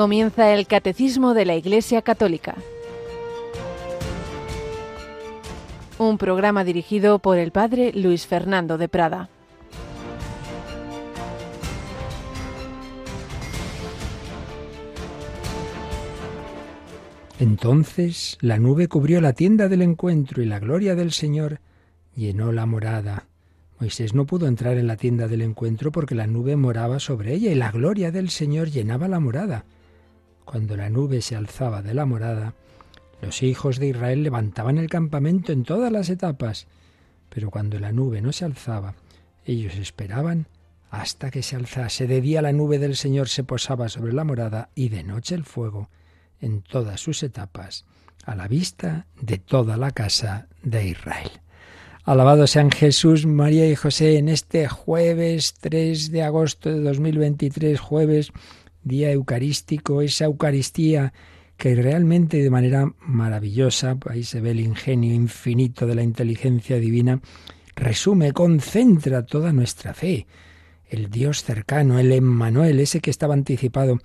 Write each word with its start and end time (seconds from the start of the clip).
Comienza 0.00 0.54
el 0.54 0.66
Catecismo 0.66 1.34
de 1.34 1.44
la 1.44 1.56
Iglesia 1.56 2.00
Católica. 2.00 2.54
Un 5.98 6.16
programa 6.16 6.64
dirigido 6.64 7.18
por 7.18 7.36
el 7.36 7.52
Padre 7.52 7.92
Luis 7.92 8.26
Fernando 8.26 8.78
de 8.78 8.88
Prada. 8.88 9.28
Entonces 17.38 18.38
la 18.40 18.58
nube 18.58 18.88
cubrió 18.88 19.20
la 19.20 19.34
tienda 19.34 19.68
del 19.68 19.82
encuentro 19.82 20.42
y 20.42 20.46
la 20.46 20.60
gloria 20.60 20.94
del 20.94 21.12
Señor 21.12 21.60
llenó 22.16 22.52
la 22.52 22.64
morada. 22.64 23.26
Moisés 23.78 24.14
no 24.14 24.24
pudo 24.24 24.46
entrar 24.46 24.78
en 24.78 24.86
la 24.86 24.96
tienda 24.96 25.28
del 25.28 25.42
encuentro 25.42 25.92
porque 25.92 26.14
la 26.14 26.26
nube 26.26 26.56
moraba 26.56 27.00
sobre 27.00 27.34
ella 27.34 27.52
y 27.52 27.54
la 27.54 27.70
gloria 27.70 28.10
del 28.10 28.30
Señor 28.30 28.70
llenaba 28.70 29.06
la 29.06 29.20
morada. 29.20 29.66
Cuando 30.50 30.76
la 30.76 30.90
nube 30.90 31.22
se 31.22 31.36
alzaba 31.36 31.80
de 31.80 31.94
la 31.94 32.06
morada, 32.06 32.54
los 33.22 33.44
hijos 33.44 33.78
de 33.78 33.86
Israel 33.86 34.24
levantaban 34.24 34.78
el 34.78 34.90
campamento 34.90 35.52
en 35.52 35.62
todas 35.62 35.92
las 35.92 36.10
etapas, 36.10 36.66
pero 37.28 37.52
cuando 37.52 37.78
la 37.78 37.92
nube 37.92 38.20
no 38.20 38.32
se 38.32 38.46
alzaba, 38.46 38.96
ellos 39.44 39.76
esperaban 39.76 40.48
hasta 40.90 41.30
que 41.30 41.44
se 41.44 41.54
alzase. 41.54 42.08
De 42.08 42.20
día 42.20 42.42
la 42.42 42.50
nube 42.50 42.80
del 42.80 42.96
Señor 42.96 43.28
se 43.28 43.44
posaba 43.44 43.88
sobre 43.88 44.12
la 44.12 44.24
morada 44.24 44.70
y 44.74 44.88
de 44.88 45.04
noche 45.04 45.36
el 45.36 45.44
fuego 45.44 45.88
en 46.40 46.62
todas 46.62 46.98
sus 47.00 47.22
etapas, 47.22 47.84
a 48.24 48.34
la 48.34 48.48
vista 48.48 49.06
de 49.20 49.38
toda 49.38 49.76
la 49.76 49.92
casa 49.92 50.48
de 50.64 50.88
Israel. 50.88 51.30
Alabado 52.02 52.48
sean 52.48 52.72
Jesús, 52.72 53.24
María 53.24 53.70
y 53.70 53.76
José 53.76 54.18
en 54.18 54.28
este 54.28 54.66
jueves 54.66 55.54
3 55.60 56.10
de 56.10 56.24
agosto 56.24 56.70
de 56.70 56.80
2023, 56.80 57.78
jueves, 57.78 58.32
día 58.82 59.10
eucarístico, 59.12 60.02
esa 60.02 60.24
Eucaristía 60.24 61.12
que 61.56 61.74
realmente 61.74 62.42
de 62.42 62.48
manera 62.48 62.90
maravillosa, 63.00 63.98
ahí 64.08 64.24
se 64.24 64.40
ve 64.40 64.52
el 64.52 64.60
ingenio 64.60 65.14
infinito 65.14 65.86
de 65.86 65.94
la 65.94 66.02
inteligencia 66.02 66.78
divina, 66.78 67.20
resume, 67.76 68.32
concentra 68.32 69.26
toda 69.26 69.52
nuestra 69.52 69.92
fe. 69.92 70.26
El 70.88 71.10
Dios 71.10 71.44
cercano, 71.44 71.98
el 71.98 72.12
Emmanuel, 72.12 72.80
ese 72.80 73.00
que 73.00 73.10
estaba 73.10 73.34
anticipado 73.34 73.98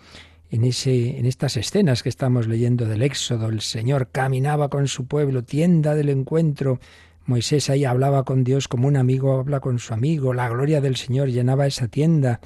en, 0.51 0.65
ese, 0.65 1.17
en 1.17 1.25
estas 1.25 1.55
escenas 1.55 2.03
que 2.03 2.09
estamos 2.09 2.47
leyendo 2.47 2.85
del 2.85 3.01
Éxodo, 3.01 3.47
el 3.47 3.61
Señor 3.61 4.09
caminaba 4.11 4.69
con 4.69 4.89
su 4.89 5.05
pueblo, 5.05 5.43
tienda 5.43 5.95
del 5.95 6.09
encuentro, 6.09 6.79
Moisés 7.25 7.69
ahí 7.71 7.85
hablaba 7.85 8.23
con 8.23 8.43
Dios 8.43 8.67
como 8.67 8.87
un 8.87 8.97
amigo 8.97 9.39
habla 9.39 9.59
con 9.59 9.79
su 9.79 9.93
amigo, 9.93 10.33
la 10.33 10.47
gloria 10.49 10.79
del 10.79 10.95
Señor 10.95 11.29
llenaba 11.29 11.65
esa 11.65 11.87
tienda 11.87 12.39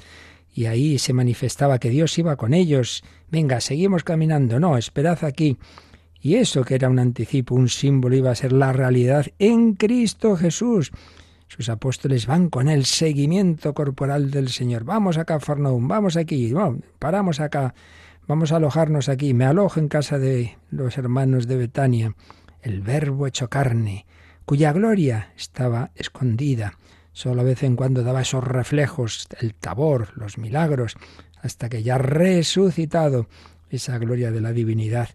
y 0.52 0.66
ahí 0.66 0.98
se 0.98 1.12
manifestaba 1.12 1.78
que 1.78 1.90
Dios 1.90 2.18
iba 2.18 2.36
con 2.36 2.54
ellos. 2.54 3.02
Venga, 3.30 3.60
seguimos 3.60 4.04
caminando, 4.04 4.60
no, 4.60 4.76
esperad 4.76 5.24
aquí. 5.24 5.58
Y 6.20 6.34
eso 6.34 6.64
que 6.64 6.74
era 6.74 6.88
un 6.88 6.98
anticipo, 6.98 7.54
un 7.54 7.68
símbolo, 7.68 8.16
iba 8.16 8.30
a 8.30 8.34
ser 8.34 8.52
la 8.52 8.72
realidad 8.72 9.26
en 9.38 9.74
Cristo 9.74 10.36
Jesús. 10.36 10.90
Sus 11.48 11.68
apóstoles 11.68 12.26
van 12.26 12.48
con 12.48 12.68
el 12.68 12.84
seguimiento 12.84 13.74
corporal 13.74 14.30
del 14.30 14.50
Señor. 14.50 14.84
Vamos 14.84 15.18
a 15.18 15.24
Cafarnaum, 15.24 15.88
vamos 15.88 16.16
aquí, 16.16 16.52
vamos, 16.52 16.84
paramos 16.98 17.40
acá, 17.40 17.74
vamos 18.26 18.52
a 18.52 18.56
alojarnos 18.56 19.08
aquí. 19.08 19.34
Me 19.34 19.46
alojo 19.46 19.80
en 19.80 19.88
casa 19.88 20.18
de 20.18 20.58
los 20.70 20.98
hermanos 20.98 21.46
de 21.46 21.56
Betania. 21.56 22.14
El 22.62 22.82
Verbo 22.82 23.26
hecho 23.26 23.48
carne 23.48 24.04
cuya 24.50 24.72
gloria 24.72 25.32
estaba 25.36 25.92
escondida. 25.94 26.76
Solo 27.12 27.40
a 27.40 27.44
vez 27.44 27.62
en 27.62 27.76
cuando 27.76 28.02
daba 28.02 28.22
esos 28.22 28.44
reflejos, 28.44 29.28
el 29.40 29.54
tabor, 29.54 30.16
los 30.16 30.38
milagros, 30.38 30.96
hasta 31.42 31.68
que 31.68 31.82
ya 31.82 31.98
resucitado, 31.98 33.28
esa 33.70 33.98
gloria 33.98 34.30
de 34.30 34.40
la 34.40 34.52
divinidad 34.52 35.08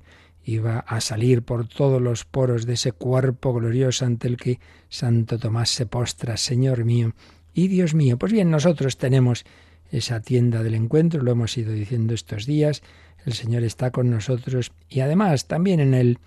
iba 0.44 0.79
a 0.79 1.01
salir 1.01 1.41
por 1.41 1.67
todos 1.67 2.01
los 2.01 2.23
poros 2.23 2.66
de 2.66 2.73
ese 2.73 2.91
cuerpo 2.91 3.53
glorioso 3.53 4.06
ante 4.06 4.28
el 4.28 4.38
que 4.38 4.59
Santo 4.89 5.39
Tomás 5.39 5.69
se 5.69 5.85
postra, 5.85 6.38
Señor 6.38 6.85
mío 6.85 7.13
y 7.53 7.67
Dios 7.67 7.95
mío. 7.95 8.17
Pues 8.17 8.31
bien, 8.31 8.51
nosotros 8.51 8.97
tenemos 8.97 9.45
esa 9.91 10.19
tienda 10.22 10.62
del 10.62 10.75
encuentro, 10.75 11.23
lo 11.23 11.31
hemos 11.31 11.57
ido 11.57 11.72
diciendo 11.72 12.13
estos 12.13 12.45
días, 12.45 12.83
el 13.25 13.33
Señor 13.33 13.63
está 13.63 13.91
con 13.91 14.09
nosotros 14.09 14.72
y 14.88 15.00
además 15.00 15.47
también 15.47 15.79
en 15.79 15.94
el 15.94 16.19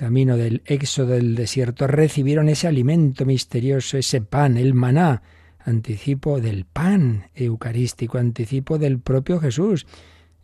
camino 0.00 0.38
del 0.38 0.62
éxodo 0.64 1.08
del 1.08 1.34
desierto, 1.34 1.86
recibieron 1.86 2.48
ese 2.48 2.66
alimento 2.66 3.26
misterioso, 3.26 3.98
ese 3.98 4.22
pan, 4.22 4.56
el 4.56 4.72
maná, 4.72 5.20
anticipo 5.62 6.40
del 6.40 6.64
pan 6.64 7.26
eucarístico, 7.34 8.16
anticipo 8.16 8.78
del 8.78 8.98
propio 8.98 9.38
Jesús. 9.40 9.86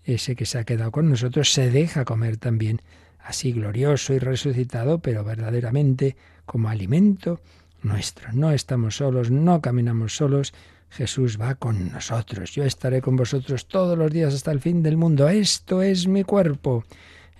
Ese 0.04 0.36
que 0.36 0.44
se 0.44 0.58
ha 0.58 0.64
quedado 0.64 0.92
con 0.92 1.08
nosotros 1.08 1.54
se 1.54 1.70
deja 1.70 2.04
comer 2.04 2.36
también, 2.36 2.82
así 3.18 3.52
glorioso 3.52 4.12
y 4.12 4.18
resucitado, 4.18 4.98
pero 4.98 5.24
verdaderamente 5.24 6.16
como 6.44 6.68
alimento 6.68 7.40
nuestro. 7.82 8.34
No 8.34 8.52
estamos 8.52 8.96
solos, 8.96 9.30
no 9.30 9.62
caminamos 9.62 10.14
solos, 10.14 10.52
Jesús 10.90 11.40
va 11.40 11.54
con 11.54 11.92
nosotros. 11.92 12.50
Yo 12.52 12.62
estaré 12.62 13.00
con 13.00 13.16
vosotros 13.16 13.68
todos 13.68 13.96
los 13.96 14.12
días 14.12 14.34
hasta 14.34 14.52
el 14.52 14.60
fin 14.60 14.82
del 14.82 14.98
mundo. 14.98 15.30
Esto 15.30 15.80
es 15.80 16.06
mi 16.06 16.24
cuerpo 16.24 16.84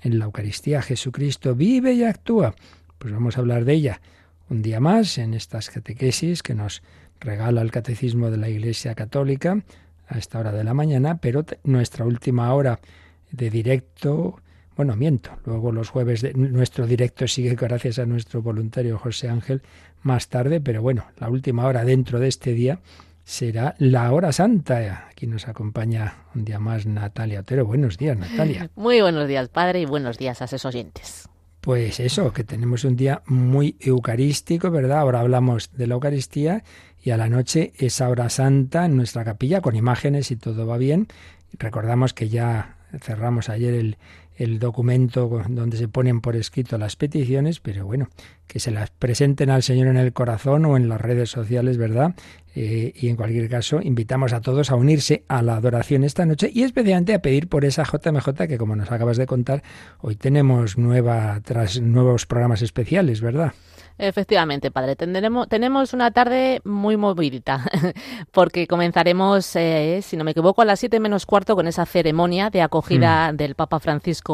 en 0.03 0.19
la 0.19 0.27
Eucaristía 0.27 0.83
Jesucristo 0.83 1.55
vive 1.55 1.93
y 1.95 2.05
actúa. 2.05 2.55
Pues 2.99 3.13
vamos 3.13 3.37
a 3.37 3.41
hablar 3.41 3.65
de 3.65 3.75
ella 3.75 4.01
un 4.49 4.63
día 4.63 4.81
más 4.81 5.19
en 5.19 5.35
estas 5.35 5.71
catequesis 5.71 6.43
que 6.43 6.55
nos 6.55 6.83
regala 7.21 7.63
el 7.63 7.71
Catecismo 7.71 8.31
de 8.31 8.37
la 8.37 8.49
Iglesia 8.49 8.95
Católica 8.95 9.63
a 10.09 10.19
esta 10.19 10.39
hora 10.39 10.53
de 10.53 10.65
la 10.65 10.75
mañana, 10.75 11.19
pero 11.19 11.45
nuestra 11.65 12.05
última 12.05 12.53
hora 12.55 12.79
de 13.33 13.51
directo, 13.51 14.41
bueno, 14.77 14.95
miento, 14.95 15.31
luego 15.45 15.73
los 15.73 15.89
jueves 15.89 16.23
de, 16.23 16.33
nuestro 16.35 16.87
directo 16.87 17.27
sigue 17.27 17.55
gracias 17.59 17.99
a 17.99 18.07
nuestro 18.07 18.43
voluntario 18.43 18.99
José 18.99 19.29
Ángel 19.29 19.63
más 20.03 20.29
tarde, 20.29 20.61
pero 20.61 20.83
bueno, 20.83 21.07
la 21.19 21.29
última 21.29 21.67
hora 21.67 21.85
dentro 21.85 22.21
de 22.21 22.29
este 22.29 22.53
día 22.53 22.79
será 23.27 23.75
la 23.79 24.13
hora 24.13 24.33
santa. 24.33 25.09
Aquí 25.11 25.27
nos 25.27 25.49
acompaña 25.49 26.15
un 26.35 26.45
día 26.45 26.61
más 26.61 26.87
Natalia 26.87 27.41
Otero. 27.41 27.67
Buenos 27.67 27.99
días, 27.99 28.17
Natalia. 28.17 28.71
Muy 28.77 29.01
buenos 29.01 29.27
días, 29.27 29.49
padre, 29.49 29.81
y 29.81 29.85
buenos 29.85 30.17
días 30.17 30.41
a 30.41 30.47
sus 30.47 30.65
oyentes. 30.65 31.29
Pues 31.61 31.99
eso, 31.99 32.33
que 32.33 32.45
tenemos 32.45 32.85
un 32.85 32.95
día 32.95 33.23
muy 33.27 33.77
eucarístico, 33.81 34.71
¿verdad? 34.71 35.01
Ahora 35.01 35.19
hablamos 35.19 35.73
de 35.73 35.89
la 35.89 35.95
Eucaristía 35.95 36.63
y 37.03 37.11
a 37.11 37.17
la 37.17 37.29
noche 37.29 37.73
esa 37.77 38.09
hora 38.09 38.31
santa 38.31 38.85
en 38.85 38.97
nuestra 38.97 39.25
capilla 39.25 39.61
con 39.61 39.75
imágenes 39.75 40.31
y 40.31 40.37
todo 40.37 40.65
va 40.65 40.79
bien. 40.79 41.09
Recordamos 41.59 42.15
que 42.15 42.29
ya 42.29 42.77
cerramos 43.01 43.49
ayer 43.49 43.75
el, 43.75 43.97
el 44.37 44.59
documento 44.59 45.29
donde 45.49 45.77
se 45.77 45.89
ponen 45.89 46.21
por 46.21 46.37
escrito 46.37 46.79
las 46.79 46.97
peticiones, 46.97 47.61
pero 47.61 47.87
bueno, 47.87 48.09
que 48.47 48.61
se 48.61 48.71
las 48.71 48.91
presenten 48.91 49.51
al 49.51 49.63
Señor 49.63 49.89
en 49.89 49.97
el 49.97 50.13
corazón 50.13 50.65
o 50.67 50.77
en 50.77 50.89
las 50.89 51.01
redes 51.01 51.31
sociales, 51.31 51.79
¿verdad? 51.79 52.15
Eh, 52.55 52.93
y 52.95 53.09
en 53.09 53.17
cualquier 53.17 53.49
caso, 53.51 53.81
invitamos 53.83 54.33
a 54.33 54.41
todos 54.41 54.71
a 54.71 54.77
unirse 54.77 55.25
a 55.29 55.43
la 55.43 55.57
adoración 55.57 56.05
esta 56.05 56.25
noche 56.25 56.51
y 56.53 56.63
especialmente 56.63 57.15
a 57.15 57.21
pedir 57.21 57.49
por 57.49 57.65
esa 57.65 57.85
JMJ 57.85 58.47
que, 58.49 58.57
como 58.57 58.77
nos 58.77 58.91
acabas 58.91 59.17
de 59.17 59.27
contar, 59.27 59.63
hoy 60.01 60.17
tenemos 60.17 60.79
nueva, 60.79 61.41
tras 61.45 61.81
nuevos 61.81 62.25
programas 62.25 62.63
especiales, 62.63 63.21
¿verdad? 63.21 63.53
Efectivamente, 63.99 64.71
padre. 64.71 64.95
Tendremos, 64.95 65.49
tenemos 65.49 65.95
una 65.95 66.11
tarde 66.11 66.61
muy 66.65 66.99
movidita, 66.99 67.65
porque 68.31 68.67
comenzaremos, 68.67 69.57
eh, 69.57 70.01
si 70.03 70.19
no 70.19 70.25
me 70.25 70.33
equivoco, 70.33 70.61
a 70.61 70.67
las 70.67 70.81
siete 70.81 71.01
menos 71.01 71.25
cuarto 71.25 71.57
con 71.57 71.67
esa 71.67 71.87
ceremonia 71.87 72.51
de 72.51 72.61
acogida 72.61 73.33
mm. 73.33 73.37
del 73.37 73.55
Papa 73.55 73.81
Francisco 73.81 74.26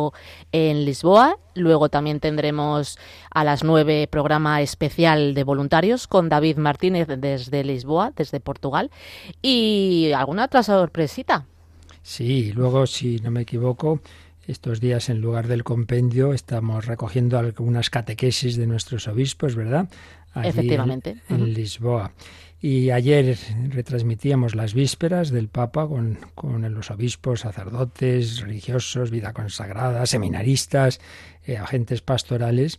en 0.53 0.85
Lisboa. 0.85 1.39
Luego 1.55 1.89
también 1.89 2.21
tendremos 2.21 2.99
a 3.31 3.45
las 3.45 3.65
nueve 3.65 4.09
programa 4.11 4.61
especial 4.63 5.35
de 5.35 5.45
voluntarios 5.45 6.07
con 6.07 6.29
David 6.29 6.57
Martínez 6.57 7.09
desde 7.09 7.65
Lisboa, 7.65 8.13
desde 8.17 8.41
Portugal. 8.41 8.91
Y 9.43 10.13
alguna 10.17 10.45
otra 10.47 10.63
sorpresita. 10.63 11.47
Sí, 12.03 12.53
luego, 12.53 12.87
si 12.87 13.19
no 13.21 13.31
me 13.31 13.43
equivoco, 13.43 14.01
estos 14.47 14.81
días, 14.81 15.09
en 15.09 15.21
lugar 15.21 15.47
del 15.47 15.63
compendio, 15.63 16.33
estamos 16.33 16.87
recogiendo 16.87 17.39
algunas 17.39 17.91
catequesis 17.91 18.57
de 18.57 18.67
nuestros 18.67 19.07
obispos, 19.07 19.55
¿verdad? 19.55 19.89
Efectivamente. 20.35 21.17
En, 21.29 21.53
Lisboa. 21.53 22.13
Y 22.65 22.93
ayer 22.93 23.37
retransmitíamos 23.71 24.55
las 24.55 24.73
vísperas 24.73 25.31
del 25.31 25.49
Papa 25.49 25.89
con, 25.89 26.21
con 26.37 26.73
los 26.73 26.93
obispos, 26.93 27.41
sacerdotes, 27.41 28.41
religiosos, 28.41 29.11
vida 29.11 29.33
consagrada, 29.33 30.07
seminaristas, 30.07 31.01
eh, 31.45 31.57
agentes 31.57 32.03
pastorales. 32.03 32.79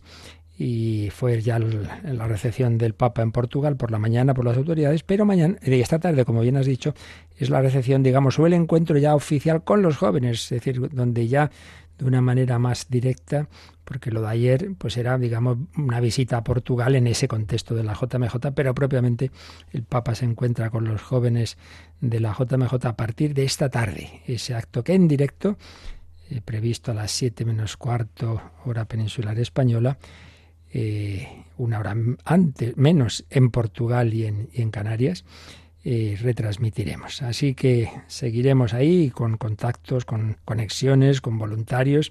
Y 0.56 1.10
fue 1.10 1.42
ya 1.42 1.58
la 1.58 2.26
recepción 2.26 2.78
del 2.78 2.94
Papa 2.94 3.20
en 3.20 3.30
Portugal 3.30 3.76
por 3.76 3.90
la 3.90 3.98
mañana 3.98 4.32
por 4.32 4.46
las 4.46 4.56
autoridades, 4.56 5.02
pero 5.02 5.26
mañana, 5.26 5.58
y 5.62 5.80
esta 5.80 5.98
tarde, 5.98 6.24
como 6.24 6.40
bien 6.40 6.56
has 6.56 6.64
dicho, 6.64 6.94
es 7.36 7.50
la 7.50 7.60
recepción, 7.60 8.02
digamos, 8.02 8.38
o 8.38 8.46
el 8.46 8.54
encuentro 8.54 8.96
ya 8.96 9.14
oficial 9.14 9.64
con 9.64 9.82
los 9.82 9.98
jóvenes, 9.98 10.44
es 10.44 10.48
decir, 10.50 10.80
donde 10.94 11.28
ya 11.28 11.50
de 11.98 12.04
una 12.06 12.22
manera 12.22 12.58
más 12.58 12.88
directa, 12.88 13.48
porque 13.84 14.10
lo 14.10 14.22
de 14.22 14.28
ayer 14.28 14.70
pues 14.78 14.96
era, 14.96 15.18
digamos, 15.18 15.58
una 15.76 16.00
visita 16.00 16.38
a 16.38 16.44
Portugal 16.44 16.94
en 16.94 17.06
ese 17.06 17.28
contexto 17.28 17.74
de 17.74 17.84
la 17.84 17.94
JMJ, 17.94 18.52
pero 18.54 18.74
propiamente 18.74 19.30
el 19.72 19.82
Papa 19.82 20.14
se 20.14 20.24
encuentra 20.24 20.70
con 20.70 20.84
los 20.84 21.02
jóvenes 21.02 21.58
de 22.00 22.20
la 22.20 22.34
JMJ 22.34 22.86
a 22.86 22.96
partir 22.96 23.34
de 23.34 23.44
esta 23.44 23.68
tarde, 23.68 24.22
ese 24.26 24.54
acto 24.54 24.82
que 24.82 24.94
en 24.94 25.08
directo 25.08 25.56
eh, 26.30 26.40
previsto 26.44 26.90
a 26.90 26.94
las 26.94 27.10
7 27.12 27.44
menos 27.44 27.76
cuarto 27.76 28.40
hora 28.64 28.86
peninsular 28.86 29.38
española, 29.38 29.98
eh, 30.72 31.44
una 31.58 31.78
hora 31.78 31.94
antes, 32.24 32.76
menos 32.76 33.24
en 33.30 33.50
Portugal 33.50 34.12
y 34.14 34.26
en, 34.26 34.48
y 34.52 34.62
en 34.62 34.70
Canarias, 34.70 35.24
retransmitiremos. 35.84 37.22
Así 37.22 37.54
que 37.54 37.90
seguiremos 38.06 38.72
ahí 38.72 39.10
con 39.10 39.36
contactos, 39.36 40.04
con 40.04 40.36
conexiones, 40.44 41.20
con 41.20 41.38
voluntarios. 41.38 42.10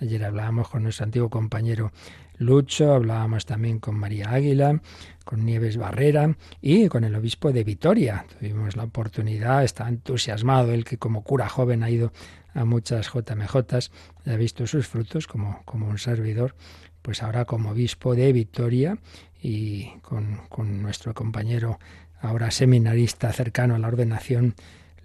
Ayer 0.00 0.24
hablábamos 0.24 0.68
con 0.68 0.82
nuestro 0.82 1.04
antiguo 1.04 1.30
compañero 1.30 1.90
Lucho, 2.36 2.92
hablábamos 2.92 3.46
también 3.46 3.78
con 3.78 3.96
María 3.96 4.30
Águila, 4.30 4.80
con 5.24 5.44
Nieves 5.44 5.76
Barrera 5.76 6.36
y 6.60 6.88
con 6.88 7.04
el 7.04 7.14
obispo 7.14 7.52
de 7.52 7.64
Vitoria. 7.64 8.26
Tuvimos 8.38 8.76
la 8.76 8.84
oportunidad, 8.84 9.64
está 9.64 9.88
entusiasmado, 9.88 10.72
él 10.72 10.84
que 10.84 10.98
como 10.98 11.22
cura 11.22 11.48
joven 11.48 11.82
ha 11.82 11.90
ido 11.90 12.12
a 12.52 12.64
muchas 12.64 13.10
JMJs, 13.12 13.90
ha 14.26 14.36
visto 14.36 14.66
sus 14.66 14.86
frutos 14.86 15.26
como, 15.26 15.62
como 15.64 15.88
un 15.88 15.98
servidor, 15.98 16.54
pues 17.02 17.22
ahora 17.22 17.44
como 17.44 17.70
obispo 17.70 18.14
de 18.14 18.32
Vitoria 18.32 18.98
y 19.40 19.90
con, 20.00 20.40
con 20.48 20.82
nuestro 20.82 21.14
compañero 21.14 21.78
ahora 22.24 22.50
seminarista 22.50 23.32
cercano 23.32 23.74
a 23.74 23.78
la 23.78 23.88
ordenación, 23.88 24.54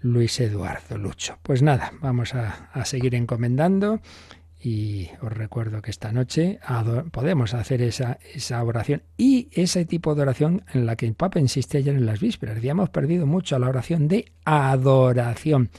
Luis 0.00 0.40
Eduardo 0.40 0.96
Lucho. 0.96 1.38
Pues 1.42 1.62
nada, 1.62 1.92
vamos 2.00 2.34
a, 2.34 2.70
seguir 2.84 3.14
encomendando 3.14 4.00
y 4.62 5.08
os 5.20 5.32
recuerdo 5.32 5.82
que 5.82 5.90
esta 5.90 6.12
noche 6.12 6.58
podemos 7.12 7.54
hacer 7.54 7.82
esa, 7.82 8.18
esa 8.34 8.62
oración 8.62 9.02
y 9.16 9.48
ese 9.52 9.84
tipo 9.84 10.14
de 10.14 10.22
oración 10.22 10.64
en 10.72 10.86
la 10.86 10.96
que 10.96 11.06
el 11.06 11.14
Papa 11.14 11.38
insiste 11.38 11.78
ayer 11.78 11.94
en 11.94 12.06
las 12.06 12.20
vísperas. 12.20 12.60
Ya 12.62 12.72
hemos 12.72 12.88
perdido 12.88 13.26
mucho 13.26 13.58
la 13.58 13.68
oración 13.68 14.08
de 14.08 14.32
adoración. 14.44 15.70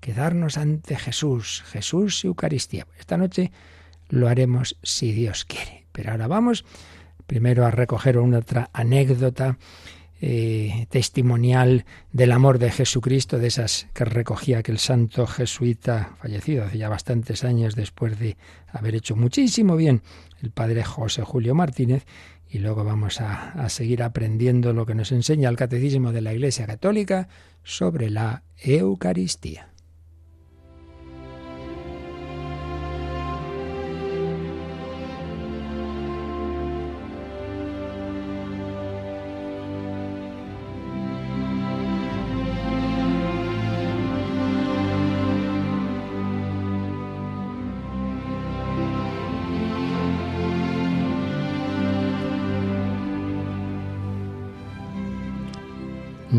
Quedarnos 0.00 0.56
ante 0.56 0.96
Jesús, 0.96 1.62
Jesús 1.66 2.24
y 2.24 2.28
Eucaristía. 2.28 2.86
Esta 2.98 3.16
noche 3.18 3.52
lo 4.08 4.28
haremos 4.28 4.78
si 4.82 5.12
Dios 5.12 5.44
quiere. 5.44 5.86
Pero 5.92 6.12
ahora 6.12 6.26
vamos 6.26 6.64
primero 7.26 7.66
a 7.66 7.70
recoger 7.70 8.18
una 8.18 8.38
otra 8.38 8.70
anécdota 8.72 9.58
eh, 10.20 10.86
testimonial 10.90 11.84
del 12.12 12.32
amor 12.32 12.58
de 12.58 12.70
Jesucristo, 12.70 13.38
de 13.38 13.48
esas 13.48 13.88
que 13.92 14.04
recogía 14.04 14.58
aquel 14.58 14.78
santo 14.78 15.26
jesuita 15.26 16.16
fallecido 16.20 16.64
hace 16.64 16.78
ya 16.78 16.88
bastantes 16.88 17.44
años 17.44 17.74
después 17.74 18.18
de 18.18 18.36
haber 18.68 18.94
hecho 18.94 19.16
muchísimo 19.16 19.76
bien 19.76 20.02
el 20.42 20.50
padre 20.50 20.84
José 20.84 21.22
Julio 21.22 21.54
Martínez. 21.54 22.06
Y 22.48 22.60
luego 22.60 22.84
vamos 22.84 23.20
a, 23.20 23.50
a 23.52 23.68
seguir 23.68 24.02
aprendiendo 24.02 24.72
lo 24.72 24.86
que 24.86 24.94
nos 24.94 25.12
enseña 25.12 25.48
el 25.48 25.56
Catecismo 25.56 26.12
de 26.12 26.22
la 26.22 26.32
Iglesia 26.32 26.66
Católica 26.66 27.28
sobre 27.64 28.08
la 28.08 28.44
Eucaristía. 28.56 29.75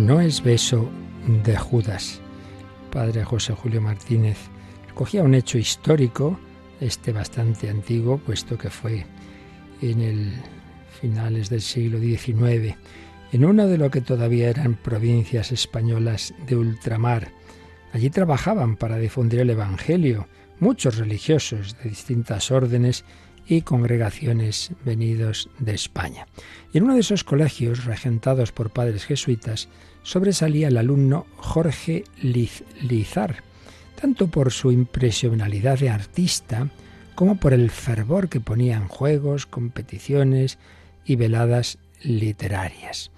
No 0.07 0.21
es 0.21 0.42
beso 0.42 0.89
de 1.44 1.57
Judas. 1.57 2.21
Padre 2.94 3.25
José 3.25 3.51
Julio 3.51 3.81
Martínez 3.81 4.38
cogía 4.94 5.21
un 5.21 5.36
hecho 5.36 5.57
histórico, 5.57 6.39
este 6.80 7.12
bastante 7.12 7.69
antiguo, 7.69 8.18
puesto 8.18 8.57
que 8.57 8.69
fue 8.69 9.06
en 9.81 10.00
el 10.00 10.31
finales 11.01 11.50
del 11.50 11.59
siglo 11.59 12.00
XIX, 12.00 12.77
en 13.33 13.44
una 13.44 13.65
de 13.65 13.77
lo 13.77 13.92
que 13.92 14.00
todavía 14.00 14.50
eran 14.50 14.75
provincias 14.75 15.51
españolas 15.51 16.33
de 16.48 16.56
ultramar. 16.56 17.33
Allí 17.92 18.10
trabajaban 18.10 18.77
para 18.77 19.00
difundir 19.00 19.42
el 19.42 19.50
Evangelio 19.50 20.30
muchos 20.62 20.95
religiosos 20.95 21.75
de 21.83 21.89
distintas 21.89 22.50
órdenes 22.50 23.03
y 23.48 23.62
congregaciones 23.62 24.72
venidos 24.84 25.50
de 25.60 25.74
España. 25.74 26.28
Y 26.74 26.78
en 26.78 26.86
uno 26.86 26.96
de 26.96 27.00
esos 27.00 27.24
colegios, 27.24 27.86
regentados 27.86 28.52
por 28.52 28.72
padres 28.72 29.06
jesuitas, 29.06 29.70
sobresalía 30.04 30.68
el 30.68 30.78
alumno 30.78 31.26
Jorge 31.38 32.04
Lizar, 32.22 33.44
tanto 34.00 34.28
por 34.28 34.52
su 34.52 34.72
impresionalidad 34.72 35.80
de 35.80 35.90
artista 35.90 36.70
como 37.16 37.38
por 37.38 37.54
el 37.54 37.72
fervor 37.72 38.30
que 38.30 38.40
ponía 38.40 38.76
en 38.76 38.88
juegos, 38.88 39.46
competiciones 39.46 40.60
y 41.06 41.16
veladas 41.16 41.80
literarias. 42.04 43.12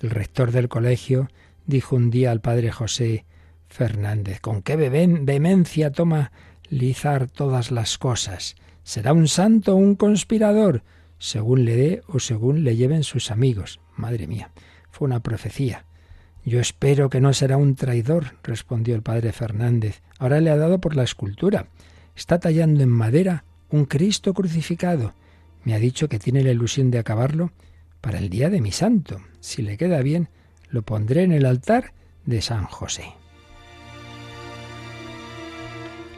El 0.00 0.10
rector 0.10 0.50
del 0.50 0.68
colegio 0.68 1.28
dijo 1.66 1.94
un 1.96 2.10
día 2.10 2.30
al 2.30 2.40
padre 2.40 2.72
José 2.72 3.24
Fernández, 3.68 4.40
con 4.40 4.62
qué 4.62 4.76
vehemencia 4.76 5.92
toma 5.92 6.32
Lizar 6.70 7.28
todas 7.28 7.70
las 7.70 7.98
cosas. 7.98 8.56
¿Será 8.84 9.14
un 9.14 9.28
santo 9.28 9.72
o 9.72 9.76
un 9.76 9.96
conspirador? 9.96 10.82
Según 11.18 11.64
le 11.64 11.74
dé 11.74 12.02
o 12.06 12.20
según 12.20 12.64
le 12.64 12.76
lleven 12.76 13.02
sus 13.02 13.30
amigos. 13.30 13.80
Madre 13.96 14.26
mía, 14.26 14.50
fue 14.90 15.06
una 15.06 15.20
profecía. 15.20 15.86
Yo 16.44 16.60
espero 16.60 17.08
que 17.08 17.22
no 17.22 17.32
será 17.32 17.56
un 17.56 17.76
traidor, 17.76 18.36
respondió 18.42 18.94
el 18.94 19.02
padre 19.02 19.32
Fernández. 19.32 20.02
Ahora 20.18 20.40
le 20.42 20.50
ha 20.50 20.56
dado 20.56 20.80
por 20.80 20.96
la 20.96 21.02
escultura. 21.02 21.68
Está 22.14 22.38
tallando 22.38 22.82
en 22.82 22.90
madera 22.90 23.44
un 23.70 23.86
Cristo 23.86 24.34
crucificado. 24.34 25.14
Me 25.64 25.74
ha 25.74 25.78
dicho 25.78 26.10
que 26.10 26.18
tiene 26.18 26.44
la 26.44 26.50
ilusión 26.50 26.90
de 26.90 26.98
acabarlo 26.98 27.52
para 28.02 28.18
el 28.18 28.28
día 28.28 28.50
de 28.50 28.60
mi 28.60 28.70
santo. 28.70 29.22
Si 29.40 29.62
le 29.62 29.78
queda 29.78 30.02
bien, 30.02 30.28
lo 30.68 30.82
pondré 30.82 31.22
en 31.22 31.32
el 31.32 31.46
altar 31.46 31.94
de 32.26 32.42
San 32.42 32.64
José. 32.64 33.14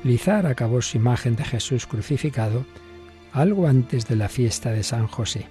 Lizar 0.06 0.46
acabó 0.46 0.82
su 0.82 0.98
imagen 0.98 1.34
de 1.34 1.42
Jesús 1.42 1.84
crucificado 1.84 2.64
algo 3.32 3.66
antes 3.66 4.06
de 4.06 4.14
la 4.14 4.28
fiesta 4.28 4.70
de 4.70 4.84
San 4.84 5.08
José. 5.08 5.46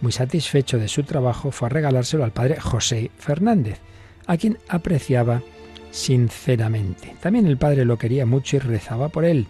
Muy 0.00 0.12
satisfecho 0.12 0.78
de 0.78 0.86
su 0.86 1.02
trabajo, 1.02 1.50
fue 1.50 1.66
a 1.66 1.70
regalárselo 1.70 2.22
al 2.22 2.30
padre 2.30 2.60
José 2.60 3.10
Fernández, 3.18 3.80
a 4.28 4.36
quien 4.36 4.58
apreciaba 4.68 5.42
sinceramente. 5.90 7.16
También 7.20 7.48
el 7.48 7.58
padre 7.58 7.84
lo 7.84 7.98
quería 7.98 8.26
mucho 8.26 8.56
y 8.56 8.60
rezaba 8.60 9.08
por 9.08 9.24
él. 9.24 9.48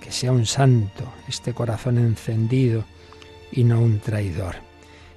Que 0.00 0.10
sea 0.10 0.32
un 0.32 0.46
santo, 0.46 1.04
este 1.28 1.54
corazón 1.54 1.96
encendido 1.98 2.84
y 3.52 3.62
no 3.62 3.80
un 3.80 4.00
traidor. 4.00 4.56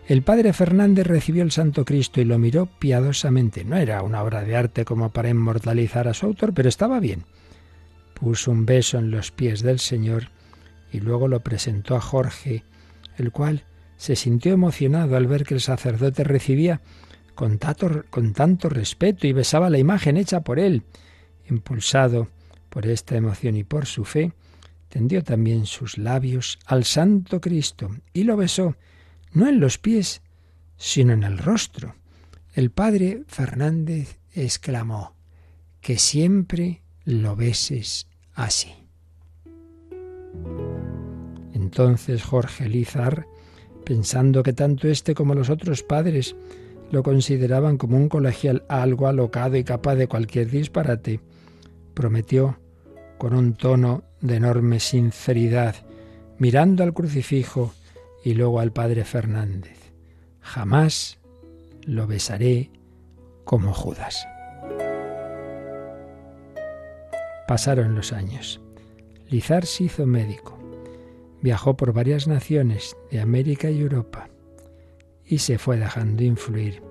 El 0.08 0.22
padre 0.22 0.54
Fernández 0.54 1.08
recibió 1.08 1.42
el 1.42 1.52
Santo 1.52 1.86
Cristo 1.86 2.22
y 2.22 2.26
lo 2.26 2.38
miró 2.38 2.68
piadosamente. 2.68 3.66
No 3.66 3.78
era 3.78 4.04
una 4.04 4.22
obra 4.22 4.44
de 4.44 4.56
arte 4.56 4.86
como 4.86 5.10
para 5.10 5.30
inmortalizar 5.30 6.08
a 6.08 6.14
su 6.14 6.28
autor, 6.28 6.54
pero 6.54 6.70
estaba 6.70 7.00
bien. 7.00 7.24
Puso 8.24 8.52
un 8.52 8.66
beso 8.66 9.00
en 9.00 9.12
los 9.12 9.32
pies 9.32 9.64
del 9.64 9.80
Señor 9.80 10.30
y 10.94 11.02
luego 11.02 11.28
lo 11.28 11.42
presentó 11.42 11.98
a 11.98 12.00
Jorge, 12.00 12.64
el 13.18 13.34
cual 13.34 13.66
se 13.98 14.16
sintió 14.16 14.54
emocionado 14.54 15.18
al 15.18 15.28
ver 15.28 15.44
que 15.44 15.56
el 15.56 15.60
sacerdote 15.60 16.24
recibía 16.24 16.80
con 17.36 17.58
tanto, 17.58 18.06
con 18.10 18.32
tanto 18.32 18.70
respeto 18.70 19.28
y 19.28 19.34
besaba 19.34 19.70
la 19.70 19.78
imagen 19.78 20.16
hecha 20.16 20.40
por 20.40 20.58
él. 20.58 20.84
Impulsado 21.50 22.30
por 22.70 22.88
esta 22.88 23.18
emoción 23.18 23.58
y 23.58 23.66
por 23.66 23.88
su 23.88 24.06
fe, 24.06 24.32
tendió 24.88 25.22
también 25.22 25.66
sus 25.66 25.98
labios 25.98 26.60
al 26.66 26.86
Santo 26.86 27.42
Cristo 27.42 27.90
y 28.14 28.24
lo 28.24 28.38
besó, 28.38 28.78
no 29.34 29.50
en 29.50 29.60
los 29.60 29.78
pies, 29.78 30.22
sino 30.78 31.12
en 31.12 31.24
el 31.24 31.40
rostro. 31.40 31.96
El 32.54 32.72
padre 32.72 33.26
Fernández 33.28 34.18
exclamó, 34.32 35.14
que 35.82 35.98
siempre 35.98 36.84
lo 37.04 37.36
beses 37.36 38.08
así. 38.34 38.74
Entonces 41.54 42.24
Jorge 42.24 42.68
Lizar, 42.68 43.28
pensando 43.86 44.44
que 44.44 44.54
tanto 44.54 44.88
éste 44.88 45.14
como 45.14 45.34
los 45.34 45.50
otros 45.50 45.84
padres 45.84 46.36
lo 46.92 47.04
consideraban 47.04 47.78
como 47.78 47.98
un 47.98 48.10
colegial 48.10 48.64
algo 48.70 49.08
alocado 49.08 49.58
y 49.58 49.64
capaz 49.64 49.96
de 49.96 50.08
cualquier 50.08 50.50
disparate, 50.50 51.20
prometió 51.94 52.60
con 53.18 53.34
un 53.34 53.54
tono 53.56 54.04
de 54.22 54.36
enorme 54.36 54.80
sinceridad, 54.80 55.76
mirando 56.38 56.84
al 56.84 56.94
crucifijo 56.94 57.74
y 58.24 58.34
luego 58.34 58.60
al 58.60 58.72
padre 58.72 59.04
Fernández, 59.06 59.78
jamás 60.42 61.20
lo 61.86 62.08
besaré 62.08 62.72
como 63.44 63.74
Judas. 63.74 64.26
Pasaron 67.48 67.96
los 67.96 68.14
años. 68.14 68.62
Lizar 69.30 69.66
se 69.66 69.86
hizo 69.86 70.06
médico. 70.06 70.58
Viajó 71.42 71.76
por 71.76 71.92
varias 71.92 72.28
naciones 72.28 72.96
de 73.12 73.20
América 73.20 73.70
y 73.70 73.82
Europa 73.82 74.30
y 75.26 75.40
se 75.40 75.58
fue 75.58 75.78
dejando 75.78 76.24
influir 76.24 76.82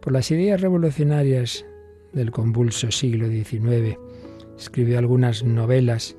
por 0.00 0.12
las 0.12 0.30
ideas 0.30 0.60
revolucionarias 0.60 1.64
del 2.12 2.30
convulso 2.30 2.90
siglo 2.90 3.28
XIX. 3.28 3.98
Escribió 4.58 4.98
algunas 4.98 5.44
novelas 5.44 6.16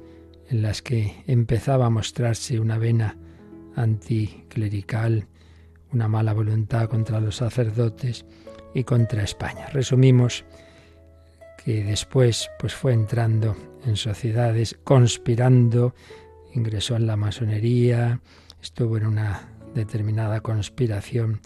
en 0.50 0.62
las 0.62 0.82
que 0.82 1.24
empezaba 1.28 1.86
a 1.86 1.90
mostrarse 1.90 2.60
una 2.60 2.78
vena 2.78 3.18
anticlerical, 3.76 5.28
una 5.92 6.08
mala 6.08 6.34
voluntad 6.34 6.90
contra 6.90 7.20
los 7.20 7.38
sacerdotes 7.38 8.26
y 8.74 8.84
contra 8.84 9.24
España. 9.24 9.68
Resumimos 9.68 10.46
que 11.64 11.84
después 11.84 12.50
pues 12.60 12.74
fue 12.74 12.94
entrando 12.94 13.56
en 13.86 13.96
sociedades, 13.96 14.78
conspirando, 14.84 15.94
ingresó 16.54 16.96
en 16.96 17.06
la 17.08 17.16
masonería, 17.16 18.20
estuvo 18.62 18.98
en 18.98 19.06
una 19.06 19.50
determinada 19.74 20.42
conspiración 20.42 21.40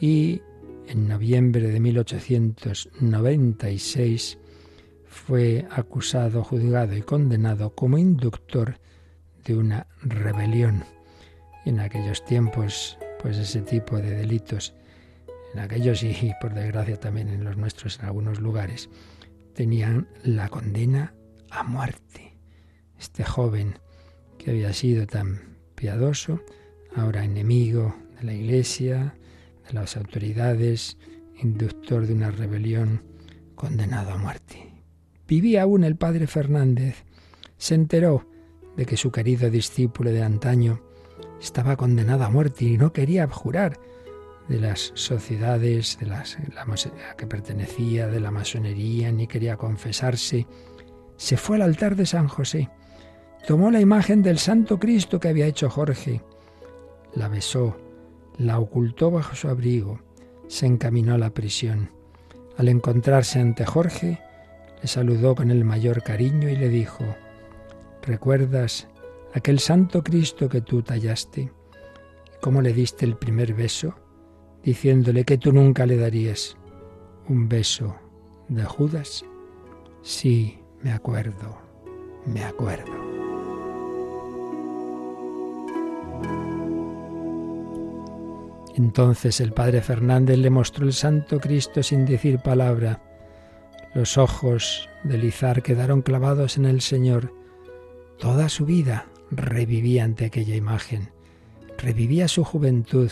y 0.00 0.42
en 0.88 1.08
noviembre 1.08 1.68
de 1.68 1.80
1896 1.80 4.38
fue 5.06 5.66
acusado, 5.70 6.42
juzgado 6.42 6.96
y 6.96 7.02
condenado 7.02 7.74
como 7.74 7.98
inductor 7.98 8.78
de 9.44 9.56
una 9.56 9.86
rebelión. 10.02 10.84
En 11.64 11.78
aquellos 11.80 12.24
tiempos, 12.24 12.98
pues 13.22 13.36
ese 13.36 13.62
tipo 13.62 13.98
de 13.98 14.10
delitos, 14.10 14.74
en 15.52 15.60
aquellos 15.60 16.02
y 16.02 16.32
por 16.40 16.54
desgracia 16.54 16.98
también 16.98 17.28
en 17.28 17.44
los 17.44 17.56
nuestros 17.56 17.98
en 17.98 18.06
algunos 18.06 18.40
lugares, 18.40 18.88
tenían 19.54 20.08
la 20.24 20.48
condena 20.48 21.14
a 21.50 21.62
muerte. 21.62 22.36
Este 22.98 23.24
joven 23.24 23.78
que 24.38 24.50
había 24.50 24.72
sido 24.72 25.06
tan 25.06 25.58
piadoso, 25.74 26.40
ahora 26.94 27.24
enemigo 27.24 27.94
de 28.18 28.24
la 28.24 28.34
Iglesia, 28.34 29.14
de 29.66 29.74
las 29.74 29.96
autoridades, 29.96 30.96
inductor 31.42 32.06
de 32.06 32.14
una 32.14 32.30
rebelión, 32.30 33.02
condenado 33.54 34.12
a 34.12 34.18
muerte. 34.18 34.72
Vivía 35.26 35.62
aún 35.62 35.84
el 35.84 35.96
padre 35.96 36.26
Fernández. 36.26 37.04
Se 37.56 37.74
enteró 37.74 38.26
de 38.76 38.86
que 38.86 38.96
su 38.96 39.12
querido 39.12 39.50
discípulo 39.50 40.10
de 40.10 40.22
antaño 40.22 40.82
estaba 41.40 41.76
condenado 41.76 42.24
a 42.24 42.30
muerte 42.30 42.64
y 42.64 42.78
no 42.78 42.92
quería 42.92 43.24
abjurar 43.24 43.78
de 44.48 44.60
las 44.60 44.90
sociedades 44.94 45.98
de 46.00 46.06
las, 46.06 46.36
a 46.36 47.16
que 47.16 47.26
pertenecía, 47.26 48.08
de 48.08 48.18
la 48.18 48.32
masonería, 48.32 49.12
ni 49.12 49.28
quería 49.28 49.56
confesarse. 49.56 50.46
Se 51.20 51.36
fue 51.36 51.56
al 51.56 51.62
altar 51.62 51.96
de 51.96 52.06
San 52.06 52.28
José, 52.28 52.70
tomó 53.46 53.70
la 53.70 53.78
imagen 53.78 54.22
del 54.22 54.38
Santo 54.38 54.78
Cristo 54.78 55.20
que 55.20 55.28
había 55.28 55.44
hecho 55.44 55.68
Jorge, 55.68 56.22
la 57.14 57.28
besó, 57.28 57.76
la 58.38 58.58
ocultó 58.58 59.10
bajo 59.10 59.36
su 59.36 59.48
abrigo, 59.48 60.00
se 60.48 60.64
encaminó 60.64 61.12
a 61.12 61.18
la 61.18 61.28
prisión. 61.28 61.90
Al 62.56 62.68
encontrarse 62.68 63.38
ante 63.38 63.66
Jorge, 63.66 64.18
le 64.80 64.88
saludó 64.88 65.34
con 65.34 65.50
el 65.50 65.62
mayor 65.62 66.02
cariño 66.02 66.48
y 66.48 66.56
le 66.56 66.70
dijo, 66.70 67.04
¿recuerdas 68.00 68.88
aquel 69.34 69.58
santo 69.58 70.02
Cristo 70.02 70.48
que 70.48 70.62
tú 70.62 70.82
tallaste? 70.82 71.52
¿Cómo 72.40 72.62
le 72.62 72.72
diste 72.72 73.04
el 73.04 73.18
primer 73.18 73.52
beso? 73.52 73.94
Diciéndole 74.62 75.24
que 75.24 75.36
tú 75.36 75.52
nunca 75.52 75.84
le 75.84 75.98
darías 75.98 76.56
un 77.28 77.46
beso 77.46 77.94
de 78.48 78.64
Judas. 78.64 79.22
Sí, 80.00 80.59
me 80.82 80.92
acuerdo, 80.92 81.58
me 82.26 82.44
acuerdo. 82.44 82.92
Entonces 88.76 89.40
el 89.40 89.52
padre 89.52 89.82
Fernández 89.82 90.38
le 90.38 90.50
mostró 90.50 90.86
el 90.86 90.92
Santo 90.92 91.38
Cristo 91.38 91.82
sin 91.82 92.06
decir 92.06 92.38
palabra 92.38 93.00
los 93.92 94.18
ojos 94.18 94.88
de 95.02 95.18
Lizar 95.18 95.62
quedaron 95.62 96.02
clavados 96.02 96.56
en 96.56 96.64
el 96.64 96.80
Señor. 96.80 97.34
Toda 98.18 98.48
su 98.48 98.64
vida 98.64 99.06
revivía 99.32 100.04
ante 100.04 100.26
aquella 100.26 100.54
imagen. 100.54 101.10
Revivía 101.76 102.28
su 102.28 102.44
juventud, 102.44 103.10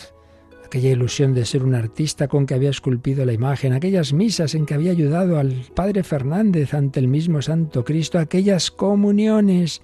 aquella 0.69 0.91
ilusión 0.91 1.33
de 1.33 1.47
ser 1.47 1.65
un 1.65 1.75
artista 1.75 2.29
con 2.29 2.45
que 2.45 2.53
había 2.53 2.69
esculpido 2.69 3.25
la 3.25 3.33
imagen, 3.33 3.73
aquellas 3.73 4.13
misas 4.13 4.55
en 4.55 4.67
que 4.67 4.75
había 4.75 4.91
ayudado 4.91 5.39
al 5.39 5.65
Padre 5.75 6.03
Fernández 6.03 6.75
ante 6.75 7.01
el 7.01 7.09
mismo 7.09 7.41
Santo 7.41 7.87
Cristo, 7.87 8.19
aquellas 8.19 8.71
comuniones 8.71 9.81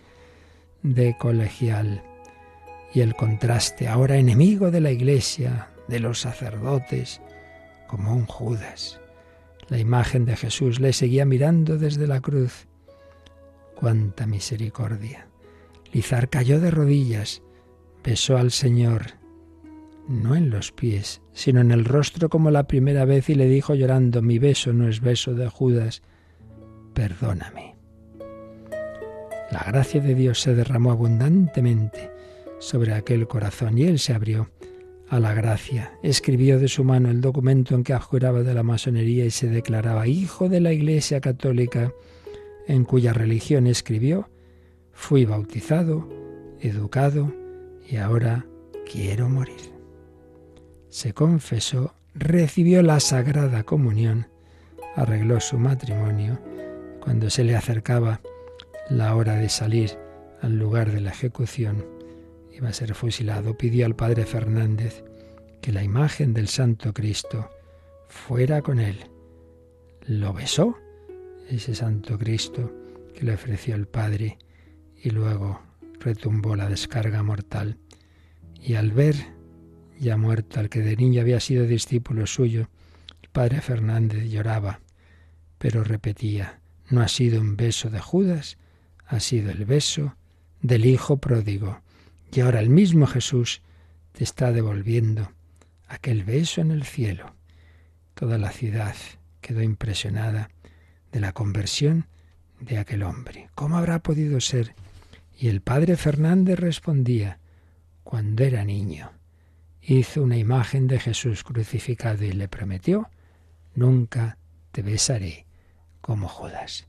de 0.82 1.16
colegial. 1.18 2.02
Y 2.92 3.00
el 3.00 3.14
contraste, 3.14 3.88
ahora 3.88 4.18
enemigo 4.18 4.70
de 4.70 4.82
la 4.82 4.90
Iglesia, 4.90 5.70
de 5.88 6.00
los 6.00 6.20
sacerdotes, 6.20 7.22
como 7.86 8.14
un 8.14 8.26
Judas. 8.26 9.00
La 9.68 9.78
imagen 9.78 10.26
de 10.26 10.36
Jesús 10.36 10.80
le 10.80 10.92
seguía 10.92 11.24
mirando 11.24 11.78
desde 11.78 12.06
la 12.06 12.20
cruz. 12.20 12.66
¡Cuánta 13.74 14.26
misericordia! 14.26 15.28
Lizar 15.94 16.28
cayó 16.28 16.60
de 16.60 16.70
rodillas, 16.70 17.40
besó 18.04 18.36
al 18.36 18.50
Señor, 18.50 19.23
no 20.08 20.34
en 20.36 20.50
los 20.50 20.72
pies, 20.72 21.22
sino 21.32 21.60
en 21.60 21.70
el 21.70 21.84
rostro 21.84 22.28
como 22.28 22.50
la 22.50 22.66
primera 22.66 23.04
vez 23.04 23.28
y 23.30 23.34
le 23.34 23.46
dijo 23.46 23.74
llorando, 23.74 24.22
mi 24.22 24.38
beso 24.38 24.72
no 24.72 24.88
es 24.88 25.00
beso 25.00 25.34
de 25.34 25.48
Judas, 25.48 26.02
perdóname. 26.92 27.74
La 29.50 29.64
gracia 29.66 30.00
de 30.00 30.14
Dios 30.14 30.40
se 30.40 30.54
derramó 30.54 30.90
abundantemente 30.90 32.10
sobre 32.58 32.94
aquel 32.94 33.26
corazón 33.26 33.78
y 33.78 33.84
él 33.84 33.98
se 33.98 34.14
abrió 34.14 34.50
a 35.08 35.20
la 35.20 35.34
gracia. 35.34 35.92
Escribió 36.02 36.58
de 36.58 36.68
su 36.68 36.84
mano 36.84 37.10
el 37.10 37.20
documento 37.20 37.74
en 37.74 37.84
que 37.84 37.92
abjuraba 37.92 38.42
de 38.42 38.54
la 38.54 38.62
masonería 38.62 39.24
y 39.24 39.30
se 39.30 39.48
declaraba 39.48 40.06
hijo 40.06 40.48
de 40.48 40.60
la 40.60 40.72
Iglesia 40.72 41.20
Católica, 41.20 41.92
en 42.66 42.84
cuya 42.84 43.12
religión 43.12 43.66
escribió, 43.66 44.28
fui 44.92 45.24
bautizado, 45.24 46.08
educado 46.60 47.32
y 47.88 47.96
ahora 47.96 48.46
quiero 48.90 49.28
morir. 49.28 49.73
Se 50.94 51.12
confesó, 51.12 51.92
recibió 52.14 52.80
la 52.80 53.00
Sagrada 53.00 53.64
Comunión, 53.64 54.28
arregló 54.94 55.40
su 55.40 55.58
matrimonio. 55.58 56.38
Cuando 57.00 57.30
se 57.30 57.42
le 57.42 57.56
acercaba 57.56 58.20
la 58.88 59.16
hora 59.16 59.34
de 59.34 59.48
salir 59.48 59.98
al 60.40 60.56
lugar 60.56 60.92
de 60.92 61.00
la 61.00 61.10
ejecución, 61.10 61.84
iba 62.52 62.68
a 62.68 62.72
ser 62.72 62.94
fusilado, 62.94 63.58
pidió 63.58 63.86
al 63.86 63.96
padre 63.96 64.24
Fernández 64.24 65.02
que 65.60 65.72
la 65.72 65.82
imagen 65.82 66.32
del 66.32 66.46
Santo 66.46 66.94
Cristo 66.94 67.50
fuera 68.06 68.62
con 68.62 68.78
él. 68.78 69.10
Lo 70.06 70.32
besó, 70.32 70.78
ese 71.50 71.74
Santo 71.74 72.16
Cristo 72.18 72.72
que 73.14 73.24
le 73.24 73.34
ofreció 73.34 73.74
el 73.74 73.88
Padre, 73.88 74.38
y 75.02 75.10
luego 75.10 75.60
retumbó 75.98 76.54
la 76.54 76.68
descarga 76.68 77.24
mortal. 77.24 77.78
Y 78.54 78.74
al 78.74 78.92
ver 78.92 79.33
ya 79.98 80.16
muerto 80.16 80.60
al 80.60 80.68
que 80.68 80.80
de 80.80 80.96
niño 80.96 81.20
había 81.20 81.40
sido 81.40 81.66
discípulo 81.66 82.26
suyo, 82.26 82.68
el 83.22 83.28
padre 83.30 83.60
Fernández 83.60 84.24
lloraba, 84.24 84.80
pero 85.58 85.84
repetía, 85.84 86.60
no 86.90 87.00
ha 87.00 87.08
sido 87.08 87.40
un 87.40 87.56
beso 87.56 87.90
de 87.90 88.00
Judas, 88.00 88.58
ha 89.06 89.20
sido 89.20 89.50
el 89.50 89.64
beso 89.64 90.16
del 90.60 90.86
Hijo 90.86 91.18
pródigo. 91.18 91.80
Y 92.32 92.40
ahora 92.40 92.60
el 92.60 92.70
mismo 92.70 93.06
Jesús 93.06 93.62
te 94.12 94.24
está 94.24 94.52
devolviendo 94.52 95.30
aquel 95.88 96.24
beso 96.24 96.60
en 96.60 96.70
el 96.70 96.84
cielo. 96.84 97.34
Toda 98.14 98.38
la 98.38 98.50
ciudad 98.50 98.94
quedó 99.40 99.62
impresionada 99.62 100.50
de 101.12 101.20
la 101.20 101.32
conversión 101.32 102.06
de 102.60 102.78
aquel 102.78 103.02
hombre. 103.02 103.50
¿Cómo 103.54 103.76
habrá 103.76 104.00
podido 104.00 104.40
ser? 104.40 104.74
Y 105.38 105.48
el 105.48 105.60
padre 105.60 105.96
Fernández 105.96 106.58
respondía, 106.58 107.38
cuando 108.02 108.44
era 108.44 108.64
niño, 108.64 109.12
hizo 109.86 110.22
una 110.22 110.36
imagen 110.36 110.86
de 110.86 110.98
Jesús 110.98 111.44
crucificado 111.44 112.24
y 112.24 112.32
le 112.32 112.48
prometió, 112.48 113.10
nunca 113.74 114.38
te 114.72 114.82
besaré 114.82 115.46
como 116.00 116.28
Judas. 116.28 116.86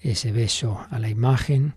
Ese 0.00 0.32
beso 0.32 0.84
a 0.90 0.98
la 0.98 1.08
imagen 1.08 1.74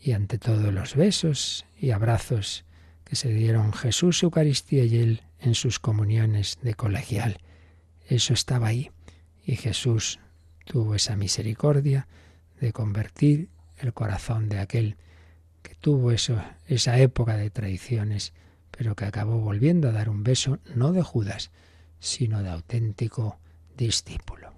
y 0.00 0.12
ante 0.12 0.38
todo 0.38 0.72
los 0.72 0.96
besos 0.96 1.66
y 1.78 1.92
abrazos 1.92 2.64
que 3.04 3.16
se 3.16 3.32
dieron 3.32 3.72
Jesús, 3.72 4.22
Eucaristía 4.22 4.84
y 4.84 4.96
Él 4.96 5.22
en 5.40 5.54
sus 5.54 5.78
comuniones 5.78 6.58
de 6.62 6.74
colegial. 6.74 7.38
Eso 8.08 8.34
estaba 8.34 8.68
ahí 8.68 8.90
y 9.44 9.56
Jesús 9.56 10.18
tuvo 10.64 10.94
esa 10.94 11.16
misericordia 11.16 12.08
de 12.60 12.72
convertir 12.72 13.48
el 13.78 13.92
corazón 13.92 14.48
de 14.48 14.58
aquel 14.58 14.96
que 15.62 15.74
tuvo 15.74 16.10
eso, 16.10 16.42
esa 16.66 16.98
época 16.98 17.36
de 17.36 17.50
traiciones, 17.50 18.32
pero 18.76 18.94
que 18.94 19.04
acabó 19.04 19.38
volviendo 19.38 19.88
a 19.88 19.92
dar 19.92 20.08
un 20.08 20.22
beso 20.22 20.58
no 20.74 20.92
de 20.92 21.02
Judas, 21.02 21.50
sino 21.98 22.42
de 22.42 22.50
auténtico 22.50 23.38
discípulo. 23.76 24.52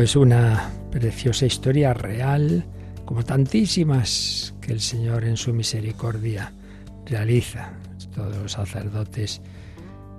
Pues 0.00 0.16
una 0.16 0.72
preciosa 0.90 1.44
historia 1.44 1.92
real, 1.92 2.64
como 3.04 3.22
tantísimas 3.22 4.54
que 4.62 4.72
el 4.72 4.80
Señor 4.80 5.24
en 5.24 5.36
su 5.36 5.52
misericordia 5.52 6.54
realiza. 7.04 7.74
Todos 8.14 8.34
los 8.34 8.52
sacerdotes, 8.52 9.42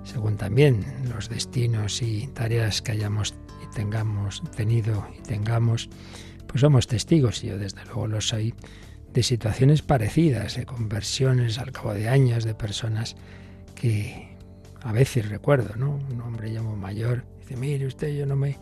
según 0.04 0.36
también 0.36 0.86
los 1.12 1.28
destinos 1.28 2.00
y 2.00 2.28
tareas 2.28 2.80
que 2.80 2.92
hayamos 2.92 3.34
y 3.60 3.74
tengamos 3.74 4.44
tenido 4.54 5.04
y 5.18 5.22
tengamos, 5.22 5.90
pues 6.46 6.60
somos 6.60 6.86
testigos, 6.86 7.42
y 7.42 7.48
yo 7.48 7.58
desde 7.58 7.84
luego 7.86 8.06
lo 8.06 8.20
soy, 8.20 8.54
de 9.12 9.24
situaciones 9.24 9.82
parecidas, 9.82 10.54
de 10.54 10.64
conversiones 10.64 11.58
al 11.58 11.72
cabo 11.72 11.92
de 11.92 12.08
años 12.08 12.44
de 12.44 12.54
personas 12.54 13.16
que 13.74 14.28
a 14.80 14.92
veces 14.92 15.28
recuerdo, 15.28 15.74
¿no? 15.74 15.98
Un 16.08 16.20
hombre 16.20 16.52
ya 16.52 16.62
muy 16.62 16.76
mayor 16.76 17.24
dice, 17.40 17.56
mire 17.56 17.84
usted, 17.86 18.14
yo 18.14 18.26
no 18.26 18.36
me 18.36 18.60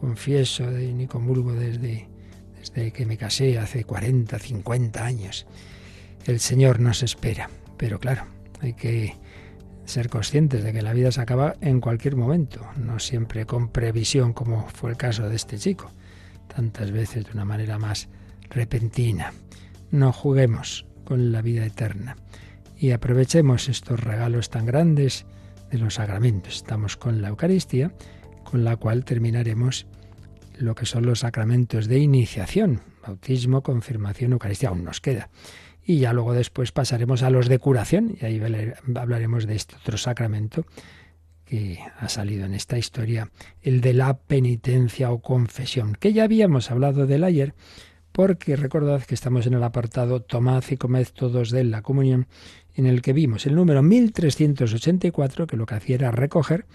confieso 0.00 0.66
ni 0.70 1.06
comulgo 1.06 1.52
desde, 1.52 2.08
desde 2.58 2.90
que 2.90 3.04
me 3.04 3.18
casé 3.18 3.58
hace 3.58 3.84
40, 3.84 4.38
50 4.38 5.04
años. 5.04 5.46
El 6.24 6.40
Señor 6.40 6.80
nos 6.80 7.02
espera, 7.02 7.50
pero 7.76 8.00
claro, 8.00 8.24
hay 8.60 8.72
que 8.72 9.16
ser 9.84 10.08
conscientes 10.08 10.64
de 10.64 10.72
que 10.72 10.82
la 10.82 10.94
vida 10.94 11.12
se 11.12 11.20
acaba 11.20 11.56
en 11.60 11.80
cualquier 11.80 12.16
momento, 12.16 12.66
no 12.76 12.98
siempre 12.98 13.44
con 13.44 13.68
previsión 13.68 14.32
como 14.32 14.68
fue 14.68 14.90
el 14.90 14.96
caso 14.96 15.28
de 15.28 15.36
este 15.36 15.58
chico, 15.58 15.90
tantas 16.54 16.90
veces 16.92 17.26
de 17.26 17.32
una 17.32 17.44
manera 17.44 17.78
más 17.78 18.08
repentina. 18.48 19.32
No 19.90 20.12
juguemos 20.12 20.86
con 21.04 21.32
la 21.32 21.42
vida 21.42 21.66
eterna 21.66 22.16
y 22.78 22.92
aprovechemos 22.92 23.68
estos 23.68 24.00
regalos 24.00 24.48
tan 24.48 24.64
grandes 24.64 25.26
de 25.70 25.78
los 25.78 25.94
sacramentos. 25.94 26.56
Estamos 26.56 26.96
con 26.96 27.20
la 27.20 27.28
Eucaristía 27.28 27.92
con 28.44 28.64
la 28.64 28.76
cual 28.76 29.04
terminaremos 29.04 29.86
lo 30.58 30.74
que 30.74 30.86
son 30.86 31.06
los 31.06 31.20
sacramentos 31.20 31.88
de 31.88 31.98
iniciación, 31.98 32.80
bautismo, 33.06 33.62
confirmación, 33.62 34.32
Eucaristía, 34.32 34.68
aún 34.68 34.84
nos 34.84 35.00
queda. 35.00 35.30
Y 35.82 35.98
ya 35.98 36.12
luego 36.12 36.34
después 36.34 36.72
pasaremos 36.72 37.22
a 37.22 37.30
los 37.30 37.48
de 37.48 37.58
curación, 37.58 38.16
y 38.20 38.24
ahí 38.24 38.40
hablaremos 38.94 39.46
de 39.46 39.56
este 39.56 39.76
otro 39.76 39.96
sacramento 39.96 40.66
que 41.44 41.80
ha 41.98 42.08
salido 42.08 42.44
en 42.44 42.54
esta 42.54 42.78
historia, 42.78 43.30
el 43.62 43.80
de 43.80 43.94
la 43.94 44.18
penitencia 44.18 45.10
o 45.10 45.20
confesión, 45.20 45.96
que 45.98 46.12
ya 46.12 46.24
habíamos 46.24 46.70
hablado 46.70 47.06
del 47.06 47.24
ayer, 47.24 47.54
porque 48.12 48.56
recordad 48.56 49.02
que 49.02 49.14
estamos 49.14 49.46
en 49.46 49.54
el 49.54 49.62
apartado 49.62 50.20
Tomad 50.20 50.62
y 50.70 50.76
comed 50.76 51.08
todos 51.12 51.50
de 51.50 51.64
la 51.64 51.82
comunión, 51.82 52.28
en 52.76 52.86
el 52.86 53.02
que 53.02 53.12
vimos 53.12 53.46
el 53.46 53.56
número 53.56 53.82
1384, 53.82 55.46
que 55.46 55.56
lo 55.56 55.66
que 55.66 55.74
hacía 55.74 55.96
era 55.96 56.10
recoger 56.12 56.66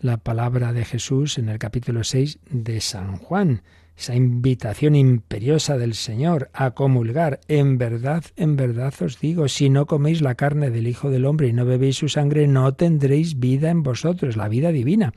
la 0.00 0.18
palabra 0.18 0.72
de 0.72 0.84
Jesús 0.84 1.38
en 1.38 1.48
el 1.48 1.58
capítulo 1.58 2.04
6 2.04 2.38
de 2.50 2.80
San 2.80 3.16
Juan, 3.16 3.62
esa 3.96 4.14
invitación 4.14 4.94
imperiosa 4.94 5.76
del 5.76 5.94
Señor 5.94 6.50
a 6.52 6.70
comulgar. 6.70 7.40
En 7.48 7.78
verdad, 7.78 8.24
en 8.36 8.56
verdad 8.56 8.94
os 9.00 9.18
digo, 9.18 9.48
si 9.48 9.70
no 9.70 9.86
coméis 9.86 10.20
la 10.22 10.36
carne 10.36 10.70
del 10.70 10.86
Hijo 10.86 11.10
del 11.10 11.24
Hombre 11.24 11.48
y 11.48 11.52
no 11.52 11.64
bebéis 11.64 11.96
su 11.96 12.08
sangre, 12.08 12.46
no 12.46 12.74
tendréis 12.74 13.40
vida 13.40 13.70
en 13.70 13.82
vosotros, 13.82 14.36
la 14.36 14.48
vida 14.48 14.70
divina. 14.70 15.12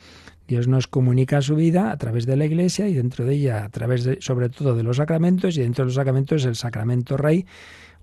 Dios 0.48 0.67
nos 0.67 0.88
comunica 0.88 1.41
su 1.41 1.56
vida 1.56 1.91
a 1.91 1.98
través 1.98 2.26
de 2.26 2.36
la 2.36 2.46
Iglesia 2.46 2.88
y 2.88 2.96
dentro 2.96 3.24
de 3.24 3.36
ella 3.36 3.63
a 3.63 3.70
través 3.70 4.04
de, 4.04 4.17
sobre 4.20 4.50
todo 4.50 4.76
de 4.76 4.84
los 4.84 4.98
sacramentos 4.98 5.56
y 5.58 5.62
dentro 5.62 5.84
de 5.84 5.88
los 5.88 5.96
sacramentos 5.96 6.44
el 6.46 6.56
sacramento 6.56 7.17
rey, 7.17 7.46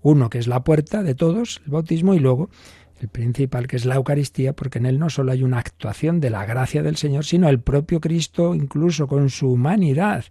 uno 0.00 0.30
que 0.30 0.38
es 0.38 0.46
la 0.46 0.62
puerta 0.62 1.02
de 1.02 1.16
todos, 1.16 1.60
el 1.66 1.72
bautismo, 1.72 2.14
y 2.14 2.20
luego 2.20 2.50
el 3.00 3.08
principal, 3.08 3.66
que 3.66 3.76
es 3.76 3.84
la 3.84 3.96
Eucaristía, 3.96 4.54
porque 4.54 4.78
en 4.78 4.86
él 4.86 4.98
no 4.98 5.10
solo 5.10 5.32
hay 5.32 5.42
una 5.42 5.58
actuación 5.58 6.20
de 6.20 6.30
la 6.30 6.44
gracia 6.44 6.82
del 6.82 6.96
Señor, 6.96 7.24
sino 7.24 7.48
el 7.48 7.60
propio 7.60 8.00
Cristo, 8.00 8.54
incluso 8.54 9.06
con 9.06 9.30
su 9.30 9.52
humanidad, 9.52 10.24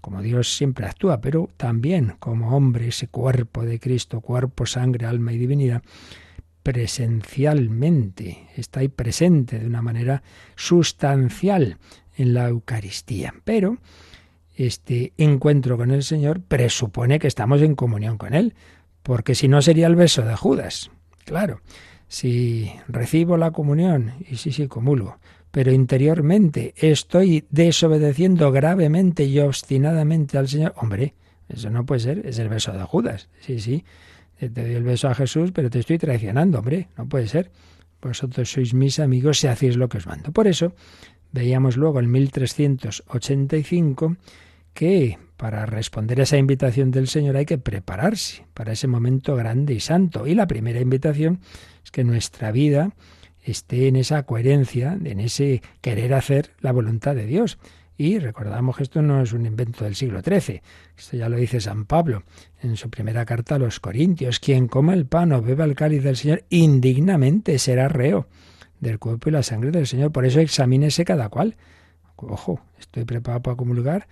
como 0.00 0.22
Dios 0.22 0.56
siempre 0.56 0.86
actúa, 0.86 1.20
pero 1.20 1.50
también 1.56 2.14
como 2.18 2.56
hombre, 2.56 2.88
ese 2.88 3.08
cuerpo 3.08 3.64
de 3.64 3.80
Cristo, 3.80 4.20
cuerpo, 4.20 4.66
sangre, 4.66 5.06
alma 5.06 5.32
y 5.32 5.38
divinidad, 5.38 5.82
presencialmente, 6.62 8.48
está 8.56 8.80
ahí 8.80 8.88
presente 8.88 9.58
de 9.58 9.66
una 9.66 9.82
manera 9.82 10.22
sustancial 10.56 11.78
en 12.16 12.34
la 12.34 12.48
Eucaristía. 12.48 13.34
Pero 13.44 13.78
este 14.56 15.12
encuentro 15.16 15.76
con 15.76 15.90
el 15.90 16.02
Señor 16.02 16.40
presupone 16.40 17.18
que 17.18 17.28
estamos 17.28 17.62
en 17.62 17.74
comunión 17.74 18.18
con 18.18 18.34
Él, 18.34 18.54
porque 19.02 19.34
si 19.34 19.48
no 19.48 19.62
sería 19.62 19.86
el 19.86 19.96
beso 19.96 20.22
de 20.22 20.34
Judas. 20.34 20.90
Claro, 21.24 21.60
si 22.08 22.72
recibo 22.88 23.36
la 23.36 23.50
comunión, 23.50 24.14
y 24.28 24.36
sí, 24.36 24.52
sí, 24.52 24.68
comulgo, 24.68 25.18
pero 25.50 25.72
interiormente 25.72 26.74
estoy 26.76 27.44
desobedeciendo 27.50 28.52
gravemente 28.52 29.24
y 29.24 29.40
obstinadamente 29.40 30.38
al 30.38 30.48
Señor, 30.48 30.74
hombre, 30.76 31.14
eso 31.48 31.70
no 31.70 31.86
puede 31.86 32.00
ser, 32.00 32.26
es 32.26 32.38
el 32.38 32.48
beso 32.48 32.72
de 32.72 32.82
Judas. 32.84 33.28
Sí, 33.40 33.60
sí, 33.60 33.84
te 34.38 34.48
doy 34.48 34.74
el 34.74 34.82
beso 34.82 35.08
a 35.08 35.14
Jesús, 35.14 35.52
pero 35.52 35.70
te 35.70 35.78
estoy 35.78 35.98
traicionando, 35.98 36.58
hombre, 36.58 36.88
no 36.96 37.08
puede 37.08 37.28
ser. 37.28 37.50
Vosotros 38.02 38.50
sois 38.50 38.74
mis 38.74 39.00
amigos 39.00 39.40
si 39.40 39.46
hacéis 39.46 39.76
lo 39.76 39.88
que 39.88 39.98
os 39.98 40.06
mando. 40.06 40.32
Por 40.32 40.46
eso, 40.46 40.74
veíamos 41.32 41.76
luego 41.76 42.00
en 42.00 42.10
1385 42.10 44.16
que 44.74 45.18
para 45.36 45.66
responder 45.66 46.20
a 46.20 46.22
esa 46.24 46.38
invitación 46.38 46.90
del 46.90 47.08
Señor 47.08 47.36
hay 47.36 47.46
que 47.46 47.58
prepararse 47.58 48.46
para 48.54 48.72
ese 48.72 48.86
momento 48.86 49.36
grande 49.36 49.74
y 49.74 49.80
santo. 49.80 50.26
Y 50.26 50.34
la 50.34 50.46
primera 50.46 50.80
invitación 50.80 51.40
es 51.84 51.90
que 51.90 52.04
nuestra 52.04 52.52
vida 52.52 52.92
esté 53.42 53.88
en 53.88 53.96
esa 53.96 54.24
coherencia, 54.24 54.98
en 55.02 55.20
ese 55.20 55.62
querer 55.80 56.14
hacer 56.14 56.52
la 56.60 56.72
voluntad 56.72 57.14
de 57.14 57.26
Dios. 57.26 57.58
Y 57.98 58.18
recordamos 58.18 58.76
que 58.76 58.82
esto 58.82 59.00
no 59.00 59.22
es 59.22 59.32
un 59.32 59.46
invento 59.46 59.84
del 59.84 59.94
siglo 59.94 60.20
XIII, 60.20 60.60
esto 60.98 61.16
ya 61.16 61.30
lo 61.30 61.36
dice 61.38 61.62
San 61.62 61.86
Pablo 61.86 62.24
en 62.60 62.76
su 62.76 62.90
primera 62.90 63.24
carta 63.24 63.54
a 63.54 63.58
los 63.58 63.80
Corintios, 63.80 64.38
quien 64.38 64.68
coma 64.68 64.92
el 64.92 65.06
pan 65.06 65.32
o 65.32 65.40
beba 65.40 65.64
el 65.64 65.74
cáliz 65.74 66.02
del 66.02 66.16
Señor 66.16 66.44
indignamente 66.50 67.58
será 67.58 67.88
reo 67.88 68.28
del 68.80 68.98
cuerpo 68.98 69.30
y 69.30 69.32
la 69.32 69.42
sangre 69.42 69.70
del 69.70 69.86
Señor. 69.86 70.12
Por 70.12 70.26
eso 70.26 70.40
examínese 70.40 71.06
cada 71.06 71.30
cual. 71.30 71.56
Ojo, 72.16 72.60
estoy 72.78 73.04
preparado 73.04 73.42
para 73.42 73.56
comulgar 73.56 74.06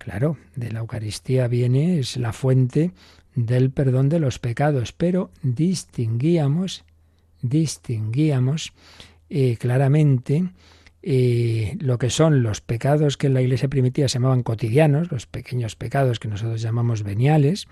Claro, 0.00 0.38
de 0.56 0.72
la 0.72 0.80
Eucaristía 0.80 1.46
viene, 1.46 1.98
es 1.98 2.16
la 2.16 2.32
fuente 2.32 2.92
del 3.34 3.70
perdón 3.70 4.08
de 4.08 4.18
los 4.18 4.38
pecados, 4.38 4.92
pero 4.92 5.30
distinguíamos, 5.42 6.86
distinguíamos 7.42 8.72
eh, 9.28 9.58
claramente 9.58 10.52
eh, 11.02 11.76
lo 11.80 11.98
que 11.98 12.08
son 12.08 12.42
los 12.42 12.62
pecados 12.62 13.18
que 13.18 13.26
en 13.26 13.34
la 13.34 13.42
iglesia 13.42 13.68
primitiva 13.68 14.08
se 14.08 14.14
llamaban 14.14 14.42
cotidianos, 14.42 15.12
los 15.12 15.26
pequeños 15.26 15.76
pecados 15.76 16.18
que 16.18 16.28
nosotros 16.28 16.62
llamamos 16.62 17.02
veniales, 17.02 17.68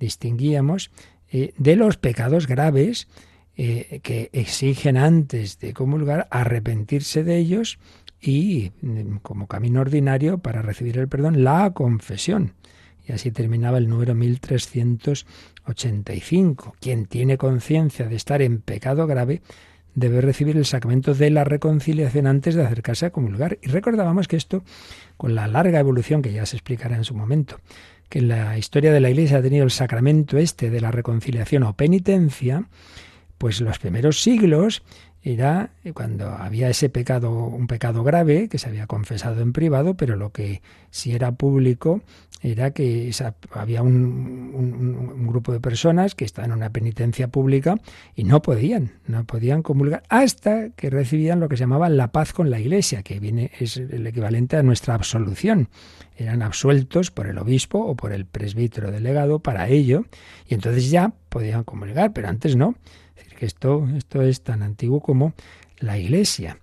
distinguíamos 0.00 0.90
eh, 1.30 1.52
de 1.58 1.76
los 1.76 1.98
pecados 1.98 2.46
graves 2.46 3.06
que 3.54 4.28
exigen 4.34 4.98
antes 4.98 5.58
de 5.60 5.72
comulgar 5.72 6.28
arrepentirse 6.30 7.24
de 7.24 7.38
ellos 7.38 7.78
y 8.20 8.72
mm, 8.82 9.18
como 9.22 9.46
camino 9.46 9.80
ordinario 9.80 10.38
para 10.38 10.62
recibir 10.62 10.98
el 10.98 11.08
perdón, 11.08 11.44
la 11.44 11.72
confesión. 11.72 12.54
Y 13.06 13.12
así 13.12 13.30
terminaba 13.30 13.78
el 13.78 13.88
número 13.88 14.14
1385. 14.14 16.74
Quien 16.80 17.06
tiene 17.06 17.38
conciencia 17.38 18.08
de 18.08 18.16
estar 18.16 18.42
en 18.42 18.60
pecado 18.60 19.06
grave 19.06 19.42
debe 19.94 20.20
recibir 20.20 20.56
el 20.56 20.66
sacramento 20.66 21.14
de 21.14 21.30
la 21.30 21.44
reconciliación 21.44 22.26
antes 22.26 22.54
de 22.54 22.64
acercarse 22.64 23.06
a 23.06 23.10
comulgar. 23.10 23.58
Y 23.62 23.68
recordábamos 23.68 24.28
que 24.28 24.36
esto, 24.36 24.62
con 25.16 25.34
la 25.34 25.48
larga 25.48 25.80
evolución 25.80 26.20
que 26.20 26.32
ya 26.32 26.44
se 26.46 26.56
explicará 26.56 26.96
en 26.96 27.04
su 27.04 27.14
momento, 27.14 27.60
que 28.08 28.18
en 28.18 28.28
la 28.28 28.58
historia 28.58 28.92
de 28.92 29.00
la 29.00 29.10
Iglesia 29.10 29.38
ha 29.38 29.42
tenido 29.42 29.64
el 29.64 29.70
sacramento 29.70 30.36
este 30.36 30.68
de 30.70 30.80
la 30.80 30.90
reconciliación 30.90 31.62
o 31.62 31.74
penitencia, 31.74 32.68
pues 33.38 33.60
los 33.60 33.78
primeros 33.78 34.22
siglos 34.22 34.82
era 35.26 35.70
cuando 35.92 36.28
había 36.28 36.70
ese 36.70 36.88
pecado, 36.88 37.32
un 37.32 37.66
pecado 37.66 38.04
grave 38.04 38.48
que 38.48 38.58
se 38.58 38.68
había 38.68 38.86
confesado 38.86 39.42
en 39.42 39.52
privado, 39.52 39.96
pero 39.96 40.14
lo 40.14 40.30
que 40.30 40.62
sí 40.90 41.12
era 41.12 41.32
público 41.32 42.00
era 42.42 42.70
que 42.70 43.10
había 43.50 43.82
un, 43.82 45.26
grupo 45.26 45.52
de 45.52 45.58
personas 45.58 46.14
que 46.14 46.24
estaban 46.24 46.52
en 46.52 46.58
una 46.58 46.70
penitencia 46.70 47.26
pública 47.26 47.76
y 48.14 48.22
no 48.22 48.40
podían, 48.40 48.92
no 49.08 49.24
podían 49.24 49.62
comulgar 49.62 50.04
hasta 50.08 50.70
que 50.70 50.90
recibían 50.90 51.40
lo 51.40 51.48
que 51.48 51.56
se 51.56 51.64
llamaba 51.64 51.88
la 51.88 52.12
paz 52.12 52.32
con 52.32 52.48
la 52.48 52.60
Iglesia, 52.60 53.02
que 53.02 53.18
viene 53.18 53.50
es 53.58 53.76
el 53.78 54.06
equivalente 54.06 54.56
a 54.56 54.62
nuestra 54.62 54.94
absolución. 54.94 55.68
Eran 56.16 56.42
absueltos 56.42 57.10
por 57.10 57.26
el 57.26 57.38
obispo 57.38 57.80
o 57.80 57.96
por 57.96 58.12
el 58.12 58.26
presbítero 58.26 58.92
delegado 58.92 59.40
para 59.40 59.68
ello 59.68 60.04
y 60.46 60.54
entonces 60.54 60.88
ya 60.88 61.12
podían 61.28 61.64
comulgar, 61.64 62.12
pero 62.12 62.28
antes 62.28 62.54
no 62.54 62.76
que 63.36 63.46
esto, 63.46 63.86
esto 63.96 64.22
es 64.22 64.42
tan 64.42 64.62
antiguo 64.62 65.00
como 65.00 65.34
la 65.78 65.98
Iglesia. 65.98 66.58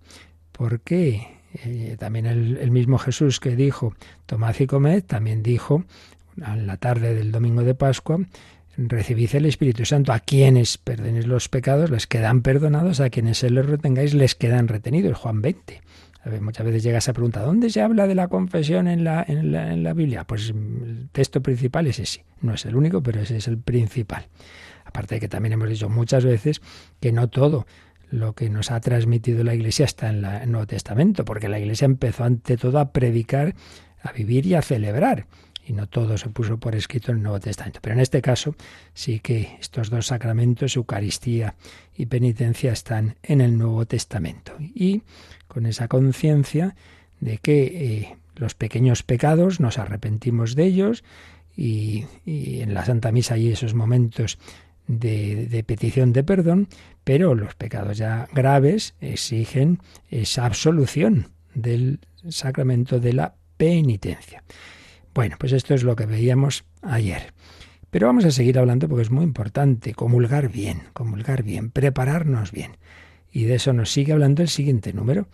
Porque 0.52 1.40
eh, 1.54 1.96
también 2.00 2.26
el, 2.26 2.72
mismo 2.72 2.98
Jesús 2.98 3.40
que 3.40 3.56
dijo, 3.56 3.96
tomad 4.26 4.56
y 4.60 4.68
comed, 4.68 5.04
también 5.04 5.44
dijo, 5.44 5.86
en 6.38 6.68
la 6.68 6.78
tarde 6.78 7.14
del 7.14 7.32
domingo 7.32 7.64
de 7.64 7.76
Pascua, 7.76 8.20
recibid 8.76 9.36
el 9.36 9.46
Espíritu 9.46 9.86
Santo. 9.86 10.14
A 10.14 10.20
quienes 10.20 10.78
perdonéis 10.78 11.28
los 11.28 11.50
pecados 11.50 11.90
les 11.90 12.08
quedan 12.08 12.42
perdonados, 12.42 13.00
a 13.00 13.10
quienes 13.10 13.38
se 13.38 13.50
les 13.50 13.66
retengáis 13.66 14.14
les 14.14 14.36
quedan 14.36 14.68
retenidos. 14.68 15.18
Juan 15.18 15.42
20. 15.42 15.82
muchas 16.42 16.66
veces 16.66 16.84
llega 16.84 16.98
esa 16.98 17.14
pregunta, 17.14 17.42
¿dónde 17.42 17.70
se 17.70 17.82
habla 17.82 18.08
de 18.08 18.16
la 18.16 18.28
confesión 18.28 18.88
en 18.88 19.04
la, 19.04 19.24
en 19.28 19.52
la, 19.52 19.72
en 19.72 19.84
la 19.84 19.94
Biblia? 19.94 20.24
Pues 20.24 20.50
el 20.50 21.10
texto 21.12 21.42
principal 21.42 21.86
es 21.88 22.00
ese, 22.00 22.26
no 22.42 22.54
es 22.56 22.66
el 22.66 22.76
único, 22.76 23.04
pero 23.04 23.22
ese 23.22 23.38
es 23.38 23.48
el 23.48 23.60
principal. 23.60 24.28
Aparte 24.94 25.16
de 25.16 25.22
que 25.22 25.28
también 25.28 25.54
hemos 25.54 25.70
dicho 25.70 25.90
muchas 25.90 26.24
veces 26.24 26.62
que 27.00 27.12
no 27.12 27.28
todo 27.28 27.66
lo 28.12 28.34
que 28.34 28.52
nos 28.52 28.70
ha 28.70 28.80
transmitido 28.80 29.44
la 29.44 29.56
Iglesia 29.56 29.86
está 29.86 30.10
en, 30.10 30.24
el 30.24 30.52
Nuevo 30.52 30.68
Testamento, 30.68 31.26
porque 31.26 31.50
la 31.50 31.58
Iglesia 31.58 31.86
empezó 31.86 32.26
ante 32.26 32.58
todo 32.58 32.78
a 32.78 32.92
predicar, 32.92 33.56
a 34.04 34.12
vivir 34.12 34.46
y 34.46 34.54
a 34.54 34.62
celebrar. 34.62 35.26
Y 35.66 35.74
no 35.74 35.88
todo 35.88 36.16
se 36.20 36.30
puso 36.30 36.60
por 36.60 36.76
escrito 36.76 37.12
en 37.12 37.18
el 37.18 37.24
Nuevo 37.24 37.40
Testamento. 37.40 37.80
Pero 37.82 37.96
en 37.96 38.02
este 38.02 38.22
caso 38.22 38.56
sí 38.94 39.20
que 39.20 39.58
estos 39.60 39.90
dos 39.90 40.06
sacramentos, 40.06 40.76
Eucaristía 40.76 41.56
y 41.98 42.06
penitencia, 42.06 42.72
están 42.72 43.16
en 43.24 43.42
el 43.42 43.58
Nuevo 43.58 43.88
Testamento. 43.88 44.54
Y 44.60 45.02
con 45.48 45.66
esa 45.66 45.88
conciencia 45.88 46.76
de 47.20 47.40
que 47.40 47.64
eh, 47.64 48.18
los 48.36 48.54
pequeños 48.54 49.02
pecados 49.02 49.60
nos 49.60 49.80
arrepentimos 49.80 50.54
de 50.54 50.66
ellos 50.66 51.04
y, 51.56 52.06
y 52.26 52.62
en 52.62 52.76
la 52.76 52.86
Santa 52.86 53.12
Misa 53.12 53.36
hay 53.36 53.52
esos 53.52 53.74
momentos 53.74 54.38
de, 54.88 55.64
petición 55.66 56.14
de 56.14 56.24
perdón, 56.24 56.68
pero 57.04 57.36
los 57.36 57.56
pecados 57.56 57.98
ya 57.98 58.28
graves 58.34 58.96
exigen 59.02 59.80
esa 60.10 60.46
absolución 60.46 61.30
del 61.54 62.00
sacramento 62.30 63.00
de 63.00 63.14
la 63.14 63.36
penitencia. 63.58 64.44
Bueno, 65.14 65.36
pues 65.40 65.52
esto 65.54 65.74
es 65.74 65.84
lo 65.84 65.96
que 65.96 66.06
veíamos 66.06 66.66
ayer. 66.82 67.34
Pero 67.92 68.08
vamos 68.08 68.26
a 68.26 68.32
seguir 68.32 68.58
hablando 68.58 68.90
porque 68.90 69.04
es 69.04 69.12
muy 69.12 69.24
importante 69.24 69.94
comulgar 69.94 70.50
bien, 70.50 70.82
comulgar 70.94 71.44
bien, 71.44 71.70
prepararnos 71.70 72.52
bien. 72.52 72.78
Y 73.32 73.44
de 73.44 73.54
eso 73.56 73.72
nos 73.74 73.92
sigue 73.92 74.14
hablando 74.14 74.42
el 74.42 74.50
siguiente 74.50 74.94
número 74.94 75.28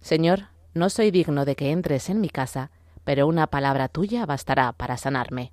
Señor, 0.02 0.48
no 0.74 0.90
soy 0.90 1.12
digno 1.12 1.44
de 1.44 1.54
que 1.54 1.70
entres 1.70 2.10
en 2.10 2.20
mi 2.20 2.28
casa, 2.28 2.72
pero 3.04 3.28
una 3.28 3.46
palabra 3.46 3.88
tuya 3.88 4.26
bastará 4.26 4.72
para 4.72 4.96
sanarme. 4.96 5.52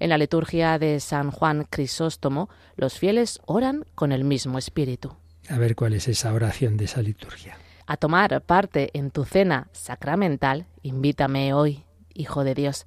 En 0.00 0.08
la 0.08 0.18
liturgia 0.18 0.78
de 0.78 0.98
San 0.98 1.30
Juan 1.30 1.66
Crisóstomo, 1.68 2.48
los 2.74 2.98
fieles 2.98 3.38
oran 3.44 3.84
con 3.94 4.12
el 4.12 4.24
mismo 4.24 4.56
espíritu. 4.56 5.14
A 5.50 5.58
ver 5.58 5.76
cuál 5.76 5.92
es 5.92 6.08
esa 6.08 6.32
oración 6.32 6.78
de 6.78 6.86
esa 6.86 7.02
liturgia. 7.02 7.58
A 7.86 7.98
tomar 7.98 8.40
parte 8.42 8.90
en 8.94 9.10
tu 9.10 9.24
cena 9.24 9.68
sacramental, 9.72 10.66
invítame 10.82 11.52
hoy, 11.52 11.84
Hijo 12.14 12.44
de 12.44 12.54
Dios, 12.54 12.86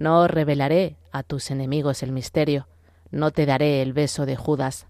no 0.00 0.26
revelaré 0.28 0.96
a 1.12 1.22
tus 1.22 1.50
enemigos 1.50 2.02
el 2.02 2.10
misterio, 2.10 2.66
no 3.10 3.32
te 3.32 3.44
daré 3.44 3.82
el 3.82 3.92
beso 3.92 4.24
de 4.24 4.34
Judas. 4.34 4.86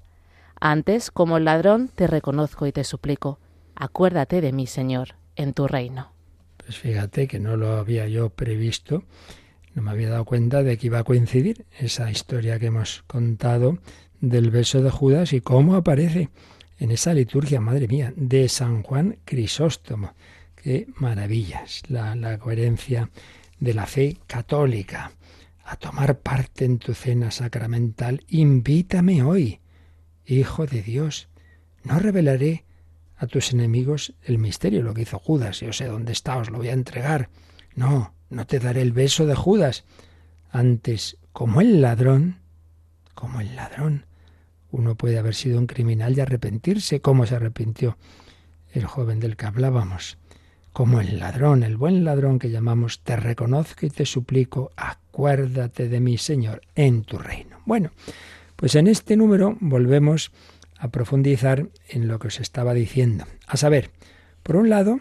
Antes, 0.61 1.11
como 1.11 1.41
ladrón, 1.41 1.91
te 1.93 2.07
reconozco 2.07 2.65
y 2.69 2.73
te 2.73 2.85
suplico, 2.85 3.41
acuérdate 3.75 4.41
de 4.41 4.53
mí, 4.53 4.69
Señor, 4.69 5.17
en 5.35 5.53
tu 5.53 5.67
reino. 5.67 6.13
Pues 6.59 6.79
fíjate 6.79 7.27
que 7.27 7.41
no 7.41 7.57
lo 7.57 7.73
había 7.73 8.07
yo 8.07 8.31
previsto, 8.31 9.03
no 9.75 9.83
me 9.83 9.91
había 9.91 10.11
dado 10.11 10.25
cuenta 10.25 10.63
de 10.63 10.79
que 10.79 10.87
iba 10.87 11.01
a 11.01 11.05
coincidir 11.05 11.67
esa 11.81 12.09
historia 12.09 12.61
que 12.61 12.67
hemos 12.67 13.03
contado 13.09 13.79
del 14.21 14.53
beso 14.53 14.81
de 14.81 14.91
Judas 14.91 15.33
y 15.33 15.41
cómo 15.41 15.75
aparece 15.75 16.29
en 16.79 16.93
esa 16.93 17.15
liturgia, 17.15 17.61
madre 17.61 17.89
mía, 17.89 18.13
de 18.15 18.49
San 18.49 18.85
Juan 18.85 19.19
Crisóstomo. 19.25 20.15
Qué 20.55 20.87
maravillas, 20.95 21.83
la, 21.89 22.15
la 22.15 22.39
coherencia 22.39 23.11
de 23.61 23.75
la 23.75 23.87
fe 23.87 24.17
católica, 24.27 25.13
a 25.65 25.77
tomar 25.77 26.19
parte 26.19 26.65
en 26.65 26.79
tu 26.79 26.95
cena 26.95 27.31
sacramental, 27.31 28.25
invítame 28.29 29.23
hoy, 29.23 29.61
Hijo 30.27 30.67
de 30.67 30.83
Dios. 30.83 31.29
No 31.83 31.99
revelaré 31.99 32.65
a 33.17 33.27
tus 33.27 33.53
enemigos 33.53 34.15
el 34.23 34.39
misterio, 34.39 34.83
lo 34.83 34.95
que 34.95 35.03
hizo 35.03 35.19
Judas. 35.19 35.61
Yo 35.61 35.73
sé 35.73 35.87
dónde 35.87 36.13
está, 36.13 36.37
os 36.37 36.51
lo 36.51 36.59
voy 36.59 36.69
a 36.69 36.73
entregar. 36.73 37.31
No, 37.75 38.15
no 38.29 38.47
te 38.47 38.61
daré 38.61 38.83
el 38.83 38.93
beso 38.93 39.27
de 39.27 39.35
Judas. 39.35 39.85
Antes, 40.51 41.19
como 41.33 41.61
el 41.61 41.81
ladrón, 41.81 42.39
como 43.15 43.41
el 43.41 43.57
ladrón, 43.57 44.07
uno 44.71 44.95
puede 44.95 45.19
haber 45.19 45.35
sido 45.35 45.59
un 45.59 45.67
criminal 45.67 46.17
y 46.17 46.21
arrepentirse, 46.21 47.01
como 47.01 47.27
se 47.27 47.35
arrepintió 47.35 47.99
el 48.73 48.87
joven 48.87 49.19
del 49.19 49.37
que 49.37 49.47
hablábamos 49.47 50.20
como 50.73 51.01
el 51.01 51.19
ladrón, 51.19 51.63
el 51.63 51.77
buen 51.77 52.05
ladrón 52.05 52.39
que 52.39 52.51
llamamos, 52.51 53.01
te 53.01 53.17
reconozco 53.17 53.87
y 53.87 53.91
te 53.91 54.07
suplico, 54.07 54.71
acuérdate 54.77 55.89
de 55.89 56.01
mí, 56.01 56.17
Señor, 56.19 56.63
en 56.75 57.03
tu 57.03 57.19
reino. 57.19 57.61
Bueno, 57.67 57.91
pues 58.57 58.75
en 58.75 58.87
este 58.87 59.17
número 59.17 59.57
volvemos 59.61 60.33
a 60.79 60.89
profundizar 60.89 61.67
en 61.89 62.09
lo 62.09 62.19
que 62.19 62.29
os 62.29 62.41
estaba 62.41 62.73
diciendo. 62.73 63.27
A 63.47 63.57
saber, 63.57 63.91
por 64.43 64.57
un 64.57 64.71
lado, 64.71 65.01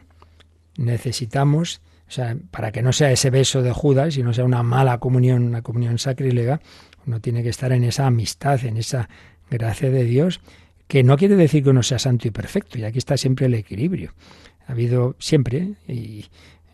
necesitamos, 0.77 1.82
o 2.08 2.12
sea, 2.12 2.36
para 2.51 2.71
que 2.71 2.82
no 2.82 2.91
sea 2.91 3.12
ese 3.12 3.29
beso 3.29 3.62
de 3.62 3.71
Judas 3.71 4.17
y 4.17 4.23
no 4.23 4.34
sea 4.34 4.45
una 4.45 4.63
mala 4.63 4.97
comunión, 4.97 5.43
una 5.43 5.62
comunión 5.62 5.99
sacrílega, 5.99 6.62
uno 7.05 7.21
tiene 7.21 7.43
que 7.43 7.49
estar 7.49 7.71
en 7.71 7.84
esa 7.84 8.08
amistad, 8.08 8.63
en 8.65 8.77
esa 8.77 9.08
gracia 9.49 9.89
de 9.89 10.03
Dios, 10.03 10.41
que 10.88 11.03
no 11.03 11.17
quiere 11.17 11.36
decir 11.36 11.63
que 11.63 11.69
uno 11.69 11.84
sea 11.84 11.99
santo 11.99 12.27
y 12.27 12.32
perfecto, 12.32 12.79
y 12.79 12.84
aquí 12.84 12.97
está 12.97 13.15
siempre 13.15 13.45
el 13.45 13.53
equilibrio. 13.53 14.13
Ha 14.69 14.73
habido 14.73 15.15
siempre, 15.17 15.73
y 15.88 16.25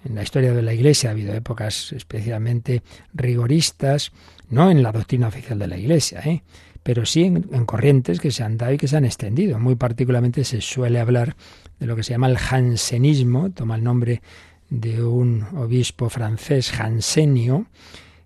en 0.03 0.15
la 0.15 0.23
historia 0.23 0.51
de 0.51 0.61
la 0.61 0.73
Iglesia 0.73 1.09
ha 1.09 1.13
habido 1.13 1.33
épocas 1.33 1.93
especialmente 1.93 2.83
rigoristas, 3.13 4.11
no 4.49 4.69
en 4.69 4.83
la 4.83 4.91
doctrina 4.91 5.29
oficial 5.29 5.57
de 5.59 5.67
la 5.67 5.77
Iglesia, 5.77 6.19
¿eh? 6.25 6.43
pero 6.83 7.05
sí 7.05 7.23
en, 7.23 7.41
corrientes 7.65 8.19
que 8.19 8.31
se 8.31 8.43
han 8.43 8.57
dado 8.57 8.73
y 8.73 8.77
que 8.77 8.89
se 8.89 8.97
han 8.97 9.05
extendido. 9.05 9.59
Muy 9.59 9.75
particularmente 9.75 10.43
se 10.43 10.59
suele 10.59 10.99
hablar 10.99 11.37
de 11.79 11.85
lo 11.85 11.95
que 11.95 12.03
se 12.03 12.11
llama 12.11 12.27
el 12.27 12.37
jansenismo, 12.37 13.51
toma 13.51 13.77
el 13.77 13.85
nombre 13.85 14.21
de 14.69 15.01
un 15.01 15.43
obispo 15.55 16.09
francés, 16.09 16.71
Jansenio, 16.71 17.67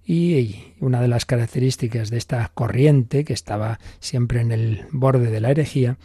y 0.04 0.74
una 0.80 1.00
de 1.00 1.10
las 1.10 1.28
características 1.28 2.10
de 2.10 2.18
esta 2.18 2.50
corriente, 2.56 3.24
que 3.24 3.34
estaba 3.34 3.80
siempre 4.00 4.42
en 4.42 4.52
el 4.52 4.88
borde 4.92 5.30
de 5.30 5.42
la 5.42 5.52
herejía, 5.52 6.00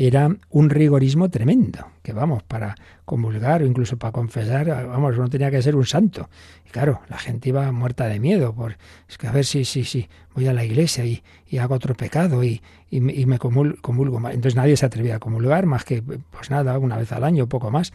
era 0.00 0.30
un 0.50 0.70
rigorismo 0.70 1.28
tremendo, 1.28 1.80
que 2.04 2.12
vamos, 2.12 2.44
para 2.44 2.76
comulgar 3.04 3.62
o 3.62 3.66
incluso 3.66 3.96
para 3.96 4.12
confesar, 4.12 4.86
vamos, 4.86 5.18
uno 5.18 5.28
tenía 5.28 5.50
que 5.50 5.60
ser 5.60 5.74
un 5.74 5.84
santo. 5.84 6.30
Y 6.64 6.70
claro, 6.70 7.00
la 7.08 7.18
gente 7.18 7.48
iba 7.48 7.72
muerta 7.72 8.06
de 8.06 8.20
miedo, 8.20 8.54
por, 8.54 8.76
es 9.08 9.18
que 9.18 9.26
a 9.26 9.32
ver 9.32 9.44
si, 9.44 9.64
si, 9.64 9.82
si 9.82 10.08
voy 10.36 10.46
a 10.46 10.52
la 10.52 10.64
iglesia 10.64 11.04
y, 11.04 11.20
hago 11.58 11.74
otro 11.74 11.96
pecado 11.96 12.44
y, 12.44 12.62
y, 12.90 13.00
me 13.00 13.40
comulgo. 13.40 14.18
Entonces 14.28 14.54
nadie 14.54 14.76
se 14.76 14.86
atrevía 14.86 15.16
a 15.16 15.18
comulgar 15.18 15.66
más 15.66 15.84
que, 15.84 16.00
pues 16.00 16.48
nada, 16.48 16.78
una 16.78 16.96
vez 16.96 17.10
al 17.10 17.24
año, 17.24 17.48
poco 17.48 17.72
más. 17.72 17.92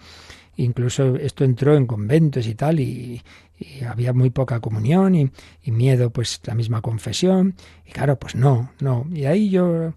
Incluso 0.57 1.15
esto 1.15 1.45
entró 1.45 1.77
en 1.77 1.87
conventos 1.87 2.47
y 2.47 2.55
tal, 2.55 2.81
y, 2.81 3.23
y 3.57 3.85
había 3.85 4.11
muy 4.11 4.29
poca 4.29 4.59
comunión 4.59 5.15
y, 5.15 5.31
y, 5.63 5.71
miedo, 5.71 6.09
pues 6.09 6.41
la 6.43 6.53
misma 6.53 6.81
confesión. 6.81 7.55
Y 7.85 7.91
claro, 7.91 8.19
pues 8.19 8.35
no, 8.35 8.71
no. 8.81 9.07
Y 9.13 9.23
ahí 9.23 9.49
yo 9.49 9.93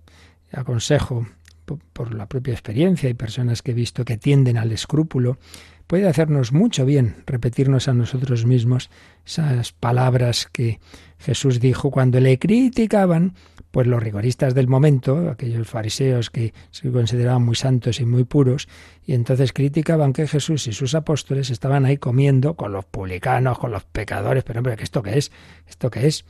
aconsejo 0.52 1.26
por 1.66 2.14
la 2.14 2.26
propia 2.26 2.52
experiencia 2.52 3.08
y 3.08 3.14
personas 3.14 3.62
que 3.62 3.72
he 3.72 3.74
visto 3.74 4.04
que 4.04 4.16
tienden 4.16 4.56
al 4.56 4.72
escrúpulo, 4.72 5.38
puede 5.86 6.08
hacernos 6.08 6.52
mucho 6.52 6.84
bien 6.84 7.16
repetirnos 7.26 7.88
a 7.88 7.94
nosotros 7.94 8.44
mismos 8.44 8.90
esas 9.24 9.72
palabras 9.72 10.48
que 10.50 10.80
Jesús 11.18 11.60
dijo 11.60 11.90
cuando 11.90 12.20
le 12.20 12.38
criticaban, 12.38 13.34
pues 13.70 13.86
los 13.86 14.02
rigoristas 14.02 14.54
del 14.54 14.68
momento, 14.68 15.30
aquellos 15.30 15.68
fariseos 15.68 16.30
que 16.30 16.54
se 16.70 16.90
consideraban 16.90 17.44
muy 17.44 17.56
santos 17.56 18.00
y 18.00 18.04
muy 18.04 18.24
puros, 18.24 18.68
y 19.04 19.14
entonces 19.14 19.52
criticaban 19.52 20.12
que 20.12 20.26
Jesús 20.26 20.66
y 20.66 20.72
sus 20.72 20.94
apóstoles 20.94 21.50
estaban 21.50 21.84
ahí 21.84 21.96
comiendo 21.96 22.54
con 22.54 22.72
los 22.72 22.84
publicanos, 22.84 23.58
con 23.58 23.70
los 23.70 23.84
pecadores, 23.84 24.44
pero 24.44 24.60
hombre, 24.60 24.76
¿esto 24.80 25.02
qué 25.02 25.18
es? 25.18 25.30
¿Esto 25.68 25.90
qué 25.90 26.06
es? 26.06 26.24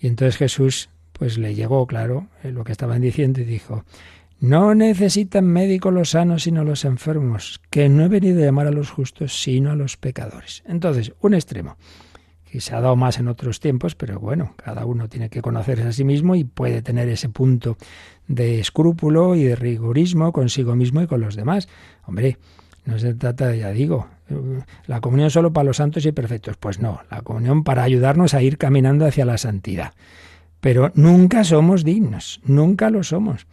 Y 0.00 0.06
entonces 0.06 0.36
Jesús 0.36 0.90
pues 1.12 1.38
le 1.38 1.54
llegó, 1.54 1.86
claro, 1.86 2.28
lo 2.42 2.64
que 2.64 2.72
estaban 2.72 3.00
diciendo 3.00 3.40
y 3.40 3.44
dijo, 3.44 3.84
no 4.42 4.74
necesitan 4.74 5.46
médicos 5.46 5.94
los 5.94 6.10
sanos 6.10 6.42
sino 6.42 6.64
los 6.64 6.84
enfermos, 6.84 7.60
que 7.70 7.88
no 7.88 8.04
he 8.04 8.08
venido 8.08 8.42
a 8.42 8.44
llamar 8.44 8.66
a 8.66 8.72
los 8.72 8.90
justos 8.90 9.40
sino 9.40 9.70
a 9.70 9.76
los 9.76 9.96
pecadores. 9.96 10.64
Entonces, 10.66 11.12
un 11.20 11.34
extremo, 11.34 11.76
que 12.50 12.60
se 12.60 12.74
ha 12.74 12.80
dado 12.80 12.96
más 12.96 13.20
en 13.20 13.28
otros 13.28 13.60
tiempos, 13.60 13.94
pero 13.94 14.18
bueno, 14.18 14.54
cada 14.56 14.84
uno 14.84 15.08
tiene 15.08 15.30
que 15.30 15.42
conocerse 15.42 15.84
a 15.84 15.92
sí 15.92 16.02
mismo 16.02 16.34
y 16.34 16.42
puede 16.42 16.82
tener 16.82 17.08
ese 17.08 17.28
punto 17.28 17.76
de 18.26 18.58
escrúpulo 18.58 19.36
y 19.36 19.44
de 19.44 19.54
rigorismo 19.54 20.32
consigo 20.32 20.74
mismo 20.74 21.00
y 21.00 21.06
con 21.06 21.20
los 21.20 21.36
demás. 21.36 21.68
Hombre, 22.04 22.36
no 22.84 22.98
se 22.98 23.14
trata, 23.14 23.54
ya 23.54 23.70
digo, 23.70 24.08
la 24.86 25.00
comunión 25.00 25.30
solo 25.30 25.52
para 25.52 25.66
los 25.66 25.76
santos 25.76 26.04
y 26.04 26.10
perfectos. 26.10 26.56
Pues 26.56 26.80
no, 26.80 27.00
la 27.12 27.22
comunión 27.22 27.62
para 27.62 27.84
ayudarnos 27.84 28.34
a 28.34 28.42
ir 28.42 28.58
caminando 28.58 29.06
hacia 29.06 29.24
la 29.24 29.38
santidad. 29.38 29.92
Pero 30.60 30.90
nunca 30.96 31.44
somos 31.44 31.84
dignos, 31.84 32.40
nunca 32.44 32.90
lo 32.90 33.04
somos. 33.04 33.46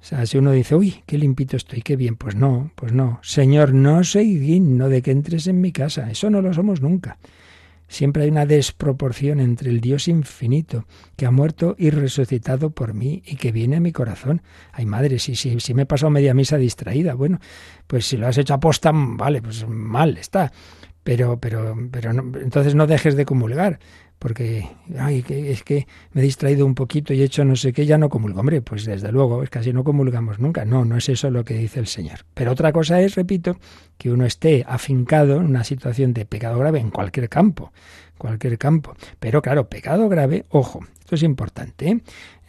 O 0.00 0.04
sea, 0.04 0.24
si 0.24 0.38
uno 0.38 0.52
dice, 0.52 0.74
uy, 0.74 1.02
qué 1.04 1.18
limpito 1.18 1.56
estoy, 1.56 1.82
qué 1.82 1.94
bien, 1.94 2.16
pues 2.16 2.34
no, 2.34 2.70
pues 2.74 2.92
no. 2.92 3.20
Señor, 3.22 3.74
no 3.74 4.02
soy 4.02 4.36
digno 4.36 4.88
de 4.88 5.02
que 5.02 5.10
entres 5.10 5.46
en 5.46 5.60
mi 5.60 5.72
casa. 5.72 6.10
Eso 6.10 6.30
no 6.30 6.40
lo 6.40 6.54
somos 6.54 6.80
nunca. 6.80 7.18
Siempre 7.86 8.22
hay 8.22 8.30
una 8.30 8.46
desproporción 8.46 9.40
entre 9.40 9.68
el 9.68 9.80
Dios 9.80 10.06
infinito, 10.06 10.86
que 11.16 11.26
ha 11.26 11.32
muerto 11.32 11.74
y 11.76 11.90
resucitado 11.90 12.70
por 12.70 12.94
mí 12.94 13.20
y 13.26 13.34
que 13.34 13.50
viene 13.50 13.76
a 13.76 13.80
mi 13.80 13.90
corazón. 13.90 14.42
Ay, 14.72 14.86
madre, 14.86 15.18
si, 15.18 15.34
si, 15.34 15.58
si 15.58 15.74
me 15.74 15.82
he 15.82 15.86
pasado 15.86 16.08
media 16.08 16.32
misa 16.32 16.56
distraída, 16.56 17.14
bueno, 17.14 17.40
pues 17.88 18.06
si 18.06 18.16
lo 18.16 18.28
has 18.28 18.38
hecho 18.38 18.54
aposta, 18.54 18.92
vale, 18.94 19.42
pues 19.42 19.66
mal 19.68 20.16
está. 20.18 20.52
Pero, 21.02 21.38
pero, 21.40 21.76
pero 21.90 22.10
entonces 22.10 22.74
no 22.74 22.86
dejes 22.86 23.16
de 23.16 23.24
comulgar 23.24 23.78
porque 24.20 24.68
ay, 24.98 25.22
que, 25.22 25.50
es 25.50 25.64
que 25.64 25.86
me 26.12 26.20
he 26.20 26.24
distraído 26.24 26.66
un 26.66 26.74
poquito 26.74 27.14
y 27.14 27.22
he 27.22 27.24
hecho 27.24 27.42
no 27.42 27.56
sé 27.56 27.72
qué, 27.72 27.86
ya 27.86 27.96
no 27.96 28.10
comulgo. 28.10 28.40
Hombre, 28.40 28.60
pues 28.60 28.84
desde 28.84 29.10
luego, 29.10 29.42
es 29.42 29.48
casi 29.48 29.72
no 29.72 29.82
comulgamos 29.82 30.38
nunca. 30.38 30.66
No, 30.66 30.84
no 30.84 30.98
es 30.98 31.08
eso 31.08 31.30
lo 31.30 31.42
que 31.42 31.54
dice 31.54 31.80
el 31.80 31.86
Señor. 31.86 32.26
Pero 32.34 32.52
otra 32.52 32.70
cosa 32.70 33.00
es, 33.00 33.14
repito, 33.14 33.58
que 33.96 34.10
uno 34.10 34.26
esté 34.26 34.62
afincado 34.68 35.36
en 35.36 35.46
una 35.46 35.64
situación 35.64 36.12
de 36.12 36.26
pecado 36.26 36.58
grave 36.58 36.80
en 36.80 36.90
cualquier 36.90 37.30
campo, 37.30 37.72
cualquier 38.18 38.58
campo. 38.58 38.94
Pero 39.18 39.40
claro, 39.40 39.70
pecado 39.70 40.10
grave, 40.10 40.44
ojo, 40.50 40.80
esto 40.98 41.14
es 41.14 41.22
importante. 41.22 41.88
¿eh? 41.88 42.00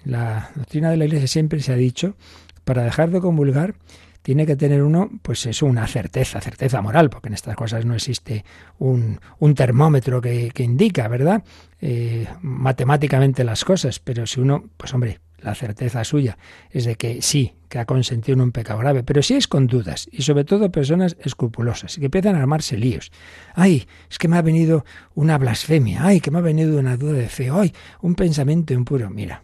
La 0.03 0.51
doctrina 0.55 0.91
de 0.91 0.97
la 0.97 1.05
Iglesia 1.05 1.27
siempre 1.27 1.61
se 1.61 1.71
ha 1.71 1.77
dicho, 1.77 2.17
para 2.65 2.83
dejar 2.83 3.11
de 3.11 3.21
comulgar, 3.21 3.75
tiene 4.21 4.45
que 4.45 4.55
tener 4.55 4.83
uno, 4.83 5.09
pues 5.21 5.45
eso, 5.45 5.65
una 5.65 5.87
certeza, 5.87 6.41
certeza 6.41 6.81
moral, 6.81 7.09
porque 7.09 7.29
en 7.29 7.33
estas 7.33 7.55
cosas 7.55 7.85
no 7.85 7.95
existe 7.95 8.45
un, 8.79 9.19
un 9.39 9.55
termómetro 9.55 10.21
que, 10.21 10.51
que, 10.53 10.63
indica, 10.63 11.07
¿verdad? 11.07 11.43
Eh, 11.81 12.27
matemáticamente 12.41 13.43
las 13.43 13.65
cosas, 13.65 13.99
pero 13.99 14.27
si 14.27 14.39
uno, 14.39 14.65
pues 14.77 14.93
hombre, 14.93 15.19
la 15.41 15.55
certeza 15.55 16.03
suya 16.03 16.37
es 16.69 16.85
de 16.85 16.95
que 16.95 17.21
sí, 17.21 17.53
que 17.67 17.79
ha 17.79 17.85
consentido 17.85 18.35
en 18.35 18.41
un 18.41 18.51
pecado 18.51 18.79
grave, 18.79 19.03
pero 19.03 19.23
si 19.23 19.35
es 19.35 19.47
con 19.47 19.67
dudas, 19.67 20.07
y 20.11 20.21
sobre 20.21 20.43
todo 20.43 20.71
personas 20.71 21.17
escrupulosas, 21.23 21.97
que 21.97 22.05
empiezan 22.05 22.35
a 22.35 22.39
armarse 22.39 22.77
líos. 22.77 23.11
Ay, 23.55 23.87
es 24.09 24.19
que 24.19 24.27
me 24.27 24.37
ha 24.37 24.41
venido 24.41 24.85
una 25.15 25.37
blasfemia, 25.37 26.05
ay, 26.05 26.19
que 26.19 26.31
me 26.31 26.39
ha 26.39 26.41
venido 26.41 26.77
una 26.77 26.97
duda 26.97 27.13
de 27.13 27.29
fe, 27.29 27.49
ay, 27.51 27.73
un 28.01 28.15
pensamiento 28.15 28.73
impuro. 28.73 29.09
Mira, 29.09 29.43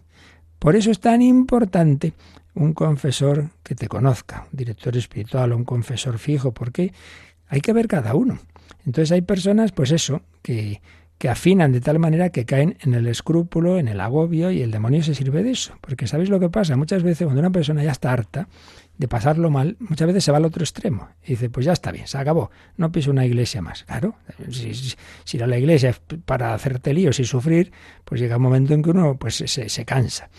por 0.59 0.75
eso 0.75 0.91
es 0.91 0.99
tan 0.99 1.21
importante 1.21 2.13
un 2.57 2.73
confesor 2.73 3.49
que 3.63 3.75
te 3.75 3.87
conozca, 3.87 4.47
un 4.51 4.57
director 4.57 4.95
espiritual 4.97 5.51
o 5.51 5.57
un 5.57 5.63
confesor 5.63 6.17
fijo, 6.19 6.51
porque 6.53 6.93
hay 7.47 7.61
que 7.61 7.73
ver 7.73 7.87
cada 7.87 8.15
uno. 8.15 8.39
Entonces 8.85 9.11
hay 9.11 9.21
personas, 9.21 9.71
pues 9.71 9.91
eso, 9.91 10.21
que, 10.41 10.81
que 11.17 11.29
afinan 11.29 11.71
de 11.71 11.81
tal 11.81 11.99
manera 11.99 12.29
que 12.29 12.45
caen 12.45 12.77
en 12.81 12.93
el 12.93 13.07
escrúpulo, 13.07 13.77
en 13.77 13.87
el 13.87 13.99
agobio, 13.99 14.51
y 14.51 14.61
el 14.61 14.71
demonio 14.71 15.03
se 15.03 15.15
sirve 15.15 15.43
de 15.43 15.51
eso. 15.51 15.77
Porque 15.81 16.07
¿sabéis 16.07 16.29
lo 16.29 16.39
que 16.39 16.49
pasa? 16.49 16.75
Muchas 16.75 17.03
veces 17.03 17.25
cuando 17.25 17.39
una 17.39 17.51
persona 17.51 17.83
ya 17.83 17.91
está 17.91 18.11
harta 18.11 18.47
de 18.97 19.07
pasarlo 19.07 19.49
mal, 19.49 19.77
muchas 19.79 20.07
veces 20.07 20.23
se 20.23 20.31
va 20.31 20.37
al 20.37 20.45
otro 20.45 20.63
extremo. 20.63 21.09
Y 21.23 21.31
dice, 21.31 21.49
pues 21.49 21.65
ya 21.65 21.73
está 21.73 21.91
bien, 21.91 22.07
se 22.07 22.17
acabó, 22.17 22.49
no 22.77 22.91
piso 22.91 23.11
una 23.11 23.25
iglesia 23.25 23.61
más. 23.61 23.83
Claro, 23.83 24.15
si, 24.49 24.73
si, 24.73 24.95
si 25.23 25.37
ir 25.37 25.43
a 25.43 25.47
la 25.47 25.57
iglesia 25.57 25.89
es 25.89 26.01
para 26.25 26.53
hacerte 26.53 26.93
líos 26.93 27.19
y 27.19 27.23
sufrir, 27.23 27.71
pues 28.03 28.19
llega 28.19 28.37
un 28.37 28.43
momento 28.43 28.73
en 28.73 28.81
que 28.81 28.89
uno 28.89 29.17
pues 29.17 29.35
se, 29.35 29.69
se 29.69 29.85
cansa. 29.85 30.29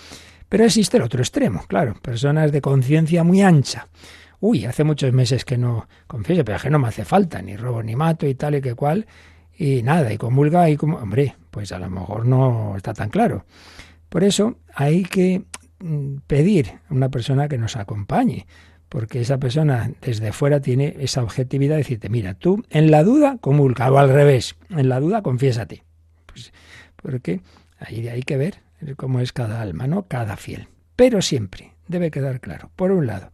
Pero 0.49 0.65
existe 0.65 0.97
el 0.97 1.03
otro 1.03 1.21
extremo, 1.21 1.65
claro, 1.67 1.95
personas 2.01 2.53
de 2.53 2.61
conciencia 2.61 3.23
muy 3.23 3.43
ancha. 3.43 3.89
Uy, 4.41 4.65
hace 4.65 4.85
muchos 4.85 5.13
meses 5.13 5.45
que 5.45 5.59
no 5.59 5.89
confieso, 6.07 6.45
pero 6.45 6.57
es 6.57 6.63
que 6.63 6.71
no 6.71 6.79
me 6.79 6.89
hace 6.89 7.05
falta, 7.05 7.43
ni 7.43 7.57
robo 7.57 7.83
ni 7.83 7.97
mato 7.97 8.27
y 8.27 8.35
tal 8.35 8.55
y 8.55 8.61
que 8.61 8.75
cual, 8.75 9.07
y 9.57 9.83
nada, 9.83 10.13
y 10.13 10.17
comulga 10.17 10.71
y 10.71 10.77
como, 10.77 10.99
hombre, 10.99 11.35
pues 11.51 11.73
a 11.73 11.79
lo 11.79 11.91
mejor 11.91 12.25
no 12.25 12.77
está 12.77 12.95
tan 12.95 13.11
claro. 13.11 13.45
Por 14.09 14.25
eso 14.25 14.57
hay 14.75 15.03
que 15.03 15.43
mm, 15.81 16.19
pedir 16.27 16.79
a 16.89 16.95
una 16.95 17.11
persona 17.11 17.49
que 17.49 17.59
nos 17.59 17.77
acompañe, 17.77 18.47
porque 18.89 19.21
esa 19.21 19.39
persona 19.39 19.91
desde 20.01 20.33
fuera 20.33 20.61
tiene 20.61 20.97
esa 21.01 21.23
objetividad 21.23 21.75
de 21.75 21.79
decirte, 21.79 22.09
mira, 22.09 22.35
tú 22.35 22.65
en 22.71 22.91
la 22.91 23.03
duda 23.03 23.37
comulga, 23.39 23.91
o 23.91 23.99
al 23.99 24.09
revés, 24.09 24.57
en 24.71 24.89
la 24.89 25.01
duda 25.01 25.21
confiésate. 25.23 25.83
Pues 26.25 26.53
porque 26.97 27.41
ahí 27.81 28.09
hay 28.09 28.23
que 28.23 28.37
ver 28.37 28.68
cómo 28.97 29.21
es 29.21 29.33
cada 29.33 29.61
alma, 29.61 29.87
¿no? 29.87 30.07
Cada 30.07 30.37
fiel. 30.37 30.69
Pero 30.97 31.23
siempre 31.23 31.75
debe 31.87 32.11
quedar 32.11 32.41
claro, 32.41 32.71
por 32.77 32.91
un 32.91 33.07
lado, 33.07 33.31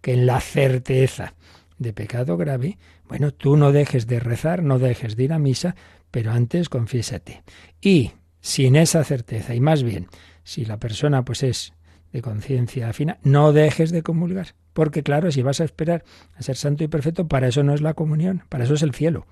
que 0.00 0.12
en 0.12 0.26
la 0.26 0.40
certeza 0.40 1.34
de 1.78 1.92
pecado 1.92 2.36
grave, 2.36 2.78
bueno, 3.08 3.32
tú 3.32 3.56
no 3.56 3.72
dejes 3.72 4.06
de 4.06 4.20
rezar, 4.20 4.62
no 4.62 4.78
dejes 4.78 5.16
de 5.16 5.24
ir 5.24 5.32
a 5.32 5.38
misa, 5.38 5.76
pero 6.10 6.32
antes 6.32 6.68
confiésate. 6.68 7.42
Y 7.80 8.12
sin 8.40 8.76
esa 8.76 9.04
certeza, 9.04 9.54
y 9.54 9.60
más 9.60 9.82
bien, 9.82 10.08
si 10.44 10.64
la 10.64 10.78
persona 10.78 11.24
pues 11.24 11.42
es 11.42 11.72
de 12.12 12.22
conciencia 12.22 12.92
fina, 12.92 13.18
no 13.22 13.52
dejes 13.52 13.90
de 13.90 14.02
comulgar. 14.02 14.54
Porque 14.72 15.02
claro, 15.02 15.30
si 15.32 15.42
vas 15.42 15.60
a 15.60 15.64
esperar 15.64 16.04
a 16.34 16.42
ser 16.42 16.56
santo 16.56 16.84
y 16.84 16.88
perfecto, 16.88 17.26
para 17.28 17.48
eso 17.48 17.62
no 17.62 17.74
es 17.74 17.80
la 17.80 17.94
comunión, 17.94 18.44
para 18.48 18.64
eso 18.64 18.74
es 18.74 18.82
el 18.82 18.94
cielo. 18.94 19.26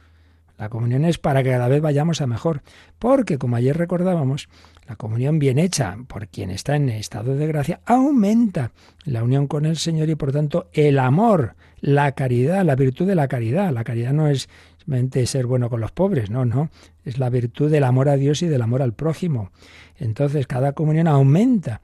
La 0.59 0.69
comunión 0.69 1.05
es 1.05 1.19
para 1.19 1.43
que 1.43 1.51
cada 1.51 1.69
vez 1.69 1.83
vayamos 1.83 2.21
a 2.21 2.27
mejor. 2.27 2.63
Porque, 2.99 3.39
como 3.39 3.57
ayer 3.57 3.77
recordábamos, 3.77 4.49
la 4.87 4.97
comunión 4.97 5.39
bien 5.39 5.59
hecha 5.59 5.97
por 6.07 6.29
quien 6.29 6.51
está 6.51 6.77
en 6.77 6.89
estado 6.89 7.35
de 7.35 7.47
gracia 7.47 7.81
aumenta 7.87 8.73
la 9.05 9.25
unión 9.25 9.47
con 9.47 9.67
el 9.67 9.77
Señor 9.77 10.11
y 10.11 10.15
por 10.15 10.33
tanto 10.33 10.69
el 10.73 10.99
amor, 10.99 11.55
la 11.81 12.13
caridad, 12.13 12.65
la 12.65 12.77
virtud 12.77 13.07
de 13.07 13.15
la 13.15 13.29
caridad. 13.29 13.73
La 13.73 13.85
caridad 13.85 14.13
no 14.13 14.29
es 14.29 14.49
simplemente 14.79 15.27
ser 15.27 15.47
bueno 15.47 15.71
con 15.71 15.81
los 15.81 15.91
pobres, 15.91 16.31
no, 16.31 16.45
no. 16.45 16.71
Es 17.05 17.19
la 17.19 17.31
virtud 17.31 17.71
del 17.71 17.85
amor 17.85 18.09
a 18.09 18.17
Dios 18.17 18.43
y 18.43 18.47
del 18.47 18.63
amor 18.63 18.83
al 18.83 18.93
prójimo. 18.93 19.51
Entonces 19.99 20.47
cada 20.47 20.73
comunión 20.73 21.09
aumenta 21.09 21.81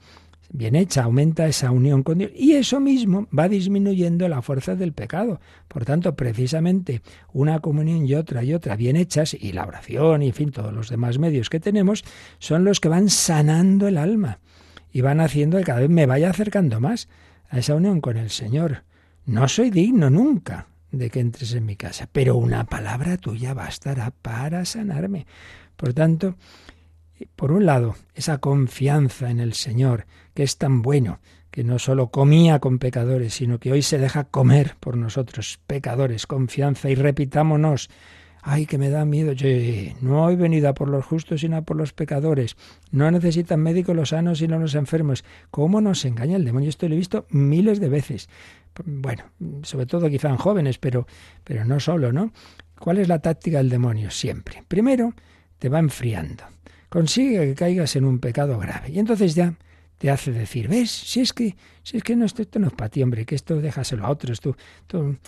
bien 0.53 0.75
hecha, 0.75 1.05
aumenta 1.05 1.47
esa 1.47 1.71
unión 1.71 2.03
con 2.03 2.19
Dios 2.19 2.33
y 2.35 2.53
eso 2.53 2.81
mismo 2.81 3.29
va 3.37 3.49
disminuyendo 3.49 4.29
la 4.29 4.43
fuerza 4.43 4.75
del 4.75 4.93
pecado. 4.93 5.41
Por 5.69 5.85
tanto, 5.85 6.15
precisamente 6.15 7.03
una 7.33 7.61
comunión 7.61 8.07
y 8.07 8.15
otra 8.15 8.43
y 8.43 8.53
otra 8.53 8.77
bien 8.77 8.97
hechas 8.97 9.35
y 9.35 9.53
la 9.53 9.65
oración 9.65 10.23
y 10.23 10.29
en 10.29 10.35
fin 10.35 10.51
todos 10.51 10.73
los 10.73 10.89
demás 10.89 11.19
medios 11.19 11.51
que 11.51 11.61
tenemos 11.61 12.05
son 12.39 12.65
los 12.65 12.81
que 12.81 12.89
van 12.89 13.09
sanando 13.09 13.89
el 13.89 13.99
alma 13.99 14.41
y 14.93 15.01
van 15.01 15.21
haciendo 15.21 15.59
que 15.59 15.65
cada 15.65 15.81
vez 15.81 15.91
me 15.91 16.07
vaya 16.07 16.31
acercando 16.31 16.81
más 16.81 17.09
a 17.49 17.59
esa 17.59 17.75
unión 17.75 18.01
con 18.01 18.17
el 18.17 18.31
Señor. 18.31 18.85
No 19.27 19.49
soy 19.49 19.71
digno 19.71 20.11
nunca 20.11 20.67
de 20.91 21.11
que 21.11 21.21
entres 21.21 21.55
en 21.55 21.67
mi 21.67 21.77
casa, 21.77 22.09
pero 22.11 22.37
una 22.37 22.65
palabra 22.65 23.17
tuya 23.17 23.55
bastará 23.55 24.11
para 24.11 24.65
sanarme. 24.65 25.27
Por 25.77 25.95
tanto, 25.95 26.37
por 27.27 27.53
un 27.53 27.67
lado, 27.67 27.97
esa 28.15 28.39
confianza 28.39 29.31
en 29.31 29.41
el 29.41 29.55
Señor, 29.55 30.07
que 30.35 30.43
es 30.43 30.57
tan 30.59 30.83
bueno, 30.83 31.21
que 31.51 31.65
no 31.65 31.79
solo 31.79 32.11
comía 32.11 32.61
con 32.61 32.79
pecadores, 32.79 33.35
sino 33.35 33.59
que 33.59 33.73
hoy 33.73 33.83
se 33.83 33.99
deja 33.99 34.25
comer 34.25 34.77
por 34.81 34.97
nosotros, 34.97 35.59
pecadores, 35.67 36.27
confianza, 36.27 36.91
y 36.91 36.95
repitámonos, 36.95 37.91
ay, 38.43 38.67
que 38.67 38.79
me 38.79 38.89
da 38.89 39.05
miedo, 39.05 39.33
yo 39.33 39.49
no 40.01 40.31
he 40.31 40.37
venido 40.37 40.69
a 40.69 40.75
por 40.75 40.89
los 40.89 41.05
justos, 41.05 41.41
sino 41.41 41.57
a 41.57 41.63
por 41.63 41.77
los 41.77 41.93
pecadores, 41.93 42.57
no 42.91 43.11
necesitan 43.11 43.61
médicos 43.61 43.97
los 43.97 44.11
sanos, 44.11 44.39
sino 44.39 44.59
los 44.59 44.75
enfermos. 44.75 45.25
¿Cómo 45.51 45.81
nos 45.81 46.05
engaña 46.05 46.37
el 46.37 46.45
demonio? 46.45 46.69
Esto 46.69 46.89
lo 46.89 46.95
he 46.95 46.99
visto 46.99 47.27
miles 47.31 47.81
de 47.81 47.89
veces. 47.89 48.29
Bueno, 48.85 49.25
sobre 49.63 49.87
todo 49.87 50.09
quizá 50.09 50.29
en 50.29 50.37
jóvenes, 50.37 50.79
pero, 50.79 51.07
pero 51.43 51.65
no 51.65 51.81
solo, 51.81 52.13
¿no? 52.13 52.33
¿Cuál 52.79 52.99
es 52.99 53.09
la 53.09 53.19
táctica 53.19 53.59
del 53.59 53.69
demonio? 53.69 54.11
Siempre. 54.11 54.63
Primero, 54.69 55.13
te 55.59 55.69
va 55.69 55.81
enfriando 55.81 56.45
consigue 56.91 57.47
que 57.47 57.55
caigas 57.55 57.97
en 57.97 58.05
un 58.05 58.19
pecado 58.19 58.59
grave. 58.59 58.91
Y 58.91 58.99
entonces 58.99 59.35
ya 59.35 59.55
te 59.97 60.11
hace 60.11 60.33
decir, 60.33 60.69
ves, 60.69 60.91
si 60.91 61.21
es 61.21 61.33
que, 61.33 61.57
si 61.83 61.97
es 61.97 62.03
que 62.03 62.17
no, 62.17 62.27
esto, 62.27 62.45
no 62.59 62.67
es 62.67 62.73
para 62.75 62.91
ti, 62.91 63.03
hombre, 63.03 63.25
que 63.25 63.35
esto 63.35 63.61
déjaselo 63.61 64.07
a 64.07 64.11
otros, 64.11 64.41
tú, 64.41 64.57
tú, 64.87 65.19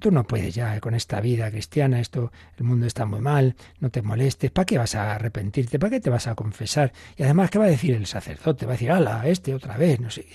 tú 0.00 0.10
no 0.10 0.24
puedes 0.24 0.54
ya 0.54 0.80
con 0.80 0.94
esta 0.94 1.20
vida 1.20 1.50
cristiana, 1.50 2.00
esto, 2.00 2.32
el 2.56 2.64
mundo 2.64 2.86
está 2.86 3.04
muy 3.04 3.20
mal, 3.20 3.56
no 3.78 3.90
te 3.90 4.00
molestes, 4.00 4.50
¿para 4.50 4.64
qué 4.64 4.78
vas 4.78 4.94
a 4.94 5.14
arrepentirte? 5.14 5.78
¿Para 5.78 5.90
qué 5.90 6.00
te 6.00 6.08
vas 6.08 6.26
a 6.26 6.34
confesar? 6.34 6.94
Y 7.16 7.24
además, 7.24 7.50
¿qué 7.50 7.58
va 7.58 7.66
a 7.66 7.68
decir 7.68 7.94
el 7.94 8.06
sacerdote? 8.06 8.64
Va 8.64 8.72
a 8.72 8.76
decir, 8.76 8.90
ala, 8.90 9.28
este 9.28 9.54
otra 9.54 9.76
vez, 9.76 10.00
no 10.00 10.10
sé. 10.10 10.26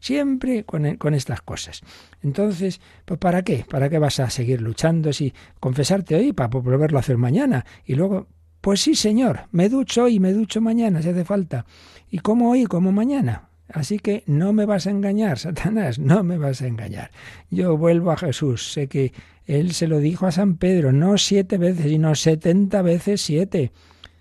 Siempre 0.00 0.64
con, 0.64 0.96
con 0.96 1.14
estas 1.14 1.40
cosas. 1.40 1.80
Entonces, 2.22 2.80
pues 3.04 3.20
¿para 3.20 3.42
qué? 3.42 3.64
¿Para 3.70 3.88
qué 3.88 3.98
vas 3.98 4.18
a 4.18 4.30
seguir 4.30 4.60
luchando 4.60 5.12
si 5.12 5.32
confesarte 5.60 6.16
hoy 6.16 6.32
para 6.32 6.48
volverlo 6.48 6.98
a 6.98 7.00
hacer 7.00 7.18
mañana? 7.18 7.64
Y 7.84 7.94
luego, 7.94 8.26
pues 8.64 8.80
sí, 8.80 8.94
señor, 8.94 9.40
me 9.52 9.68
ducho 9.68 10.04
hoy, 10.04 10.18
me 10.18 10.32
ducho 10.32 10.62
mañana, 10.62 11.02
si 11.02 11.10
hace 11.10 11.26
falta. 11.26 11.66
Y 12.10 12.20
como 12.20 12.50
hoy, 12.50 12.64
como 12.64 12.92
mañana. 12.92 13.50
Así 13.68 13.98
que 13.98 14.24
no 14.26 14.54
me 14.54 14.64
vas 14.64 14.86
a 14.86 14.90
engañar, 14.90 15.38
Satanás, 15.38 15.98
no 15.98 16.24
me 16.24 16.38
vas 16.38 16.62
a 16.62 16.66
engañar. 16.66 17.10
Yo 17.50 17.76
vuelvo 17.76 18.10
a 18.10 18.16
Jesús, 18.16 18.72
sé 18.72 18.86
que 18.86 19.12
él 19.44 19.74
se 19.74 19.86
lo 19.86 19.98
dijo 19.98 20.26
a 20.26 20.32
San 20.32 20.56
Pedro, 20.56 20.92
no 20.92 21.18
siete 21.18 21.58
veces, 21.58 21.90
sino 21.90 22.14
setenta 22.14 22.80
veces 22.80 23.20
siete. 23.20 23.70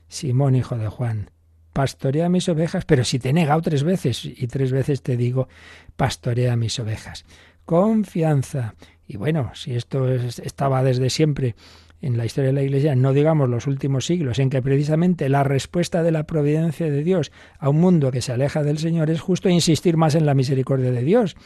Simón, 0.09 0.55
hijo 0.55 0.77
de 0.77 0.89
Juan, 0.89 1.31
pastorea 1.71 2.27
mis 2.27 2.49
ovejas, 2.49 2.83
pero 2.83 3.05
si 3.05 3.19
te 3.19 3.29
he 3.29 3.33
negado 3.33 3.61
tres 3.61 3.85
veces 3.85 4.25
y 4.25 4.47
tres 4.47 4.73
veces 4.73 5.01
te 5.01 5.15
digo, 5.15 5.47
pastorea 5.95 6.57
mis 6.57 6.77
ovejas. 6.79 7.23
Confianza. 7.63 8.75
Y 9.07 9.15
bueno, 9.15 9.51
si 9.55 9.73
esto 9.73 10.13
estaba 10.13 10.83
desde 10.83 11.09
siempre 11.09 11.55
en 12.03 12.17
la 12.17 12.25
historia 12.25 12.49
de 12.49 12.53
la 12.53 12.63
Iglesia, 12.63 12.95
no 12.95 13.13
digamos 13.13 13.49
los 13.49 13.65
últimos 13.65 14.05
siglos, 14.05 14.37
en 14.37 14.49
que 14.49 14.61
precisamente 14.61 15.29
la 15.29 15.45
respuesta 15.45 16.03
de 16.03 16.11
la 16.11 16.25
providencia 16.25 16.91
de 16.91 17.01
Dios 17.01 17.31
a 17.57 17.69
un 17.69 17.79
mundo 17.79 18.11
que 18.11 18.21
se 18.21 18.33
aleja 18.33 18.61
del 18.61 18.77
Señor 18.77 19.09
es 19.09 19.21
justo 19.21 19.47
insistir 19.47 19.95
más 19.95 20.13
en 20.13 20.25
la 20.25 20.33
misericordia 20.33 20.91
de 20.91 21.01
Dios. 21.01 21.37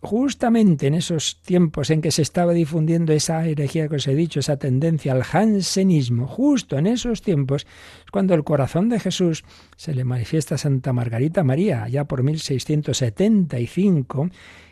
justamente 0.00 0.86
en 0.86 0.94
esos 0.94 1.42
tiempos 1.42 1.90
en 1.90 2.00
que 2.00 2.12
se 2.12 2.22
estaba 2.22 2.52
difundiendo 2.52 3.12
esa 3.12 3.46
herejía 3.46 3.88
que 3.88 3.96
os 3.96 4.06
he 4.06 4.14
dicho, 4.14 4.40
esa 4.40 4.56
tendencia 4.56 5.12
al 5.12 5.24
jansenismo, 5.24 6.26
justo 6.26 6.78
en 6.78 6.86
esos 6.86 7.22
tiempos 7.22 7.66
es 8.04 8.10
cuando 8.10 8.34
el 8.34 8.44
corazón 8.44 8.88
de 8.90 9.00
Jesús 9.00 9.44
se 9.76 9.94
le 9.94 10.04
manifiesta 10.04 10.54
a 10.54 10.58
Santa 10.58 10.92
Margarita 10.92 11.42
María, 11.42 11.88
ya 11.88 12.04
por 12.04 12.22
1675, 12.22 14.30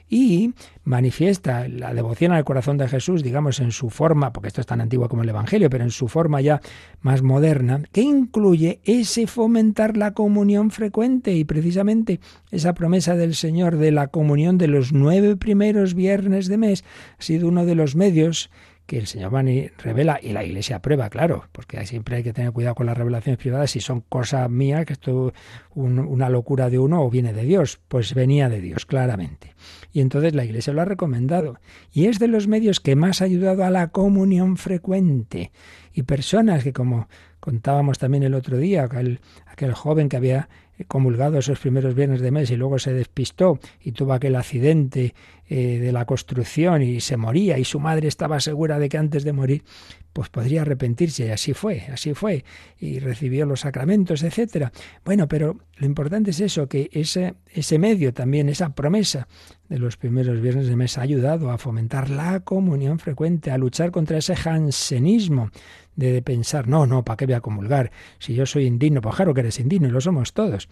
y 0.09 0.55
manifiesta 0.85 1.69
la 1.69 1.93
devoción 1.93 2.33
al 2.33 2.45
corazón 2.45 2.79
de 2.79 2.89
Jesús, 2.89 3.23
digamos, 3.23 3.61
en 3.61 3.73
su 3.73 3.91
forma, 3.91 4.33
porque 4.33 4.49
esto 4.49 4.61
es 4.61 4.67
tan 4.67 4.81
antiguo 4.81 5.09
como 5.09 5.23
el 5.23 5.29
Evangelio, 5.29 5.69
pero 5.69 5.85
en 5.85 5.91
su 5.91 6.09
forma 6.09 6.41
ya 6.41 6.61
más 7.01 7.23
moderna, 7.23 7.83
que 7.93 8.03
incluye 8.03 8.81
ese 8.85 9.27
fomentar 9.27 9.97
la 9.97 10.13
comunión 10.13 10.71
frecuente 10.71 11.33
y 11.35 11.45
precisamente 11.45 12.21
esa 12.51 12.75
promesa 12.75 13.17
del 13.17 13.35
Señor 13.35 13.77
de 13.77 13.91
la 13.91 14.09
comunión 14.09 14.59
de 14.59 14.69
los 14.69 14.93
nueve 14.93 15.37
primeros 15.37 15.95
viernes 15.95 16.47
de 16.47 16.57
mes 16.57 16.85
ha 17.19 17.23
sido 17.23 17.49
uno 17.49 17.65
de 17.65 17.75
los 17.75 17.97
medios 17.97 18.51
que 18.87 18.99
el 18.99 19.07
Señor 19.07 19.31
Bani 19.31 19.69
revela 19.79 20.19
y 20.23 20.33
la 20.33 20.45
Iglesia 20.45 20.77
aprueba, 20.77 21.11
claro, 21.11 21.45
porque 21.53 21.85
siempre 21.87 22.17
hay 22.17 22.23
que 22.23 22.33
tener 22.33 22.53
cuidado 22.53 22.77
con 22.77 22.87
las 22.87 22.97
revelaciones 22.97 23.39
privadas 23.39 23.73
si 23.73 23.81
son 23.81 24.01
cosas 24.01 24.49
mías, 24.49 24.87
que 24.87 24.93
esto 24.93 25.33
una 25.75 26.29
locura 26.29 26.71
de 26.71 26.79
uno 26.79 27.03
o 27.03 27.11
viene 27.11 27.33
de 27.33 27.45
Dios, 27.45 27.81
pues 27.89 28.15
venía 28.15 28.49
de 28.49 28.61
Dios, 28.61 28.87
claramente. 28.87 29.55
Y 29.93 30.01
entonces 30.01 30.35
la 30.35 30.45
Iglesia 30.45 30.73
lo 30.73 30.83
ha 30.83 30.85
recomendado. 30.85 31.59
Y 31.93 32.07
es 32.07 32.19
de 32.19 32.29
los 32.29 32.49
medios 32.49 32.81
que 32.81 32.97
más 32.97 33.21
ha 33.21 33.25
ayudado 33.25 33.65
a 33.65 33.71
la 33.71 33.89
comunión 33.89 34.57
frecuente. 34.57 35.51
Y 35.93 36.03
personas 36.03 36.63
que, 36.63 36.73
como 36.73 37.09
contábamos 37.41 37.99
también 37.99 38.23
el 38.23 38.35
otro 38.35 38.57
día, 38.57 38.85
aquel, 38.85 39.21
aquel 39.47 39.73
joven 39.73 40.09
que 40.09 40.17
había 40.17 40.49
comulgado 40.85 41.39
esos 41.39 41.59
primeros 41.59 41.95
viernes 41.95 42.21
de 42.21 42.31
mes 42.31 42.51
y 42.51 42.57
luego 42.57 42.79
se 42.79 42.93
despistó 42.93 43.59
y 43.81 43.93
tuvo 43.93 44.13
aquel 44.13 44.37
accidente 44.37 45.15
eh, 45.49 45.79
de 45.79 45.93
la 45.93 46.05
construcción 46.05 46.83
y 46.83 47.01
se 47.01 47.17
moría 47.17 47.59
y 47.59 47.65
su 47.65 47.81
madre 47.81 48.09
estaba 48.09 48.41
segura 48.41 48.79
de 48.79 48.89
que 48.89 48.99
antes 48.99 49.25
de 49.25 49.33
morir 49.33 49.65
pues 50.13 50.29
podría 50.31 50.63
arrepentirse 50.63 51.27
y 51.27 51.31
así 51.31 51.53
fue, 51.53 51.83
así 51.93 52.15
fue 52.15 52.45
y 52.79 52.99
recibió 53.01 53.45
los 53.45 53.61
sacramentos, 53.61 54.23
etcétera. 54.23 54.73
Bueno, 55.05 55.29
pero 55.29 55.59
lo 55.77 55.87
importante 55.87 56.31
es 56.31 56.41
eso 56.41 56.69
que 56.69 56.89
ese 56.93 57.35
ese 57.53 57.79
medio 57.79 58.13
también 58.13 58.49
esa 58.49 58.75
promesa 58.75 59.29
de 59.69 59.79
los 59.79 59.97
primeros 59.97 60.41
viernes 60.41 60.69
de 60.69 60.77
mes 60.77 60.97
ha 60.99 61.03
ayudado 61.03 61.51
a 61.51 61.59
fomentar 61.59 62.09
la 62.11 62.41
comunión 62.41 62.99
frecuente, 62.99 63.51
a 63.51 63.59
luchar 63.59 63.91
contra 63.91 64.19
ese 64.19 64.37
jansenismo 64.37 65.51
de 65.97 66.23
pensar, 66.23 66.69
no, 66.69 66.87
no, 66.87 67.05
¿para 67.05 67.17
qué 67.17 67.27
voy 67.27 67.35
a 67.35 67.41
comulgar? 67.41 67.91
Si 68.19 68.35
yo 68.35 68.47
soy 68.47 68.67
indigno, 68.67 69.01
pues 69.01 69.17
claro 69.17 69.35
que 69.35 69.41
eres 69.41 69.59
indigno 69.59 69.89
y 69.89 69.91
lo 69.91 70.01
somos 70.01 70.35
todos. 70.35 70.66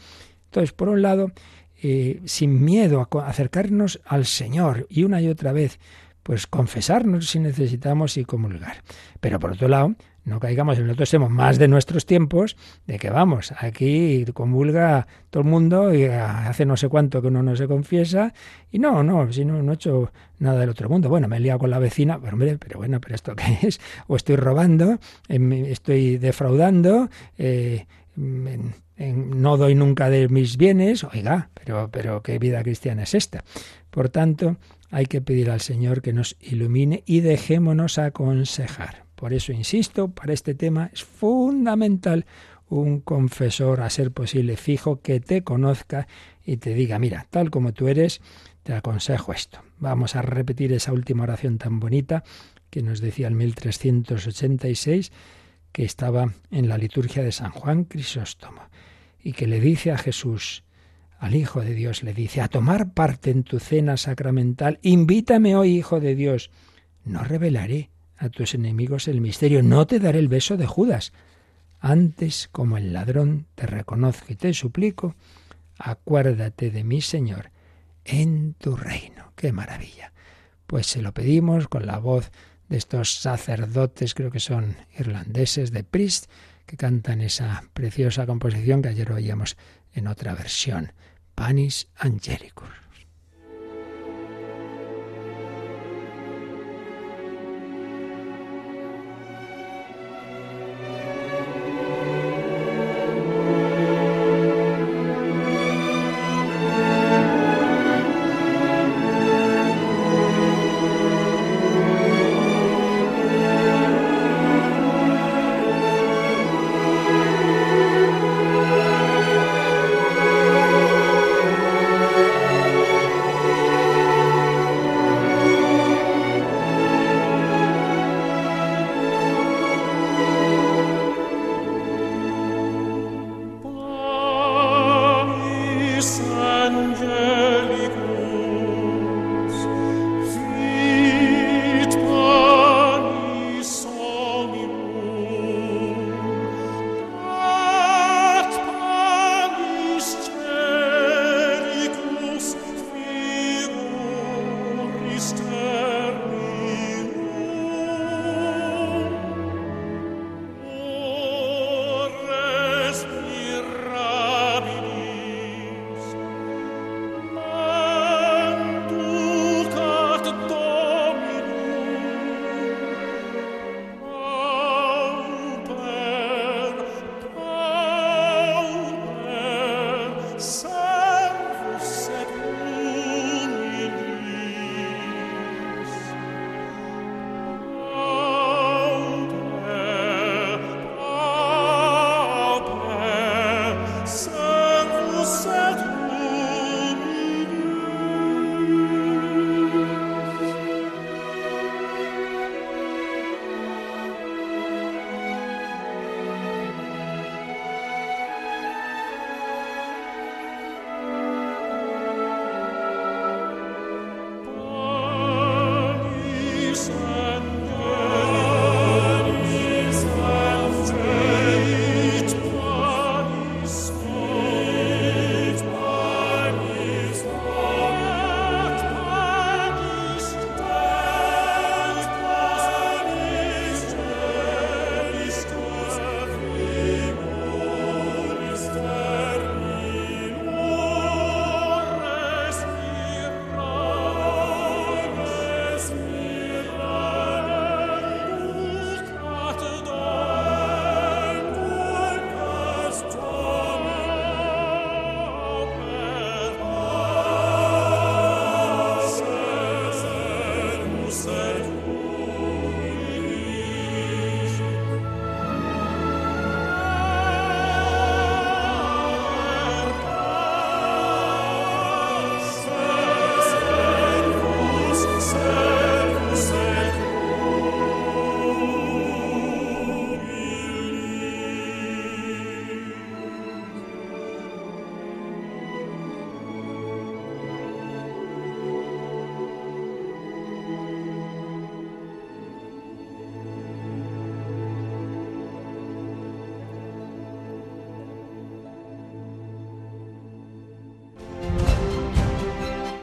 Entonces, 0.46 0.72
por 0.72 0.88
un 0.88 1.02
lado, 1.02 1.32
eh, 1.82 2.20
sin 2.24 2.64
miedo 2.64 3.08
a 3.12 3.28
acercarnos 3.28 4.00
al 4.04 4.24
Señor 4.24 4.86
y 4.88 5.04
una 5.04 5.20
y 5.20 5.28
otra 5.28 5.52
vez, 5.52 5.78
pues 6.22 6.46
confesarnos 6.46 7.28
si 7.28 7.38
necesitamos 7.38 8.16
y 8.16 8.24
comulgar. 8.24 8.82
Pero 9.20 9.38
por 9.38 9.52
otro 9.52 9.68
lado, 9.68 9.94
no 10.24 10.40
caigamos 10.40 10.78
en 10.78 10.86
nosotros 10.86 11.10
somos 11.10 11.30
más 11.30 11.58
de 11.58 11.68
nuestros 11.68 12.06
tiempos, 12.06 12.56
de 12.86 12.98
que 12.98 13.10
vamos, 13.10 13.52
aquí 13.58 14.24
comulga 14.32 15.06
todo 15.28 15.42
el 15.42 15.48
mundo 15.48 15.94
y 15.94 16.04
hace 16.04 16.64
no 16.64 16.78
sé 16.78 16.88
cuánto 16.88 17.20
que 17.20 17.28
uno 17.28 17.42
no 17.42 17.54
se 17.56 17.68
confiesa 17.68 18.32
y 18.72 18.78
no, 18.78 19.02
no, 19.02 19.30
si 19.30 19.44
no, 19.44 19.62
no 19.62 19.72
he 19.72 19.74
hecho 19.74 20.10
nada 20.38 20.60
del 20.60 20.70
otro 20.70 20.88
mundo. 20.88 21.10
Bueno, 21.10 21.28
me 21.28 21.36
he 21.36 21.40
liado 21.40 21.58
con 21.58 21.70
la 21.70 21.78
vecina, 21.78 22.18
pero 22.18 22.32
hombre, 22.32 22.56
pero 22.56 22.78
bueno, 22.78 23.00
pero 23.02 23.14
esto 23.14 23.36
qué 23.36 23.58
es, 23.66 23.78
o 24.06 24.16
estoy 24.16 24.36
robando, 24.36 24.98
em, 25.28 25.52
estoy 25.52 26.16
defraudando, 26.16 27.10
eh, 27.36 27.86
no 28.96 29.56
doy 29.56 29.74
nunca 29.74 30.08
de 30.10 30.28
mis 30.28 30.56
bienes, 30.56 31.04
oiga, 31.04 31.50
pero, 31.54 31.90
pero 31.90 32.22
qué 32.22 32.38
vida 32.38 32.62
cristiana 32.62 33.02
es 33.02 33.14
esta. 33.14 33.44
Por 33.90 34.08
tanto, 34.08 34.56
hay 34.90 35.06
que 35.06 35.20
pedir 35.20 35.50
al 35.50 35.60
Señor 35.60 36.02
que 36.02 36.12
nos 36.12 36.36
ilumine 36.40 37.02
y 37.06 37.20
dejémonos 37.20 37.98
aconsejar. 37.98 39.04
Por 39.14 39.32
eso 39.32 39.52
insisto, 39.52 40.08
para 40.08 40.32
este 40.32 40.54
tema 40.54 40.90
es 40.92 41.02
fundamental 41.02 42.26
un 42.68 43.00
confesor, 43.00 43.80
a 43.80 43.90
ser 43.90 44.10
posible 44.10 44.56
fijo, 44.56 45.00
que 45.00 45.20
te 45.20 45.44
conozca 45.44 46.08
y 46.44 46.56
te 46.56 46.74
diga, 46.74 46.98
mira, 46.98 47.26
tal 47.30 47.50
como 47.50 47.72
tú 47.72 47.88
eres, 47.88 48.20
te 48.62 48.72
aconsejo 48.72 49.32
esto. 49.32 49.60
Vamos 49.78 50.16
a 50.16 50.22
repetir 50.22 50.72
esa 50.72 50.92
última 50.92 51.24
oración 51.24 51.58
tan 51.58 51.78
bonita 51.78 52.24
que 52.70 52.82
nos 52.82 53.00
decía 53.00 53.28
el 53.28 53.34
1386, 53.34 55.12
que 55.70 55.84
estaba 55.84 56.32
en 56.50 56.68
la 56.68 56.78
liturgia 56.78 57.22
de 57.22 57.32
San 57.32 57.50
Juan 57.50 57.84
Crisóstomo, 57.84 58.62
y 59.24 59.32
que 59.32 59.46
le 59.46 59.58
dice 59.58 59.90
a 59.90 59.98
Jesús, 59.98 60.62
al 61.18 61.34
Hijo 61.34 61.62
de 61.62 61.74
Dios, 61.74 62.02
le 62.02 62.12
dice, 62.12 62.42
a 62.42 62.48
tomar 62.48 62.92
parte 62.92 63.30
en 63.30 63.42
tu 63.42 63.58
cena 63.58 63.96
sacramental, 63.96 64.78
invítame 64.82 65.56
hoy, 65.56 65.78
Hijo 65.78 65.98
de 65.98 66.14
Dios, 66.14 66.50
no 67.04 67.24
revelaré 67.24 67.90
a 68.18 68.28
tus 68.28 68.54
enemigos 68.54 69.08
el 69.08 69.20
misterio. 69.20 69.62
No 69.62 69.86
te 69.86 69.98
daré 69.98 70.18
el 70.18 70.28
beso 70.28 70.56
de 70.56 70.66
Judas. 70.66 71.12
Antes, 71.80 72.48
como 72.52 72.76
el 72.76 72.92
ladrón, 72.92 73.46
te 73.54 73.66
reconozco 73.66 74.26
y 74.28 74.36
te 74.36 74.52
suplico, 74.54 75.14
acuérdate 75.78 76.70
de 76.70 76.84
mí, 76.84 77.00
Señor, 77.00 77.50
en 78.04 78.54
tu 78.54 78.76
reino. 78.76 79.32
¡Qué 79.36 79.52
maravilla! 79.52 80.12
Pues 80.66 80.86
se 80.86 81.02
lo 81.02 81.12
pedimos 81.12 81.68
con 81.68 81.86
la 81.86 81.98
voz 81.98 82.30
de 82.68 82.76
estos 82.76 83.14
sacerdotes, 83.14 84.14
creo 84.14 84.30
que 84.30 84.40
son 84.40 84.76
irlandeses, 84.98 85.72
de 85.72 85.84
Priest, 85.84 86.30
que 86.66 86.76
cantan 86.76 87.20
esa 87.20 87.64
preciosa 87.72 88.26
composición 88.26 88.82
que 88.82 88.88
ayer 88.88 89.10
oíamos 89.12 89.56
en 89.92 90.06
otra 90.08 90.34
versión, 90.34 90.92
Panis 91.34 91.88
Angelicus. 91.96 92.83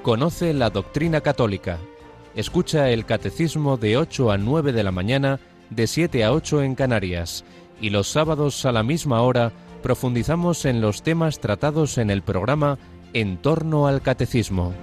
Conoce 0.02 0.52
la 0.56 0.72
doctrina 0.72 1.22
católica. 1.22 1.78
Escucha 2.34 2.90
el 2.90 3.06
catecismo 3.06 3.78
de 3.78 3.98
8 3.98 4.32
a 4.32 4.38
9 4.40 4.72
de 4.72 4.84
la 4.84 4.92
mañana, 4.92 5.40
de 5.70 5.86
7 5.86 6.24
a 6.24 6.34
8 6.34 6.64
en 6.64 6.74
Canarias. 6.74 7.46
Y 7.80 7.92
los 7.92 8.08
sábados 8.08 8.66
a 8.66 8.72
la 8.72 8.82
misma 8.82 9.22
hora 9.22 9.52
profundizamos 9.84 10.66
en 10.66 10.82
los 10.82 11.04
temas 11.04 11.40
tratados 11.40 12.00
en 12.00 12.10
el 12.10 12.24
programa 12.24 12.80
En 13.14 13.38
torno 13.38 13.86
al 13.86 14.02
catecismo. 14.02 14.74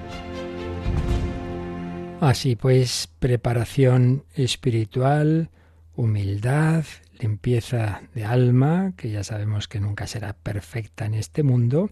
Así 2.21 2.55
pues, 2.55 3.09
preparación 3.19 4.25
espiritual, 4.35 5.51
humildad, 5.97 6.85
limpieza 7.19 8.03
de 8.15 8.25
alma, 8.25 8.93
que 8.97 9.11
ya 9.11 9.25
sabemos 9.25 9.67
que 9.67 9.81
nunca 9.81 10.07
será 10.07 10.35
perfecta 10.35 11.07
en 11.07 11.15
este 11.15 11.43
mundo, 11.43 11.91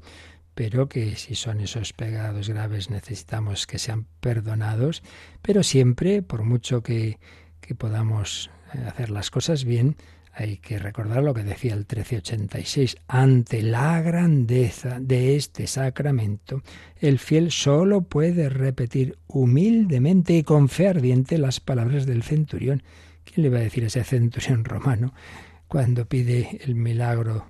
pero 0.57 0.89
que 0.89 1.17
si 1.17 1.35
son 1.35 1.61
esos 1.61 1.93
pecados 1.93 2.49
graves 2.49 2.89
necesitamos 2.89 3.67
que 3.67 3.79
sean 3.79 4.07
perdonados, 4.21 5.03
pero 5.43 5.63
siempre, 5.63 6.23
por 6.23 6.45
mucho 6.45 6.83
que, 6.83 7.19
que 7.61 7.75
podamos 7.75 8.51
eh, 8.73 8.79
hacer 8.89 9.11
las 9.11 9.31
cosas 9.31 9.67
bien, 9.67 9.97
hay 10.33 10.57
que 10.57 10.79
recordar 10.79 11.23
lo 11.23 11.35
que 11.35 11.45
decía 11.45 11.75
el 11.75 11.81
1386, 11.81 12.97
ante 13.07 13.61
la 13.61 14.01
grandeza 14.01 14.99
de 14.99 15.37
este 15.37 15.67
sacramento, 15.67 16.63
el 17.01 17.19
fiel 17.19 17.51
solo 17.53 18.01
puede 18.01 18.49
repetir 18.49 19.19
humildemente 19.27 20.33
y 20.39 20.43
con 20.43 20.71
fe 20.71 20.89
ardiente 20.89 21.37
las 21.37 21.61
palabras 21.61 22.07
del 22.07 22.23
centurión. 22.23 22.83
¿Quién 23.25 23.43
le 23.43 23.51
va 23.51 23.59
a 23.59 23.63
decir 23.63 23.85
a 23.85 23.89
ese 23.89 24.05
centurión 24.05 24.65
romano 24.65 25.13
cuando 25.69 26.07
pide 26.07 26.61
el 26.65 26.77
milagro 26.77 27.45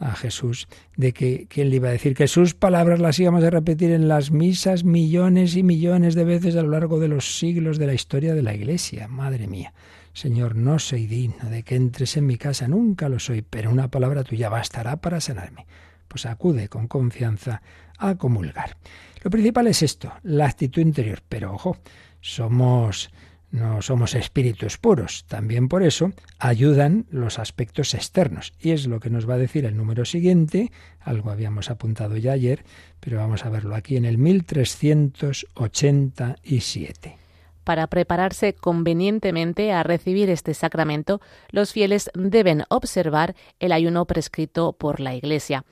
a 0.00 0.14
Jesús, 0.14 0.66
de 0.96 1.12
que 1.12 1.46
quién 1.48 1.70
le 1.70 1.76
iba 1.76 1.88
a 1.88 1.92
decir 1.92 2.14
que 2.14 2.26
sus 2.26 2.54
palabras 2.54 2.98
las 2.98 3.18
íbamos 3.20 3.44
a 3.44 3.50
repetir 3.50 3.92
en 3.92 4.08
las 4.08 4.30
misas 4.30 4.82
millones 4.82 5.56
y 5.56 5.62
millones 5.62 6.14
de 6.14 6.24
veces 6.24 6.56
a 6.56 6.62
lo 6.62 6.70
largo 6.70 6.98
de 6.98 7.08
los 7.08 7.38
siglos 7.38 7.78
de 7.78 7.86
la 7.86 7.94
historia 7.94 8.34
de 8.34 8.42
la 8.42 8.54
Iglesia. 8.54 9.08
Madre 9.08 9.46
mía, 9.46 9.74
Señor, 10.14 10.56
no 10.56 10.78
soy 10.78 11.06
digno 11.06 11.50
de 11.50 11.62
que 11.62 11.76
entres 11.76 12.16
en 12.16 12.26
mi 12.26 12.38
casa, 12.38 12.66
nunca 12.66 13.10
lo 13.10 13.18
soy, 13.18 13.42
pero 13.42 13.70
una 13.70 13.88
palabra 13.88 14.24
tuya 14.24 14.48
bastará 14.48 14.96
para 14.96 15.20
sanarme. 15.20 15.66
Pues 16.08 16.24
acude 16.26 16.68
con 16.68 16.88
confianza 16.88 17.62
a 17.98 18.16
comulgar. 18.16 18.78
Lo 19.22 19.30
principal 19.30 19.66
es 19.66 19.82
esto, 19.82 20.12
la 20.22 20.46
actitud 20.46 20.80
interior, 20.80 21.20
pero 21.28 21.52
ojo, 21.52 21.76
somos 22.22 23.10
no 23.50 23.82
somos 23.82 24.14
espíritus 24.14 24.78
puros. 24.78 25.26
También 25.26 25.68
por 25.68 25.82
eso 25.82 26.12
ayudan 26.38 27.04
los 27.10 27.38
aspectos 27.38 27.92
externos. 27.94 28.54
Y 28.60 28.70
es 28.70 28.86
lo 28.86 29.00
que 29.00 29.10
nos 29.10 29.28
va 29.28 29.34
a 29.34 29.38
decir 29.38 29.64
el 29.64 29.76
número 29.76 30.04
siguiente, 30.04 30.70
algo 31.00 31.30
habíamos 31.30 31.68
apuntado 31.70 32.16
ya 32.16 32.30
ayer, 32.32 32.62
pero 33.00 33.18
vamos 33.18 33.44
a 33.44 33.50
verlo 33.50 33.74
aquí 33.74 33.96
en 33.96 34.04
el 34.04 34.18
1387. 34.18 37.18
Para 37.64 37.88
prepararse 37.88 38.54
convenientemente 38.54 39.72
a 39.72 39.82
recibir 39.82 40.30
este 40.30 40.54
sacramento, 40.54 41.20
los 41.50 41.72
fieles 41.72 42.08
deben 42.14 42.62
observar 42.68 43.34
el 43.58 43.72
ayuno 43.72 44.06
prescrito 44.06 44.72
por 44.72 45.00
la 45.00 45.14
Iglesia. 45.14 45.64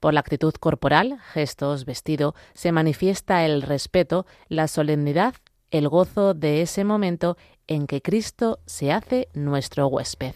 Por 0.00 0.12
la 0.14 0.20
actitud 0.20 0.54
corporal, 0.54 1.18
gestos, 1.32 1.84
vestido, 1.84 2.36
se 2.54 2.72
manifiesta 2.72 3.44
el 3.44 3.60
respeto, 3.62 4.24
la 4.48 4.68
solemnidad 4.68 5.34
el 5.72 5.88
gozo 5.88 6.34
de 6.34 6.62
ese 6.62 6.84
momento 6.84 7.36
en 7.66 7.88
que 7.88 8.02
Cristo 8.02 8.60
se 8.66 8.92
hace 8.92 9.28
nuestro 9.34 9.88
huésped. 9.88 10.34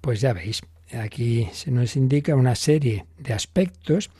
Pues 0.00 0.20
ya 0.20 0.34
veis, 0.34 0.60
aquí 0.92 1.48
se 1.52 1.70
nos 1.70 1.96
indica 1.96 2.34
una 2.34 2.56
serie 2.56 3.06
de 3.16 3.32
aspectos 3.32 4.10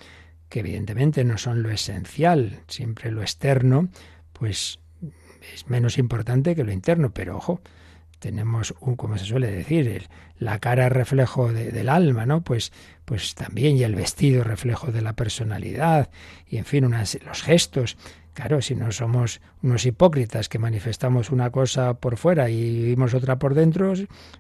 que 0.49 0.61
evidentemente 0.61 1.25
no 1.25 1.37
son 1.37 1.63
lo 1.63 1.71
esencial, 1.71 2.61
siempre 2.69 3.11
lo 3.11 3.23
externo, 3.23 3.89
pues 4.33 4.79
es 5.53 5.69
menos 5.69 5.99
importante 5.99 6.55
que 6.55 6.65
lo 6.65 6.73
interno, 6.73 7.13
pero 7.13 7.37
ojo, 7.37 7.61
tenemos 8.21 8.73
un, 8.81 8.95
como 8.95 9.19
se 9.19 9.25
suele 9.25 9.51
decir, 9.51 9.89
el, 9.89 10.09
la 10.39 10.61
cara 10.61 10.89
reflejo 10.89 11.53
del 11.53 11.89
alma, 11.89 12.25
¿no? 12.25 12.43
Pues, 12.43 12.73
pues 13.05 13.35
también, 13.35 13.77
y 13.77 13.83
el 13.83 13.97
vestido 13.97 14.45
reflejo 14.45 14.93
de 14.93 15.03
la 15.03 15.15
personalidad, 15.15 16.11
y 16.47 16.59
en 16.59 16.65
fin, 16.65 16.89
los 16.91 17.43
gestos 17.43 17.97
Claro, 18.35 18.61
si 18.61 18.75
no 18.75 18.91
somos 18.91 19.41
unos 19.63 19.87
hipócritas 19.87 20.49
que 20.49 20.59
manifestamos 20.59 21.31
una 21.31 21.51
cosa 21.51 21.95
por 21.95 22.17
fuera 22.17 22.51
y 22.51 22.61
vivimos 22.61 23.15
otra 23.15 23.39
por 23.39 23.55
dentro, 23.55 23.95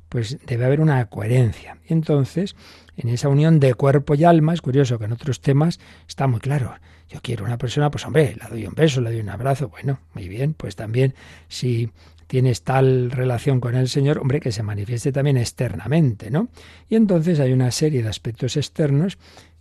pues 0.08 0.38
debe 0.46 0.64
haber 0.64 0.80
una 0.80 1.06
coherencia. 1.06 1.78
Y 1.88 1.92
entonces, 1.92 2.56
en 2.96 3.08
esa 3.08 3.28
unión 3.28 3.60
de 3.60 3.74
cuerpo 3.74 4.16
y 4.16 4.24
alma, 4.24 4.52
es 4.52 4.62
curioso 4.62 4.98
que 4.98 5.04
en 5.04 5.12
otros 5.12 5.40
temas 5.40 5.78
está 6.08 6.26
muy 6.26 6.40
claro. 6.40 6.74
Yo 7.08 7.20
quiero 7.22 7.44
una 7.44 7.56
persona, 7.56 7.88
pues 7.92 8.04
hombre, 8.04 8.36
le 8.42 8.48
doy 8.48 8.66
un 8.66 8.74
beso, 8.74 9.00
le 9.00 9.12
doy 9.12 9.20
un 9.20 9.28
abrazo. 9.28 9.68
Bueno, 9.68 10.00
muy 10.12 10.28
bien, 10.28 10.54
pues 10.54 10.74
también 10.74 11.14
si 11.46 11.90
tienes 12.26 12.62
tal 12.62 13.12
relación 13.12 13.60
con 13.60 13.76
el 13.76 13.88
Señor, 13.88 14.18
hombre, 14.18 14.40
que 14.40 14.50
se 14.50 14.64
manifieste 14.64 15.12
también 15.12 15.36
externamente, 15.36 16.32
¿no? 16.32 16.48
Y 16.88 16.96
entonces 16.96 17.38
hay 17.38 17.52
una 17.52 17.70
serie 17.70 18.02
de 18.02 18.08
aspectos 18.08 18.56
externos 18.56 19.18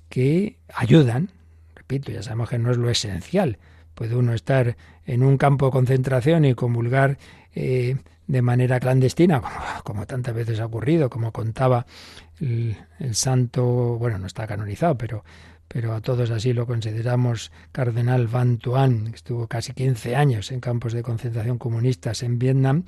que 0.09 0.57
ayudan, 0.73 1.29
repito, 1.75 2.11
ya 2.11 2.23
sabemos 2.23 2.49
que 2.49 2.57
no 2.57 2.71
es 2.71 2.77
lo 2.77 2.89
esencial, 2.89 3.59
Puede 3.95 4.15
uno 4.15 4.33
estar 4.33 4.75
en 5.05 5.23
un 5.23 5.37
campo 5.37 5.67
de 5.67 5.71
concentración 5.71 6.45
y 6.45 6.53
comulgar 6.53 7.17
eh, 7.55 7.97
de 8.27 8.41
manera 8.41 8.79
clandestina, 8.79 9.41
como, 9.83 10.05
tantas 10.05 10.33
veces 10.33 10.59
ha 10.59 10.65
ocurrido, 10.65 11.09
como 11.09 11.31
contaba 11.31 11.85
el, 12.39 12.77
santo, 13.11 13.63
bueno, 13.97 14.17
no 14.17 14.27
está 14.27 14.47
canonizado, 14.47 14.97
pero, 14.97 15.23
pero 15.67 15.93
a 15.93 16.01
todos 16.01 16.31
así 16.31 16.53
lo 16.53 16.65
consideramos, 16.65 17.51
Cardenal 17.71 18.27
Van 18.27 18.57
Tuan, 18.57 19.09
que 19.09 19.15
estuvo 19.15 19.47
casi 19.47 19.73
15 19.73 20.15
años 20.15 20.51
en 20.51 20.61
campos 20.61 20.93
de 20.93 21.03
concentración 21.03 21.57
comunistas 21.57 22.23
en 22.23 22.39
Vietnam 22.39 22.83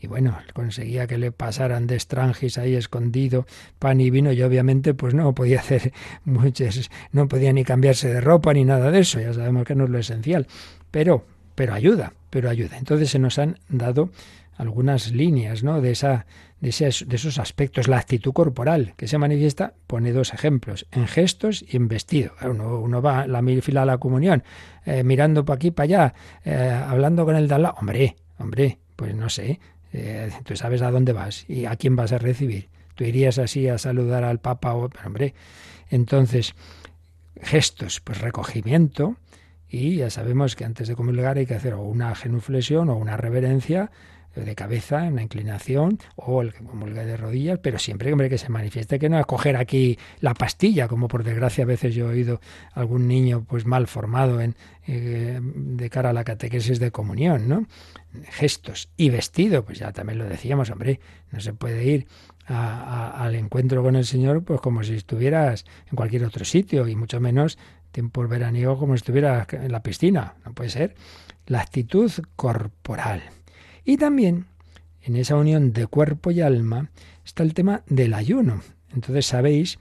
y 0.00 0.06
bueno, 0.06 0.38
conseguía 0.54 1.06
que 1.06 1.18
le 1.18 1.30
pasaran 1.30 1.86
de 1.86 1.94
extranjis 1.94 2.58
ahí 2.58 2.74
escondido 2.74 3.46
pan 3.78 4.00
y 4.00 4.10
vino 4.10 4.32
y 4.32 4.42
obviamente 4.42 4.94
pues 4.94 5.14
no 5.14 5.34
podía 5.34 5.60
hacer 5.60 5.92
muchas, 6.24 6.90
no 7.12 7.28
podía 7.28 7.52
ni 7.52 7.64
cambiarse 7.64 8.12
de 8.12 8.20
ropa 8.20 8.52
ni 8.54 8.64
nada 8.64 8.90
de 8.90 9.00
eso, 9.00 9.20
ya 9.20 9.32
sabemos 9.34 9.64
que 9.64 9.74
no 9.74 9.84
es 9.84 9.90
lo 9.90 9.98
esencial, 9.98 10.46
pero, 10.90 11.24
pero 11.54 11.74
ayuda, 11.74 12.14
pero 12.30 12.48
ayuda. 12.48 12.78
Entonces 12.78 13.10
se 13.10 13.18
nos 13.18 13.38
han 13.38 13.58
dado 13.68 14.10
algunas 14.60 15.12
líneas 15.12 15.62
¿no? 15.62 15.80
de, 15.80 15.92
esa, 15.92 16.26
de, 16.60 16.70
de 16.70 17.16
esos 17.16 17.38
aspectos, 17.38 17.88
la 17.88 17.98
actitud 17.98 18.32
corporal 18.32 18.92
que 18.96 19.08
se 19.08 19.16
manifiesta, 19.16 19.72
pone 19.86 20.12
dos 20.12 20.34
ejemplos, 20.34 20.86
en 20.92 21.06
gestos 21.06 21.64
y 21.66 21.76
en 21.76 21.88
vestido. 21.88 22.32
Uno, 22.42 22.78
uno 22.78 23.00
va 23.00 23.26
la 23.26 23.42
fila 23.62 23.82
a 23.82 23.86
la 23.86 23.98
comunión, 23.98 24.44
eh, 24.84 25.02
mirando 25.02 25.44
para 25.44 25.56
aquí, 25.56 25.70
para 25.70 25.84
allá, 25.84 26.14
eh, 26.44 26.82
hablando 26.86 27.24
con 27.24 27.36
el 27.36 27.48
de 27.48 27.54
al 27.54 27.62
lado. 27.62 27.76
Hombre, 27.80 28.16
hombre, 28.38 28.78
pues 28.96 29.14
no 29.14 29.30
sé, 29.30 29.60
eh, 29.92 30.30
tú 30.44 30.56
sabes 30.56 30.82
a 30.82 30.90
dónde 30.90 31.12
vas 31.12 31.44
y 31.48 31.66
a 31.66 31.76
quién 31.76 31.96
vas 31.96 32.12
a 32.12 32.18
recibir. 32.18 32.68
Tú 32.94 33.04
irías 33.04 33.38
así 33.38 33.68
a 33.68 33.78
saludar 33.78 34.24
al 34.24 34.40
Papa, 34.40 34.74
o, 34.74 34.90
hombre, 35.04 35.34
entonces, 35.88 36.54
gestos, 37.40 38.00
pues 38.00 38.20
recogimiento, 38.20 39.16
y 39.68 39.96
ya 39.96 40.10
sabemos 40.10 40.56
que 40.56 40.64
antes 40.64 40.88
de 40.88 40.96
comulgar 40.96 41.38
hay 41.38 41.46
que 41.46 41.54
hacer 41.54 41.74
o 41.74 41.82
una 41.82 42.14
genuflexión 42.14 42.88
o 42.88 42.96
una 42.96 43.16
reverencia 43.16 43.90
de 44.34 44.54
cabeza, 44.54 45.02
una 45.02 45.22
inclinación, 45.22 45.98
o 46.16 46.42
el 46.42 46.52
que 46.52 46.64
comulga 46.64 47.04
de 47.04 47.16
rodillas, 47.16 47.58
pero 47.60 47.78
siempre 47.78 48.12
hombre, 48.12 48.28
que 48.28 48.38
se 48.38 48.48
manifieste 48.48 48.98
que 48.98 49.08
no 49.08 49.18
es 49.18 49.26
coger 49.26 49.56
aquí 49.56 49.98
la 50.20 50.34
pastilla, 50.34 50.88
como 50.88 51.08
por 51.08 51.24
desgracia 51.24 51.64
a 51.64 51.66
veces 51.66 51.94
yo 51.94 52.06
he 52.06 52.14
oído 52.14 52.40
algún 52.72 53.08
niño 53.08 53.44
pues 53.48 53.66
mal 53.66 53.86
formado 53.86 54.40
en, 54.40 54.54
eh, 54.86 55.40
de 55.42 55.90
cara 55.90 56.10
a 56.10 56.12
la 56.12 56.24
catequesis 56.24 56.78
de 56.78 56.90
comunión, 56.90 57.48
¿no? 57.48 57.66
Gestos 58.30 58.88
y 58.96 59.10
vestido, 59.10 59.64
pues 59.64 59.78
ya 59.78 59.92
también 59.92 60.18
lo 60.18 60.26
decíamos, 60.26 60.70
hombre, 60.70 61.00
no 61.30 61.40
se 61.40 61.52
puede 61.52 61.84
ir 61.84 62.06
al 62.46 63.34
encuentro 63.36 63.82
con 63.82 63.94
el 63.94 64.04
Señor 64.04 64.42
pues 64.42 64.60
como 64.60 64.82
si 64.82 64.94
estuvieras 64.94 65.64
en 65.88 65.94
cualquier 65.94 66.24
otro 66.24 66.44
sitio 66.44 66.88
y 66.88 66.96
mucho 66.96 67.20
menos 67.20 67.58
tiempo 67.92 68.26
veraniego 68.26 68.76
como 68.78 68.94
si 68.94 68.98
estuvieras 68.98 69.46
en 69.52 69.70
la 69.70 69.82
piscina, 69.82 70.34
no 70.44 70.52
puede 70.52 70.70
ser. 70.70 70.94
La 71.46 71.60
actitud 71.60 72.10
corporal. 72.36 73.22
Y 73.84 73.96
también 73.96 74.46
en 75.02 75.16
esa 75.16 75.36
unión 75.36 75.72
de 75.72 75.86
cuerpo 75.86 76.30
y 76.30 76.40
alma 76.40 76.90
está 77.24 77.42
el 77.42 77.54
tema 77.54 77.82
del 77.88 78.14
ayuno. 78.14 78.62
Entonces 78.92 79.26
sabéis 79.26 79.78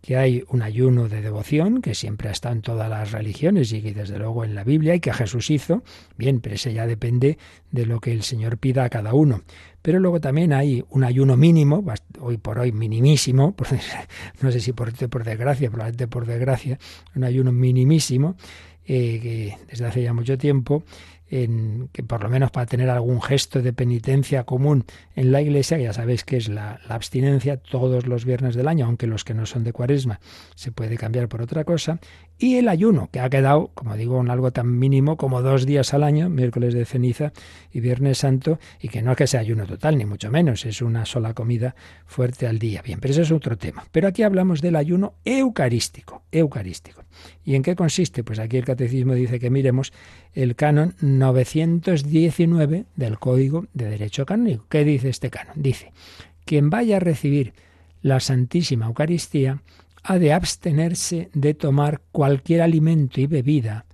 que 0.00 0.16
hay 0.16 0.44
un 0.48 0.62
ayuno 0.62 1.08
de 1.08 1.20
devoción 1.20 1.82
que 1.82 1.94
siempre 1.94 2.30
estado 2.30 2.54
en 2.54 2.62
todas 2.62 2.88
las 2.88 3.12
religiones 3.12 3.72
y 3.72 3.82
que 3.82 3.92
desde 3.92 4.18
luego 4.18 4.44
en 4.44 4.54
la 4.54 4.64
Biblia 4.64 4.94
y 4.94 5.00
que 5.00 5.12
Jesús 5.12 5.50
hizo, 5.50 5.82
bien, 6.16 6.40
pero 6.40 6.54
ese 6.54 6.72
ya 6.72 6.86
depende 6.86 7.36
de 7.70 7.86
lo 7.86 8.00
que 8.00 8.12
el 8.12 8.22
Señor 8.22 8.56
pida 8.56 8.84
a 8.84 8.88
cada 8.88 9.12
uno. 9.12 9.42
Pero 9.82 9.98
luego 9.98 10.20
también 10.20 10.52
hay 10.52 10.84
un 10.90 11.04
ayuno 11.04 11.36
mínimo, 11.36 11.84
hoy 12.18 12.38
por 12.38 12.58
hoy 12.58 12.72
minimísimo, 12.72 13.54
no 14.40 14.52
sé 14.52 14.60
si 14.60 14.72
por, 14.72 14.92
por 15.08 15.24
desgracia, 15.24 15.70
probablemente 15.70 16.08
por 16.08 16.26
desgracia, 16.26 16.78
un 17.14 17.24
ayuno 17.24 17.52
minimísimo, 17.52 18.36
eh, 18.86 19.20
que 19.22 19.58
desde 19.70 19.86
hace 19.86 20.02
ya 20.02 20.14
mucho 20.14 20.38
tiempo 20.38 20.82
en, 21.30 21.88
que 21.92 22.02
por 22.02 22.22
lo 22.22 22.28
menos 22.28 22.50
para 22.50 22.66
tener 22.66 22.90
algún 22.90 23.22
gesto 23.22 23.62
de 23.62 23.72
penitencia 23.72 24.44
común 24.44 24.84
en 25.14 25.32
la 25.32 25.40
iglesia, 25.40 25.78
ya 25.78 25.92
sabéis 25.92 26.24
que 26.24 26.36
es 26.36 26.48
la, 26.48 26.80
la, 26.88 26.96
abstinencia 26.96 27.56
todos 27.56 28.06
los 28.06 28.24
viernes 28.24 28.54
del 28.54 28.68
año, 28.68 28.86
aunque 28.86 29.06
los 29.06 29.24
que 29.24 29.34
no 29.34 29.46
son 29.46 29.64
de 29.64 29.72
cuaresma 29.72 30.20
se 30.56 30.72
puede 30.72 30.96
cambiar 30.96 31.28
por 31.28 31.40
otra 31.40 31.64
cosa, 31.64 32.00
y 32.40 32.56
el 32.56 32.68
ayuno, 32.68 33.10
que 33.12 33.20
ha 33.20 33.28
quedado, 33.28 33.70
como 33.74 33.96
digo, 33.96 34.18
en 34.18 34.30
algo 34.30 34.50
tan 34.50 34.78
mínimo 34.78 35.18
como 35.18 35.42
dos 35.42 35.66
días 35.66 35.92
al 35.92 36.02
año, 36.02 36.30
miércoles 36.30 36.72
de 36.72 36.86
ceniza 36.86 37.32
y 37.70 37.80
viernes 37.80 38.16
santo, 38.16 38.58
y 38.80 38.88
que 38.88 39.02
no 39.02 39.10
es 39.10 39.18
que 39.18 39.26
sea 39.26 39.40
ayuno 39.40 39.66
total, 39.66 39.98
ni 39.98 40.06
mucho 40.06 40.30
menos, 40.30 40.64
es 40.64 40.80
una 40.80 41.04
sola 41.04 41.34
comida 41.34 41.74
fuerte 42.06 42.46
al 42.46 42.58
día. 42.58 42.80
Bien, 42.80 42.98
pero 42.98 43.12
eso 43.12 43.20
es 43.20 43.30
otro 43.30 43.58
tema. 43.58 43.84
Pero 43.92 44.08
aquí 44.08 44.22
hablamos 44.22 44.62
del 44.62 44.76
ayuno 44.76 45.12
eucarístico, 45.22 46.22
eucarístico. 46.32 47.04
¿Y 47.44 47.56
en 47.56 47.62
qué 47.62 47.76
consiste? 47.76 48.24
Pues 48.24 48.38
aquí 48.38 48.56
el 48.56 48.64
catecismo 48.64 49.12
dice 49.12 49.38
que 49.38 49.50
miremos 49.50 49.92
el 50.32 50.56
canon 50.56 50.94
919 51.02 52.86
del 52.96 53.18
Código 53.18 53.66
de 53.74 53.90
Derecho 53.90 54.24
Canónico. 54.24 54.64
¿Qué 54.70 54.84
dice 54.84 55.10
este 55.10 55.28
canon? 55.28 55.56
Dice, 55.56 55.92
quien 56.46 56.70
vaya 56.70 56.96
a 56.96 57.00
recibir 57.00 57.52
la 58.00 58.18
Santísima 58.18 58.86
Eucaristía 58.86 59.60
ha 60.02 60.18
de 60.18 60.32
abstenerse 60.32 61.30
de 61.34 61.54
tomar 61.54 62.00
cualquier 62.12 62.62
alimento 62.62 63.20
y 63.20 63.26
bebida, 63.26 63.86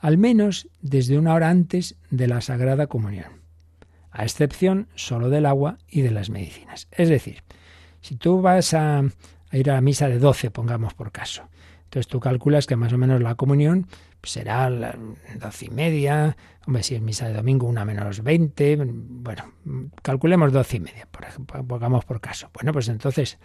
al 0.00 0.18
menos 0.18 0.68
desde 0.80 1.18
una 1.18 1.34
hora 1.34 1.50
antes 1.50 1.96
de 2.10 2.28
la 2.28 2.40
Sagrada 2.40 2.86
Comunión, 2.86 3.40
a 4.10 4.24
excepción 4.24 4.88
solo 4.94 5.30
del 5.30 5.46
agua 5.46 5.78
y 5.88 6.02
de 6.02 6.10
las 6.10 6.30
medicinas. 6.30 6.88
Es 6.90 7.08
decir, 7.08 7.42
si 8.00 8.16
tú 8.16 8.40
vas 8.40 8.74
a, 8.74 8.98
a 8.98 9.56
ir 9.56 9.70
a 9.70 9.74
la 9.74 9.80
misa 9.80 10.08
de 10.08 10.18
12, 10.18 10.50
pongamos 10.50 10.94
por 10.94 11.12
caso, 11.12 11.48
entonces 11.84 12.08
tú 12.08 12.20
calculas 12.20 12.66
que 12.66 12.76
más 12.76 12.92
o 12.92 12.98
menos 12.98 13.22
la 13.22 13.36
comunión 13.36 13.86
será 14.24 14.68
las 14.70 14.96
doce 15.38 15.66
y 15.66 15.70
media, 15.70 16.36
hombre, 16.66 16.82
si 16.82 16.94
es 16.94 17.00
misa 17.00 17.28
de 17.28 17.34
domingo, 17.34 17.66
una 17.66 17.84
menos 17.84 18.22
veinte, 18.22 18.76
bueno, 18.76 19.52
calculemos 20.02 20.52
doce 20.52 20.78
y 20.78 20.80
media, 20.80 21.06
por 21.10 21.24
ejemplo, 21.24 21.64
pongamos 21.64 22.04
por 22.04 22.20
caso. 22.20 22.50
Bueno, 22.52 22.72
pues 22.72 22.88
entonces, 22.88 23.38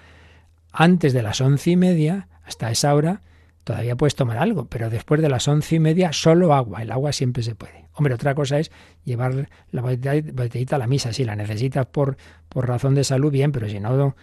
antes 0.71 1.13
de 1.13 1.23
las 1.23 1.41
once 1.41 1.71
y 1.71 1.75
media, 1.75 2.27
hasta 2.43 2.71
esa 2.71 2.93
hora, 2.93 3.21
todavía 3.63 3.95
puedes 3.95 4.15
tomar 4.15 4.37
algo, 4.37 4.65
pero 4.65 4.89
después 4.89 5.21
de 5.21 5.29
las 5.29 5.47
once 5.47 5.75
y 5.75 5.79
media, 5.79 6.13
solo 6.13 6.53
agua, 6.53 6.81
el 6.81 6.91
agua 6.91 7.11
siempre 7.13 7.43
se 7.43 7.55
puede. 7.55 7.85
Hombre, 7.93 8.13
otra 8.13 8.33
cosa 8.33 8.59
es 8.59 8.71
llevar 9.03 9.49
la 9.71 9.81
botellita 9.81 10.75
a 10.75 10.79
la 10.79 10.87
misa, 10.87 11.13
si 11.13 11.25
la 11.25 11.35
necesitas 11.35 11.85
por, 11.85 12.17
por 12.47 12.67
razón 12.67 12.95
de 12.95 13.03
salud, 13.03 13.31
bien, 13.31 13.51
pero 13.51 13.67
si 13.67 13.79
no, 13.79 14.15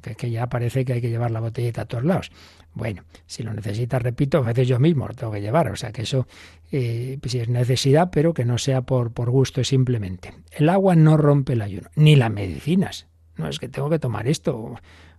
que, 0.00 0.14
que, 0.14 0.30
ya 0.30 0.48
parece 0.48 0.84
que 0.84 0.94
hay 0.94 1.00
que 1.00 1.10
llevar 1.10 1.30
la 1.30 1.40
botellita 1.40 1.82
a 1.82 1.84
todos 1.84 2.04
lados. 2.04 2.30
Bueno, 2.72 3.04
si 3.26 3.42
lo 3.42 3.52
necesitas, 3.52 4.02
repito, 4.02 4.38
a 4.38 4.42
veces 4.42 4.68
yo 4.68 4.78
mismo 4.78 5.06
lo 5.06 5.14
tengo 5.14 5.32
que 5.32 5.40
llevar, 5.40 5.70
o 5.70 5.76
sea 5.76 5.92
que 5.92 6.02
eso 6.02 6.26
eh, 6.72 7.18
pues 7.20 7.32
sí 7.32 7.38
es 7.38 7.48
necesidad, 7.48 8.10
pero 8.10 8.34
que 8.34 8.44
no 8.44 8.58
sea 8.58 8.82
por, 8.82 9.12
por 9.12 9.30
gusto 9.30 9.62
simplemente. 9.64 10.34
El 10.50 10.68
agua 10.68 10.96
no 10.96 11.16
rompe 11.16 11.52
el 11.52 11.62
ayuno, 11.62 11.88
ni 11.94 12.16
las 12.16 12.30
medicinas. 12.30 13.06
No 13.36 13.48
es 13.48 13.58
que 13.58 13.68
tengo 13.68 13.90
que 13.90 13.98
tomar 13.98 14.28
esto, 14.28 14.76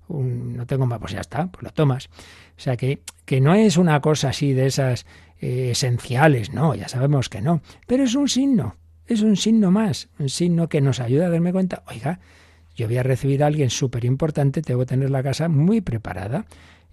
no 0.09 0.65
tengo 0.65 0.85
más, 0.85 0.99
pues 0.99 1.13
ya 1.13 1.21
está, 1.21 1.47
pues 1.47 1.63
lo 1.63 1.71
tomas. 1.71 2.07
O 2.57 2.59
sea 2.59 2.77
que, 2.77 3.01
que 3.25 3.41
no 3.41 3.53
es 3.53 3.77
una 3.77 3.99
cosa 4.01 4.29
así 4.29 4.53
de 4.53 4.67
esas 4.67 5.05
eh, 5.41 5.69
esenciales, 5.71 6.53
no, 6.53 6.75
ya 6.75 6.87
sabemos 6.87 7.29
que 7.29 7.41
no, 7.41 7.61
pero 7.87 8.03
es 8.03 8.15
un 8.15 8.29
signo, 8.29 8.75
es 9.07 9.21
un 9.21 9.35
signo 9.35 9.71
más, 9.71 10.09
un 10.19 10.29
signo 10.29 10.69
que 10.69 10.81
nos 10.81 10.99
ayuda 10.99 11.27
a 11.27 11.29
darme 11.29 11.51
cuenta, 11.51 11.83
oiga, 11.87 12.19
yo 12.75 12.87
voy 12.87 12.97
a 12.97 13.03
recibir 13.03 13.43
a 13.43 13.47
alguien 13.47 13.69
súper 13.69 14.05
importante, 14.05 14.61
tengo 14.61 14.81
que 14.81 14.87
tener 14.87 15.09
la 15.09 15.23
casa 15.23 15.47
muy 15.47 15.81
preparada. 15.81 16.45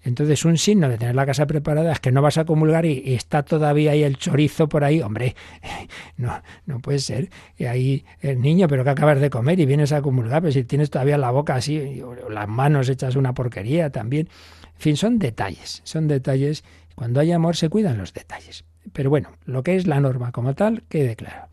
Entonces, 0.03 0.43
un 0.43 0.57
signo 0.57 0.89
de 0.89 0.97
tener 0.97 1.15
la 1.15 1.25
casa 1.25 1.47
preparada 1.47 1.93
es 1.93 1.99
que 1.99 2.11
no 2.11 2.21
vas 2.21 2.37
a 2.37 2.45
comulgar 2.45 2.85
y, 2.85 3.13
está 3.13 3.43
todavía 3.43 3.91
ahí 3.91 4.03
el 4.03 4.17
chorizo 4.17 4.67
por 4.67 4.83
ahí. 4.83 5.01
Hombre, 5.01 5.35
no, 6.17 6.41
no 6.65 6.79
puede 6.79 6.99
ser. 6.99 7.29
Y 7.57 7.65
ahí 7.65 8.05
el 8.19 8.41
niño, 8.41 8.67
pero 8.67 8.83
que 8.83 8.89
acabas 8.89 9.21
de 9.21 9.29
comer 9.29 9.59
y 9.59 9.65
vienes 9.65 9.93
a 9.93 10.01
comulgar, 10.01 10.41
pero 10.41 10.51
si 10.51 10.63
tienes 10.65 10.89
todavía 10.89 11.17
la 11.17 11.31
boca 11.31 11.55
así, 11.55 12.01
o 12.01 12.29
las 12.29 12.47
manos 12.49 12.89
hechas 12.89 13.15
una 13.15 13.33
porquería 13.33 13.89
también. 13.91 14.27
En 14.75 14.81
fin, 14.81 14.97
son 14.97 15.19
detalles, 15.19 15.81
son 15.85 16.07
detalles. 16.07 16.63
Cuando 16.95 17.21
hay 17.21 17.31
amor 17.31 17.55
se 17.55 17.69
cuidan 17.69 17.97
los 17.97 18.13
detalles. 18.13 18.65
Pero 18.91 19.09
bueno, 19.09 19.29
lo 19.45 19.63
que 19.63 19.75
es 19.75 19.87
la 19.87 20.01
norma 20.01 20.31
como 20.31 20.53
tal, 20.53 20.83
quede 20.89 21.15
claro. 21.15 21.47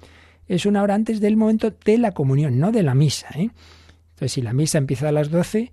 Es 0.49 0.67
una 0.67 0.83
hora 0.83 0.97
antes 0.97 1.21
del 1.21 1.37
momento 1.37 1.73
de 1.85 1.99
la 1.99 2.11
comunión, 2.11 2.59
no 2.59 2.73
de 2.73 2.83
la 2.83 2.95
misa. 2.95 3.29
¿eh? 3.37 3.51
Entonces, 4.15 4.33
si 4.33 4.43
la 4.43 4.53
misa 4.53 4.79
empieza 4.79 5.09
a 5.09 5.13
las 5.13 5.31
12, 5.31 5.71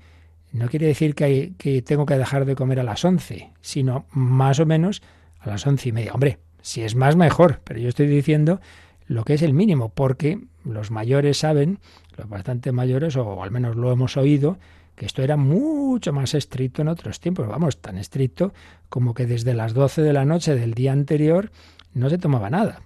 no 0.51 0.69
quiere 0.69 0.87
decir 0.87 1.15
que, 1.15 1.83
tengo 1.85 2.05
que 2.05 2.17
dejar 2.17 2.45
de 2.45 2.55
comer 2.55 2.79
a 2.79 2.83
las 2.83 3.03
11, 3.03 3.51
sino 3.61 4.05
más 4.11 4.59
o 4.59 4.65
menos 4.65 5.01
a 5.39 5.49
las 5.49 5.65
once 5.67 5.89
y 5.89 5.91
media. 5.91 6.13
Hombre, 6.13 6.39
si 6.61 6.83
es 6.83 6.95
más, 6.95 7.15
mejor, 7.15 7.61
pero 7.63 7.79
yo 7.79 7.89
estoy 7.89 8.07
diciendo 8.07 8.59
lo 9.07 9.23
que 9.23 9.35
es 9.35 9.41
el 9.41 9.53
mínimo, 9.53 9.89
porque 9.89 10.39
los 10.65 10.91
mayores 10.91 11.37
saben, 11.37 11.79
los 12.17 12.27
bastante 12.27 12.71
mayores, 12.71 13.15
o 13.15 13.43
al 13.43 13.51
menos 13.51 13.75
lo 13.75 13.91
hemos 13.91 14.17
oído, 14.17 14.57
que 14.95 15.05
esto 15.05 15.21
era 15.21 15.37
mucho 15.37 16.11
más 16.11 16.33
estricto 16.33 16.81
en 16.81 16.87
otros 16.87 17.19
tiempos, 17.19 17.47
vamos, 17.47 17.79
tan 17.79 17.97
estricto 17.97 18.53
como 18.89 19.13
que 19.13 19.25
desde 19.25 19.53
las 19.53 19.73
12 19.73 20.01
de 20.01 20.13
la 20.13 20.25
noche 20.25 20.55
del 20.55 20.73
día 20.73 20.91
anterior 20.91 21.51
no 21.93 22.09
se 22.09 22.17
tomaba 22.17 22.49
nada. 22.49 22.81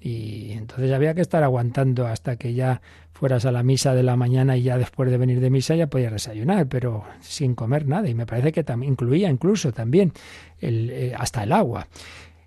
Y 0.00 0.52
entonces 0.52 0.92
había 0.92 1.14
que 1.14 1.20
estar 1.20 1.42
aguantando 1.42 2.06
hasta 2.06 2.36
que 2.36 2.54
ya 2.54 2.80
fueras 3.12 3.44
a 3.44 3.52
la 3.52 3.62
misa 3.62 3.94
de 3.94 4.02
la 4.02 4.16
mañana 4.16 4.56
y 4.56 4.62
ya 4.62 4.78
después 4.78 5.10
de 5.10 5.18
venir 5.18 5.40
de 5.40 5.50
misa 5.50 5.74
ya 5.74 5.88
podías 5.88 6.12
desayunar, 6.12 6.66
pero 6.68 7.04
sin 7.20 7.54
comer 7.54 7.86
nada. 7.86 8.08
Y 8.08 8.14
me 8.14 8.24
parece 8.24 8.50
que 8.52 8.64
también 8.64 8.92
incluía 8.92 9.28
incluso 9.28 9.72
también 9.72 10.12
eh, 10.60 11.14
hasta 11.18 11.42
el 11.42 11.52
agua. 11.52 11.86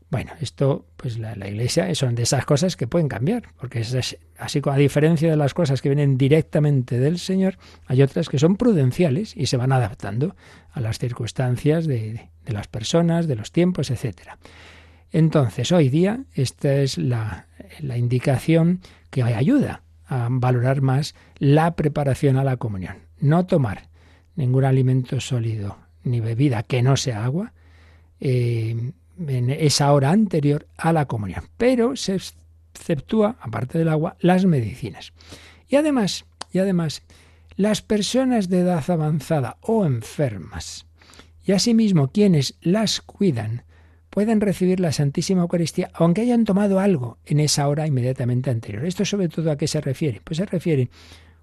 Bueno, 0.10 0.32
esto, 0.42 0.86
pues 0.96 1.18
la, 1.18 1.34
iglesia 1.48 1.94
son 1.96 2.14
de 2.14 2.22
esas 2.22 2.46
cosas 2.46 2.76
que 2.76 2.86
pueden 2.86 3.08
cambiar, 3.08 3.46
porque 3.60 3.80
es 3.80 4.18
así 4.38 4.62
como 4.62 4.76
a 4.76 4.78
diferencia 4.78 5.28
de 5.28 5.38
las 5.38 5.56
cosas 5.56 5.82
que 5.82 5.90
vienen 5.90 6.20
directamente 6.20 7.00
del 7.00 7.18
Señor, 7.18 7.58
hay 7.88 8.04
otras 8.04 8.30
que 8.30 8.38
son 8.38 8.56
prudenciales 8.56 9.36
y 9.36 9.48
se 9.48 9.58
van 9.58 9.72
adaptando 9.72 10.36
a 10.72 10.82
las 10.82 11.00
circunstancias 11.00 11.88
de, 11.88 12.30
de 12.46 12.54
las 12.54 12.68
personas, 12.68 13.28
de 13.28 13.36
los 13.36 13.52
tiempos, 13.52 13.90
etcétera. 13.90 14.38
Entonces, 15.14 15.72
hoy 15.72 15.90
día, 15.90 16.24
esta 16.34 16.74
es 16.74 16.98
la, 16.98 17.46
indicación 17.80 18.82
que 19.12 19.22
ayuda 19.22 19.84
a 20.08 20.28
valorar 20.30 20.82
más 20.82 21.14
la 21.38 21.76
preparación 21.76 22.38
a 22.38 22.44
la 22.44 22.58
comunión. 22.58 22.98
No 23.20 23.46
tomar 23.46 23.90
ningún 24.36 24.66
alimento 24.66 25.22
sólido 25.22 25.78
ni 26.04 26.20
bebida 26.20 26.64
que 26.64 26.82
no 26.82 26.98
sea 26.98 27.24
agua 27.24 27.54
eh, 28.20 28.92
en 29.28 29.50
esa 29.52 29.94
hora 29.94 30.10
anterior 30.10 30.68
a 30.78 30.92
la 30.92 31.06
comunión. 31.06 31.44
Pero 31.58 31.96
se 31.96 32.16
exceptúa, 32.74 33.38
aparte 33.40 33.78
del 33.78 33.90
agua, 33.90 34.18
las 34.20 34.46
medicinas. 34.46 35.14
Y 35.70 35.76
además, 35.76 36.26
y 36.52 36.58
además, 36.58 37.04
las 37.56 37.84
personas 37.84 38.50
de 38.50 38.62
edad 38.62 38.90
avanzada 38.90 39.58
o 39.62 39.86
enfermas, 39.86 40.88
y 41.46 41.52
asimismo 41.52 42.12
quienes 42.12 42.56
las 42.62 43.00
cuidan, 43.00 43.64
pueden 44.14 44.42
recibir 44.42 44.80
la 44.80 44.92
Santísima 44.92 45.42
Eucaristía 45.42 45.90
aunque 45.92 46.22
hayan 46.22 46.46
tomado 46.46 46.80
algo 46.80 47.18
en 47.26 47.40
esa 47.40 47.68
hora 47.68 47.88
inmediatamente 47.88 48.52
anterior. 48.52 48.86
¿Esto 48.86 49.06
sobre 49.06 49.28
todo 49.28 49.50
a 49.52 49.58
qué 49.58 49.68
se 49.68 49.82
refiere? 49.82 50.22
Pues 50.24 50.38
se 50.38 50.46
refiere 50.46 50.90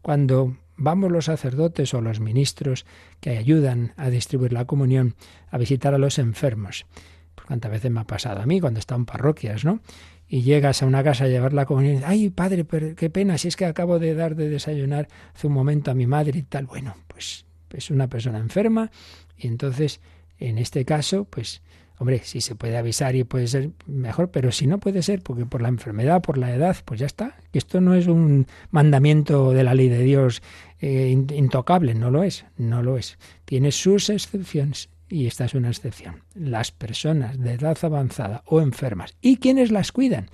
cuando 0.03 0.57
vamos 0.77 1.11
los 1.11 1.25
sacerdotes 1.25 1.93
o 1.95 2.01
los 2.01 2.21
ministros 2.21 2.87
que 3.19 3.37
ayudan 3.37 3.93
a 3.97 4.09
distribuir 4.09 4.53
la 4.53 4.67
comunión 4.67 5.17
a 5.51 5.59
visitar 5.59 5.95
a 5.95 5.99
los 5.99 6.21
enfermos. 6.21 6.87
Pues 7.35 7.45
cuántas 7.49 7.73
veces 7.73 7.91
me 7.91 8.01
ha 8.01 8.05
pasado 8.05 8.41
a 8.41 8.47
mí 8.47 8.61
cuando 8.61 8.79
estaba 8.79 9.01
en 9.01 9.07
parroquias, 9.07 9.65
¿no? 9.65 9.81
Y 10.29 10.43
llegas 10.43 10.81
a 10.85 10.87
una 10.87 11.03
casa 11.03 11.25
a 11.25 11.29
llevar 11.29 11.53
la 11.53 11.67
comunión, 11.67 12.05
ay 12.07 12.31
padre, 12.31 12.65
pero 12.65 12.95
qué 12.95 13.11
pena, 13.11 13.37
si 13.37 13.49
es 13.49 13.57
que 13.57 13.65
acabo 13.65 13.99
de 13.99 14.15
dar 14.15 14.37
de 14.37 14.49
desayunar 14.49 15.09
hace 15.35 15.49
un 15.49 15.55
momento 15.55 15.91
a 15.91 15.95
mi 15.95 16.07
madre 16.07 16.39
y 16.39 16.43
tal. 16.45 16.67
Bueno, 16.67 16.95
pues 17.09 17.47
es 17.71 17.91
una 17.91 18.07
persona 18.07 18.39
enferma 18.39 18.93
y 19.37 19.49
entonces, 19.49 20.01
en 20.39 20.59
este 20.59 20.85
caso, 20.85 21.25
pues 21.25 21.63
Hombre, 22.01 22.23
si 22.25 22.41
se 22.41 22.55
puede 22.55 22.79
avisar 22.79 23.15
y 23.15 23.25
puede 23.25 23.47
ser 23.47 23.73
mejor, 23.85 24.31
pero 24.31 24.53
si 24.53 24.67
no 24.67 24.81
puede 24.81 25.03
ser, 25.03 25.21
porque 25.21 25.45
por 25.45 25.61
la 25.61 25.69
enfermedad, 25.69 26.23
por 26.23 26.39
la 26.39 26.55
edad, 26.55 26.75
pues 26.87 26.99
ya 26.99 27.05
está. 27.05 27.37
Esto 27.53 27.83
no 27.83 27.95
es 27.95 28.07
un 28.07 28.47
mandamiento 28.71 29.53
de 29.53 29.65
la 29.65 29.75
ley 29.75 29.91
de 29.91 30.03
Dios 30.03 30.41
eh, 30.81 31.11
intocable, 31.11 31.95
no 31.95 32.11
lo 32.11 32.25
es, 32.25 32.47
no 32.57 32.83
lo 32.83 32.97
es. 32.97 33.19
Tiene 33.45 33.71
sus 33.71 34.09
excepciones 34.09 34.89
y 35.11 35.27
esta 35.27 35.45
es 35.45 35.53
una 35.53 35.69
excepción. 35.69 36.23
Las 36.35 36.73
personas 36.73 37.39
de 37.39 37.53
edad 37.53 37.77
avanzada 37.83 38.45
o 38.47 38.63
enfermas 38.63 39.15
y 39.21 39.37
quienes 39.37 39.71
las 39.71 39.93
cuidan. 39.93 40.31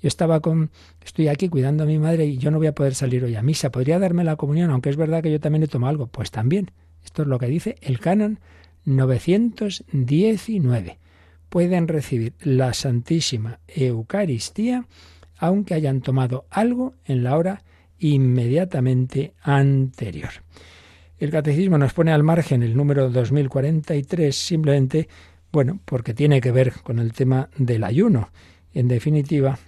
Yo 0.00 0.08
estaba 0.08 0.40
con, 0.40 0.70
estoy 1.04 1.28
aquí 1.28 1.50
cuidando 1.50 1.84
a 1.84 1.86
mi 1.86 1.98
madre 1.98 2.24
y 2.24 2.38
yo 2.38 2.50
no 2.50 2.56
voy 2.56 2.68
a 2.68 2.74
poder 2.74 2.94
salir 2.94 3.22
hoy 3.22 3.36
a 3.36 3.42
misa. 3.42 3.70
¿Podría 3.70 3.98
darme 3.98 4.24
la 4.24 4.36
comunión? 4.36 4.70
Aunque 4.70 4.88
es 4.88 4.96
verdad 4.96 5.22
que 5.22 5.30
yo 5.30 5.40
también 5.40 5.64
he 5.64 5.68
tomado 5.68 5.90
algo. 5.90 6.06
Pues 6.06 6.30
también. 6.30 6.70
Esto 7.04 7.20
es 7.20 7.28
lo 7.28 7.38
que 7.38 7.48
dice 7.48 7.76
el 7.82 8.00
canon 8.00 8.40
919 8.86 11.01
pueden 11.52 11.86
recibir 11.86 12.32
la 12.40 12.72
Santísima 12.72 13.60
Eucaristía 13.68 14.86
aunque 15.36 15.74
hayan 15.74 16.00
tomado 16.00 16.46
algo 16.48 16.94
en 17.04 17.22
la 17.24 17.36
hora 17.36 17.62
inmediatamente 17.98 19.34
anterior. 19.42 20.30
El 21.18 21.30
catecismo 21.30 21.76
nos 21.76 21.92
pone 21.92 22.10
al 22.10 22.22
margen 22.22 22.62
el 22.62 22.74
número 22.74 23.10
2043 23.10 24.34
simplemente, 24.34 25.08
bueno, 25.52 25.78
porque 25.84 26.14
tiene 26.14 26.40
que 26.40 26.52
ver 26.52 26.72
con 26.82 26.98
el 26.98 27.12
tema 27.12 27.50
del 27.58 27.84
ayuno. 27.84 28.30
En 28.72 28.88
definitiva, 28.88 29.58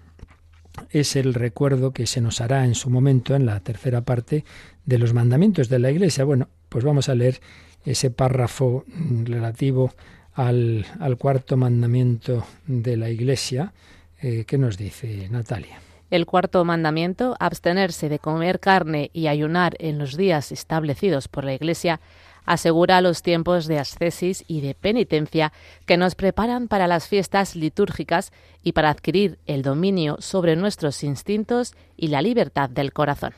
es 0.89 1.16
el 1.16 1.35
recuerdo 1.35 1.93
que 1.93 2.07
se 2.07 2.22
nos 2.22 2.41
hará 2.41 2.64
en 2.64 2.74
su 2.74 2.89
momento 2.89 3.35
en 3.35 3.45
la 3.45 3.61
tercera 3.61 4.07
parte 4.07 4.47
de 4.87 4.99
los 4.99 5.12
mandamientos 5.12 5.68
de 5.68 5.80
la 5.80 5.91
Iglesia. 5.91 6.24
Bueno, 6.24 6.49
pues 6.70 6.82
vamos 6.82 7.11
a 7.11 7.14
leer 7.14 7.43
ese 7.85 8.11
párrafo 8.11 8.87
relativo 9.24 9.93
al, 10.35 10.85
cuarto 11.18 11.57
mandamiento 11.57 12.45
de 12.66 12.97
la 12.97 13.11
Iglesia. 13.11 13.72
Eh, 14.20 14.45
¿Qué 14.47 14.59
nos 14.59 14.76
dice 14.76 15.28
Natalia? 15.30 15.78
El 16.11 16.26
cuarto 16.26 16.64
mandamiento, 16.64 17.37
abstenerse 17.41 18.09
de 18.09 18.18
comer 18.18 18.61
carne 18.61 19.11
y 19.12 19.26
ayunar 19.26 19.74
en 19.78 19.99
los 19.99 20.16
días 20.16 20.53
establecidos 20.53 21.28
por 21.28 21.45
la 21.45 21.55
Iglesia, 21.55 22.01
asegura 22.45 23.01
los 23.01 23.22
tiempos 23.22 23.66
de 23.66 23.78
ascesis 23.78 24.45
y 24.47 24.61
de 24.61 24.74
penitencia 24.74 25.53
que 25.87 25.97
nos 25.97 26.14
preparan 26.14 26.68
para 26.68 26.87
las 26.87 27.09
fiestas 27.09 27.57
litúrgicas 27.57 28.32
y 28.62 28.72
para 28.72 28.91
adquirir 28.91 29.39
el 29.47 29.62
dominio 29.62 30.16
sobre 30.20 30.57
nuestros 30.57 31.03
instintos 31.03 31.74
y 31.97 32.09
la 32.09 32.22
libertad 32.22 32.68
del 32.68 32.93
corazón. 32.93 33.32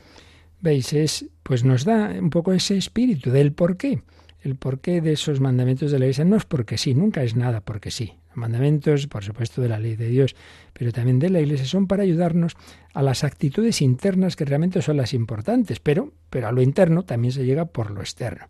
Veis, 0.59 0.91
es, 0.93 1.25
pues 1.43 1.63
nos 1.63 1.85
da 1.85 2.09
un 2.19 2.29
poco 2.29 2.51
ese 2.51 2.77
espíritu 2.77 3.31
del 3.31 3.53
por 3.53 3.77
qué. 3.77 4.01
El 4.47 4.55
porqué 4.55 5.01
de 5.01 5.11
esos 5.11 5.41
mandamientos 5.41 5.91
de 5.91 5.99
la 5.99 6.05
Iglesia 6.05 6.23
no 6.23 6.37
es 6.37 6.45
porque 6.45 6.77
sí, 6.77 6.93
nunca 6.93 7.21
es 7.21 7.35
nada 7.35 7.59
porque 7.59 7.91
sí. 7.91 8.13
Los 8.29 8.37
mandamientos, 8.37 9.05
por 9.07 9.21
supuesto, 9.21 9.61
de 9.61 9.67
la 9.67 9.77
ley 9.77 9.97
de 9.97 10.07
Dios, 10.07 10.37
pero 10.71 10.93
también 10.93 11.19
de 11.19 11.29
la 11.29 11.41
Iglesia, 11.41 11.65
son 11.65 11.85
para 11.85 12.03
ayudarnos 12.03 12.55
a 12.93 13.01
las 13.03 13.25
actitudes 13.25 13.81
internas 13.81 14.37
que 14.37 14.45
realmente 14.45 14.81
son 14.81 14.95
las 14.95 15.13
importantes, 15.13 15.81
pero, 15.81 16.13
pero 16.29 16.47
a 16.47 16.53
lo 16.53 16.61
interno 16.61 17.03
también 17.03 17.33
se 17.33 17.43
llega 17.43 17.65
por 17.65 17.91
lo 17.91 17.99
externo. 17.99 18.45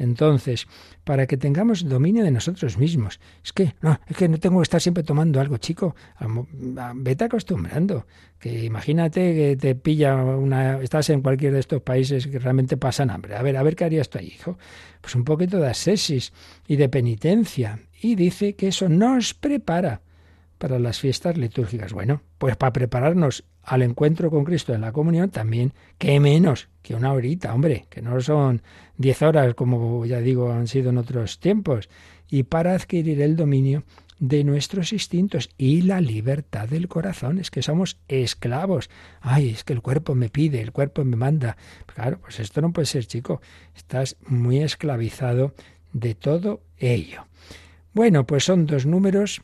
Entonces, 0.00 0.66
para 1.04 1.26
que 1.26 1.36
tengamos 1.36 1.86
dominio 1.86 2.24
de 2.24 2.30
nosotros 2.30 2.78
mismos. 2.78 3.20
Es 3.44 3.52
que, 3.52 3.74
no, 3.82 4.00
es 4.06 4.16
que 4.16 4.28
no 4.28 4.38
tengo 4.38 4.58
que 4.58 4.62
estar 4.62 4.80
siempre 4.80 5.04
tomando 5.04 5.40
algo, 5.40 5.58
chico. 5.58 5.94
Vete 6.94 7.24
acostumbrando. 7.24 8.06
Que 8.38 8.64
imagínate 8.64 9.34
que 9.34 9.56
te 9.56 9.74
pilla 9.74 10.16
una. 10.16 10.80
Estás 10.80 11.10
en 11.10 11.20
cualquier 11.20 11.52
de 11.52 11.60
estos 11.60 11.82
países 11.82 12.26
que 12.26 12.38
realmente 12.38 12.78
pasan 12.78 13.10
hambre. 13.10 13.36
A 13.36 13.42
ver, 13.42 13.58
a 13.58 13.62
ver 13.62 13.76
qué 13.76 13.84
harías 13.84 14.08
tú 14.08 14.18
ahí, 14.18 14.28
hijo. 14.28 14.56
Pues 15.02 15.14
un 15.14 15.24
poquito 15.24 15.58
de 15.58 15.68
asesis 15.68 16.32
y 16.66 16.76
de 16.76 16.88
penitencia. 16.88 17.78
Y 18.00 18.14
dice 18.14 18.54
que 18.54 18.68
eso 18.68 18.88
nos 18.88 19.34
prepara 19.34 20.00
para 20.60 20.78
las 20.78 21.00
fiestas 21.00 21.38
litúrgicas. 21.38 21.94
Bueno, 21.94 22.20
pues 22.36 22.54
para 22.54 22.74
prepararnos 22.74 23.44
al 23.62 23.80
encuentro 23.80 24.30
con 24.30 24.44
Cristo 24.44 24.74
en 24.74 24.82
la 24.82 24.92
comunión, 24.92 25.30
también, 25.30 25.72
qué 25.96 26.20
menos 26.20 26.68
que 26.82 26.94
una 26.94 27.14
horita, 27.14 27.54
hombre, 27.54 27.86
que 27.88 28.02
no 28.02 28.20
son 28.20 28.60
diez 28.98 29.22
horas 29.22 29.54
como 29.54 30.04
ya 30.04 30.20
digo 30.20 30.52
han 30.52 30.68
sido 30.68 30.90
en 30.90 30.98
otros 30.98 31.40
tiempos, 31.40 31.88
y 32.28 32.42
para 32.42 32.74
adquirir 32.74 33.22
el 33.22 33.36
dominio 33.36 33.84
de 34.18 34.44
nuestros 34.44 34.92
instintos 34.92 35.48
y 35.56 35.80
la 35.80 36.02
libertad 36.02 36.68
del 36.68 36.88
corazón. 36.88 37.38
Es 37.38 37.50
que 37.50 37.62
somos 37.62 37.96
esclavos. 38.06 38.90
Ay, 39.22 39.48
es 39.48 39.64
que 39.64 39.72
el 39.72 39.80
cuerpo 39.80 40.14
me 40.14 40.28
pide, 40.28 40.60
el 40.60 40.72
cuerpo 40.72 41.06
me 41.06 41.16
manda. 41.16 41.56
Claro, 41.86 42.18
pues 42.20 42.38
esto 42.38 42.60
no 42.60 42.70
puede 42.70 42.84
ser, 42.84 43.06
chico. 43.06 43.40
Estás 43.74 44.18
muy 44.26 44.58
esclavizado 44.58 45.54
de 45.94 46.14
todo 46.14 46.60
ello. 46.76 47.24
Bueno, 47.94 48.26
pues 48.26 48.44
son 48.44 48.66
dos 48.66 48.84
números 48.84 49.40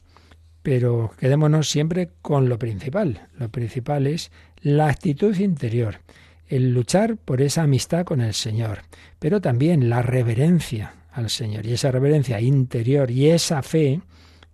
pero 0.66 1.12
quedémonos 1.20 1.70
siempre 1.70 2.10
con 2.22 2.48
lo 2.48 2.58
principal. 2.58 3.28
Lo 3.38 3.50
principal 3.50 4.08
es 4.08 4.32
la 4.60 4.88
actitud 4.88 5.32
interior, 5.36 6.00
el 6.48 6.74
luchar 6.74 7.18
por 7.18 7.40
esa 7.40 7.62
amistad 7.62 8.04
con 8.04 8.20
el 8.20 8.34
Señor, 8.34 8.80
pero 9.20 9.40
también 9.40 9.88
la 9.88 10.02
reverencia 10.02 10.92
al 11.12 11.30
Señor. 11.30 11.66
Y 11.66 11.74
esa 11.74 11.92
reverencia 11.92 12.40
interior 12.40 13.12
y 13.12 13.28
esa 13.28 13.62
fe 13.62 14.00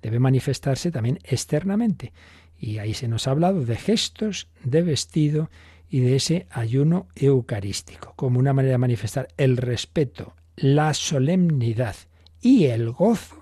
debe 0.02 0.18
manifestarse 0.18 0.90
también 0.90 1.18
externamente. 1.24 2.12
Y 2.58 2.76
ahí 2.76 2.92
se 2.92 3.08
nos 3.08 3.26
ha 3.26 3.30
hablado 3.30 3.64
de 3.64 3.76
gestos 3.76 4.48
de 4.64 4.82
vestido 4.82 5.48
y 5.88 6.00
de 6.00 6.16
ese 6.16 6.46
ayuno 6.50 7.08
eucarístico, 7.14 8.12
como 8.16 8.38
una 8.38 8.52
manera 8.52 8.72
de 8.72 8.78
manifestar 8.78 9.28
el 9.38 9.56
respeto, 9.56 10.34
la 10.56 10.92
solemnidad 10.92 11.96
y 12.42 12.66
el 12.66 12.90
gozo 12.90 13.41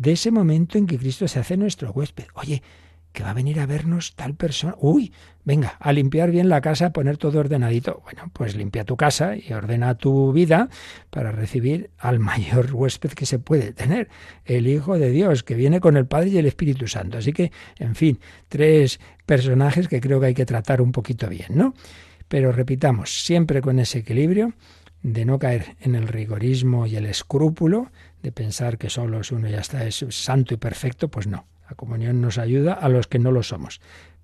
de 0.00 0.12
ese 0.12 0.30
momento 0.30 0.78
en 0.78 0.86
que 0.86 0.98
Cristo 0.98 1.28
se 1.28 1.38
hace 1.38 1.58
nuestro 1.58 1.90
huésped. 1.90 2.24
Oye, 2.32 2.62
que 3.12 3.22
va 3.22 3.30
a 3.30 3.34
venir 3.34 3.60
a 3.60 3.66
vernos 3.66 4.14
tal 4.14 4.34
persona. 4.34 4.74
Uy, 4.78 5.12
venga, 5.44 5.76
a 5.78 5.92
limpiar 5.92 6.30
bien 6.30 6.48
la 6.48 6.62
casa, 6.62 6.86
a 6.86 6.92
poner 6.94 7.18
todo 7.18 7.38
ordenadito. 7.38 8.00
Bueno, 8.04 8.30
pues 8.32 8.56
limpia 8.56 8.84
tu 8.84 8.96
casa 8.96 9.36
y 9.36 9.52
ordena 9.52 9.96
tu 9.96 10.32
vida 10.32 10.70
para 11.10 11.32
recibir 11.32 11.90
al 11.98 12.18
mayor 12.18 12.72
huésped 12.72 13.10
que 13.10 13.26
se 13.26 13.38
puede 13.38 13.74
tener, 13.74 14.08
el 14.46 14.68
Hijo 14.68 14.98
de 14.98 15.10
Dios, 15.10 15.42
que 15.42 15.54
viene 15.54 15.80
con 15.80 15.98
el 15.98 16.06
Padre 16.06 16.30
y 16.30 16.38
el 16.38 16.46
Espíritu 16.46 16.86
Santo. 16.86 17.18
Así 17.18 17.34
que, 17.34 17.52
en 17.78 17.94
fin, 17.94 18.20
tres 18.48 19.00
personajes 19.26 19.86
que 19.86 20.00
creo 20.00 20.18
que 20.18 20.26
hay 20.26 20.34
que 20.34 20.46
tratar 20.46 20.80
un 20.80 20.92
poquito 20.92 21.28
bien, 21.28 21.48
¿no? 21.50 21.74
Pero 22.26 22.52
repitamos, 22.52 23.22
siempre 23.22 23.60
con 23.60 23.78
ese 23.78 23.98
equilibrio 23.98 24.54
de 25.02 25.24
no 25.24 25.38
caer 25.38 25.76
en 25.80 25.94
el 25.94 26.08
rigorismo 26.08 26.86
y 26.86 26.96
el 26.96 27.06
escrúpulo, 27.06 27.90
de 28.22 28.32
pensar 28.32 28.78
que 28.78 28.90
solo 28.90 29.20
es 29.20 29.32
uno 29.32 29.48
ya 29.48 29.60
está, 29.60 29.86
es 29.86 30.04
santo 30.10 30.54
y 30.54 30.56
perfecto, 30.56 31.08
pues 31.08 31.26
no. 31.26 31.46
La 31.68 31.76
comunión 31.76 32.20
nos 32.20 32.38
ayuda 32.38 32.74
a 32.74 32.88
los 32.88 33.06
que 33.06 33.18
no 33.18 33.32
lo 33.32 33.42
somos. 33.42 33.80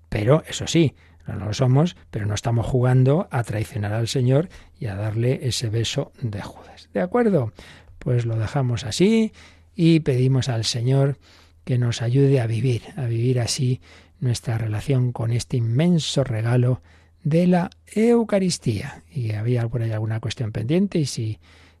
Pero, 0.09 0.43
eso 0.47 0.67
sí, 0.67 0.95
no 1.27 1.45
lo 1.45 1.53
somos, 1.53 1.95
pero 2.11 2.25
no 2.25 2.33
estamos 2.33 2.65
jugando 2.65 3.27
a 3.31 3.43
traicionar 3.43 3.93
al 3.93 4.07
Señor 4.07 4.49
y 4.79 4.87
a 4.87 4.95
darle 4.95 5.39
ese 5.43 5.69
beso 5.69 6.11
de 6.21 6.41
Judas. 6.41 6.89
¿De 6.93 7.01
acuerdo? 7.01 7.53
Pues 7.99 8.25
lo 8.25 8.37
dejamos 8.37 8.85
así 8.85 9.33
y 9.75 9.99
pedimos 10.01 10.49
al 10.49 10.63
Señor 10.63 11.17
que 11.63 11.77
nos 11.77 12.01
ayude 12.01 12.39
a 12.39 12.47
vivir, 12.47 12.83
a 12.95 13.05
vivir 13.05 13.39
así 13.39 13.81
nuestra 14.19 14.57
relación 14.57 15.11
con 15.11 15.31
este 15.31 15.57
inmenso 15.57 16.23
regalo 16.23 16.81
de 17.27 17.47
la 17.47 17.69
Eucaristía. 17.93 19.03
Y 19.11 19.33
había 19.33 19.67
por 19.67 19.81
ahí 19.81 19.91
alguna 19.91 20.19
cuestión 20.19 20.51
pendiente 20.51 20.99
y 20.99 21.05
si 21.05 21.39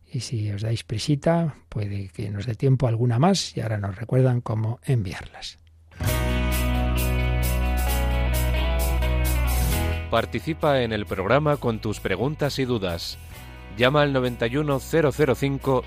y 0.09 0.21
si 0.21 0.49
os 0.51 0.61
dais 0.61 0.83
prisita, 0.83 1.55
puede 1.67 2.07
que 2.07 2.29
nos 2.29 2.45
dé 2.45 2.55
tiempo 2.55 2.87
alguna 2.87 3.19
más 3.19 3.55
y 3.57 3.61
ahora 3.61 3.77
nos 3.77 3.97
recuerdan 3.97 4.39
cómo 4.39 4.79
enviarlas. 4.85 5.59
Participa 10.09 10.81
en 10.81 10.93
el 10.93 11.05
programa 11.05 11.57
con 11.57 11.79
tus 11.79 11.99
preguntas 11.99 12.57
y 12.59 12.65
dudas. 12.65 13.17
Llama 13.77 14.03
al 14.03 14.13
91005 14.13 15.83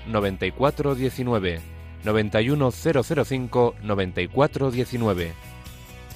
9419. 3.83 5.50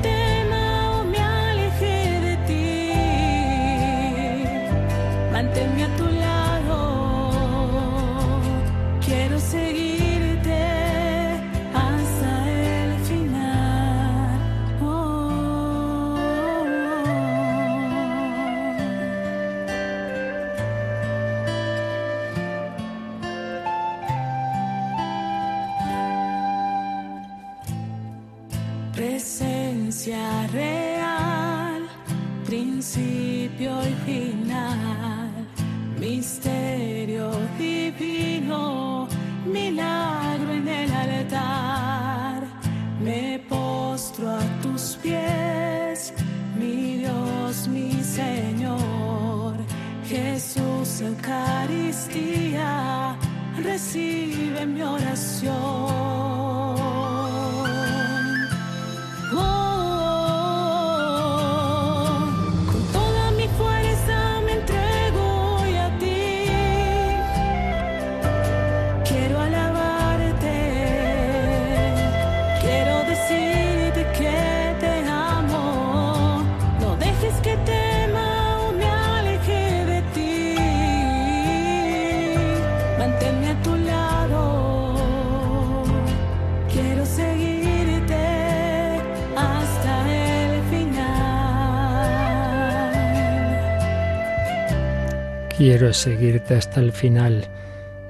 que 0.00 0.02
tema 0.02 0.21
Quiero 95.64 95.92
seguirte 95.92 96.56
hasta 96.56 96.80
el 96.80 96.90
final. 96.90 97.48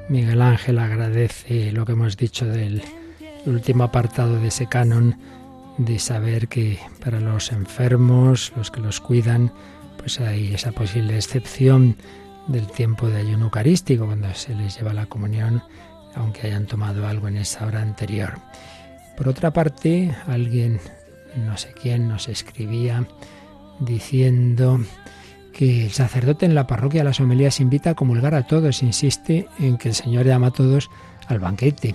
Miguel 0.09 0.40
Ángel 0.40 0.78
agradece 0.78 1.70
lo 1.70 1.84
que 1.84 1.92
hemos 1.92 2.16
dicho 2.16 2.46
del 2.46 2.82
último 3.44 3.84
apartado 3.84 4.40
de 4.40 4.48
ese 4.48 4.66
canon, 4.66 5.18
de 5.76 5.98
saber 5.98 6.48
que 6.48 6.78
para 7.05 7.20
los 7.20 7.53
enfermos, 7.53 8.55
los 8.57 8.70
que 8.70 8.80
los 8.80 9.03
cuidan, 9.03 9.53
pues 9.98 10.18
hay 10.18 10.55
esa 10.55 10.72
posible 10.72 11.14
excepción 11.14 11.98
del 12.48 12.66
tiempo 12.68 13.11
de 13.11 13.18
ayuno 13.18 13.44
eucarístico, 13.44 14.07
cuando 14.07 14.32
se 14.32 14.55
les 14.55 14.78
lleva 14.78 14.94
la 14.94 15.05
comunión, 15.05 15.62
aunque 16.14 16.46
hayan 16.46 16.64
tomado 16.64 17.07
algo 17.07 17.28
en 17.28 17.36
esa 17.36 17.66
hora 17.66 17.82
anterior. 17.82 18.32
Por 19.14 19.28
otra 19.28 19.50
parte, 19.50 20.16
alguien, 20.26 20.80
no 21.36 21.59
sé 21.59 21.74
quién, 21.74 22.09
nos 22.09 22.28
escribía 22.28 23.07
diciendo 23.78 24.80
que 25.53 25.84
el 25.84 25.90
sacerdote 25.92 26.46
en 26.46 26.55
la 26.55 26.66
parroquia 26.66 27.00
de 27.00 27.05
las 27.05 27.20
homilías 27.20 27.61
invita 27.61 27.90
a 27.90 27.94
comulgar 27.94 28.34
a 28.34 28.46
todos, 28.46 28.82
insiste 28.82 29.46
en 29.59 29.76
que 29.76 29.88
el 29.88 29.94
Señor 29.94 30.26
llama 30.26 30.48
a 30.48 30.50
todos 30.50 30.90
al 31.28 31.38
banquete. 31.38 31.94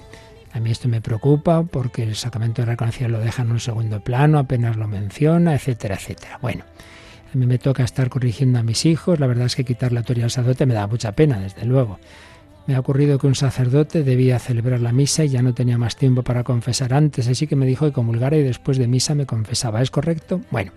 A 0.54 0.60
mí 0.60 0.72
esto 0.72 0.88
me 0.88 1.02
preocupa 1.02 1.64
porque 1.64 2.04
el 2.04 2.16
sacramento 2.16 2.62
de 2.62 2.68
reconciliación 2.68 3.12
lo 3.12 3.20
deja 3.20 3.44
en 3.44 3.52
un 3.52 3.60
segundo 3.60 4.00
plano, 4.00 4.40
apenas 4.40 4.76
lo 4.78 4.88
menciona, 4.88 5.54
etcétera, 5.54 5.96
etcétera. 5.96 6.40
Bueno, 6.42 6.64
a 7.34 7.38
mí 7.38 7.46
me 7.46 7.60
toca 7.60 7.84
estar 7.84 8.10
corrigiendo 8.10 8.60
a 8.60 8.64
mis 8.64 8.86
hijos, 8.86 9.20
la 9.20 9.28
verdad 9.28 9.48
es 9.48 9.56
que 9.56 9.66
quitar 9.66 9.92
la 9.92 10.00
autoridad 10.00 10.26
al 10.26 10.32
sacerdote 10.32 10.66
me 10.66 10.74
da 10.74 10.88
mucha 10.88 11.12
pena, 11.12 11.40
desde 11.40 11.66
luego. 11.66 12.00
Me 12.68 12.76
ha 12.76 12.80
ocurrido 12.80 13.18
que 13.18 13.28
un 13.28 13.36
sacerdote 13.36 14.04
debía 14.04 14.40
celebrar 14.40 14.82
la 14.82 14.92
misa 14.92 15.24
y 15.24 15.30
ya 15.30 15.42
no 15.42 15.54
tenía 15.54 15.78
más 15.78 15.96
tiempo 15.96 16.22
para 16.24 16.44
confesar 16.44 16.94
antes, 16.94 17.28
así 17.30 17.48
que 17.48 17.56
me 17.56 17.66
dijo 17.66 17.86
que 17.86 17.94
comulgara 17.94 18.36
y 18.36 18.44
después 18.44 18.78
de 18.78 18.88
misa 18.88 19.16
me 19.16 19.26
confesaba. 19.26 19.82
¿Es 19.82 19.90
correcto? 19.90 20.42
Bueno, 20.52 20.74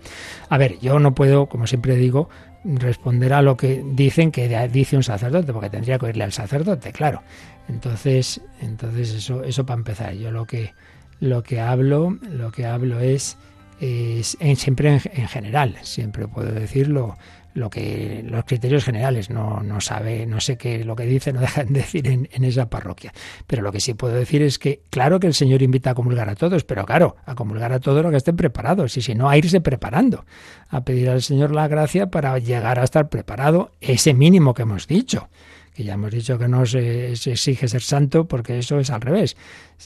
a 0.49 0.57
ver, 0.57 0.79
yo 0.79 0.99
no 0.99 1.13
puedo, 1.13 1.47
como 1.47 1.67
siempre 1.67 1.97
digo, 1.97 2.29
responder 2.63 3.33
a 3.33 3.41
lo 3.41 3.57
que 3.57 3.83
dicen 3.85 4.31
que 4.31 4.69
dice 4.69 4.95
un 4.95 5.03
sacerdote, 5.03 5.51
porque 5.51 5.69
tendría 5.69 5.99
que 5.99 6.05
oírle 6.05 6.23
al 6.23 6.31
sacerdote, 6.31 6.93
claro. 6.93 7.23
Entonces, 7.67 8.39
entonces 8.61 9.13
eso, 9.13 9.43
eso 9.43 9.65
para 9.65 9.79
empezar. 9.79 10.13
Yo 10.13 10.31
lo 10.31 10.45
que 10.45 10.73
lo 11.19 11.43
que 11.43 11.59
hablo, 11.59 12.17
lo 12.29 12.51
que 12.51 12.65
hablo 12.65 12.99
es, 12.99 13.37
es 13.79 14.37
siempre 14.55 14.95
en, 14.95 15.01
en, 15.13 15.27
general, 15.27 15.75
siempre 15.83 16.27
puedo 16.27 16.51
decirlo 16.51 17.15
lo 17.53 17.69
que 17.69 18.23
los 18.25 18.45
criterios 18.45 18.83
generales 18.83 19.29
no, 19.29 19.61
no 19.61 19.81
sabe 19.81 20.25
no 20.25 20.39
sé 20.39 20.57
qué 20.57 20.83
lo 20.85 20.95
que 20.95 21.05
dice 21.05 21.33
no 21.33 21.41
dejan 21.41 21.73
de 21.73 21.81
decir 21.81 22.07
en, 22.07 22.27
esa 22.43 22.69
parroquia. 22.69 23.13
Pero 23.47 23.61
lo 23.61 23.71
que 23.71 23.79
sí 23.79 23.93
puedo 23.93 24.15
decir 24.15 24.41
es 24.41 24.59
que 24.59 24.81
claro 24.89 25.19
que 25.19 25.27
el 25.27 25.33
señor 25.33 25.61
invita 25.61 25.91
a 25.91 25.93
comulgar 25.93 26.29
a 26.29 26.35
todos 26.35 26.63
pero 26.63 26.85
claro 26.85 27.15
a 27.25 27.35
comulgar 27.35 27.73
a 27.73 27.79
todos 27.79 28.01
los 28.03 28.11
que 28.11 28.17
estén 28.17 28.35
preparados 28.35 28.97
y 28.97 29.01
si 29.01 29.15
no 29.15 29.29
a 29.29 29.37
irse 29.37 29.61
preparando 29.61 30.25
a 30.69 30.83
pedir 30.83 31.09
al 31.09 31.21
señor 31.21 31.51
la 31.51 31.67
gracia 31.67 32.07
para 32.07 32.37
llegar 32.39 32.79
a 32.79 32.83
estar 32.83 33.09
preparado 33.09 33.71
ese 33.81 34.13
mínimo 34.13 34.53
que 34.53 34.63
hemos 34.63 34.87
dicho 34.87 35.29
que 35.73 35.83
ya 35.83 35.93
hemos 35.93 36.11
dicho 36.11 36.37
que 36.37 36.47
no 36.47 36.65
se, 36.65 37.15
se 37.15 37.31
exige 37.31 37.67
ser 37.67 37.81
santo 37.81 38.27
porque 38.27 38.59
eso 38.59 38.79
es 38.79 38.89
al 38.89 39.01
revés 39.01 39.37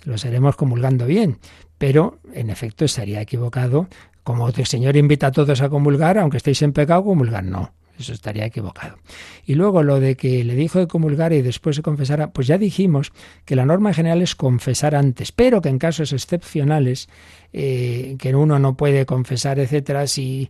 lo 0.05 0.17
seremos 0.17 0.55
comulgando 0.55 1.05
bien 1.05 1.39
pero 1.77 2.19
en 2.33 2.49
efecto 2.49 2.85
estaría 2.85 3.21
equivocado 3.21 3.87
como 4.25 4.49
el 4.49 4.65
Señor 4.65 4.97
invita 4.97 5.27
a 5.27 5.31
todos 5.31 5.61
a 5.61 5.69
comulgar, 5.69 6.17
aunque 6.17 6.37
estéis 6.37 6.63
en 6.63 6.73
pecado, 6.73 7.03
comulgar 7.03 7.43
no. 7.43 7.71
Eso 7.97 8.11
estaría 8.11 8.43
equivocado. 8.43 8.97
Y 9.45 9.53
luego 9.53 9.83
lo 9.83 9.99
de 9.99 10.17
que 10.17 10.43
le 10.43 10.55
dijo 10.55 10.79
de 10.79 10.87
comulgar 10.87 11.31
y 11.31 11.43
después 11.43 11.75
se 11.75 11.83
confesara, 11.83 12.31
pues 12.31 12.47
ya 12.47 12.57
dijimos 12.57 13.13
que 13.45 13.55
la 13.55 13.65
norma 13.65 13.93
general 13.93 14.23
es 14.23 14.35
confesar 14.35 14.95
antes, 14.95 15.31
pero 15.31 15.61
que 15.61 15.69
en 15.69 15.77
casos 15.77 16.11
excepcionales, 16.11 17.07
eh, 17.53 18.15
que 18.19 18.35
uno 18.35 18.57
no 18.57 18.75
puede 18.75 19.05
confesar, 19.05 19.59
etcétera, 19.59 20.07
si 20.07 20.49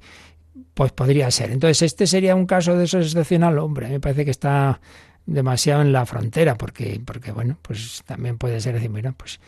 pues 0.74 0.94
podría 0.94 1.30
ser. 1.30 1.52
Entonces, 1.52 1.82
este 1.82 2.08
sería 2.08 2.34
un 2.34 2.46
caso 2.46 2.78
de 2.78 2.86
eso 2.86 3.00
excepcional, 3.00 3.60
hombre, 3.60 3.90
me 3.90 4.00
parece 4.00 4.24
que 4.24 4.32
está 4.32 4.80
demasiado 5.26 5.82
en 5.82 5.92
la 5.92 6.06
frontera, 6.06 6.56
porque, 6.56 7.02
porque 7.06 7.34
bueno, 7.34 7.58
pues 7.62 8.04
también 8.06 8.38
puede 8.38 8.62
ser 8.62 8.76
decir, 8.76 8.90
mira, 8.90 9.12
pues 9.12 9.42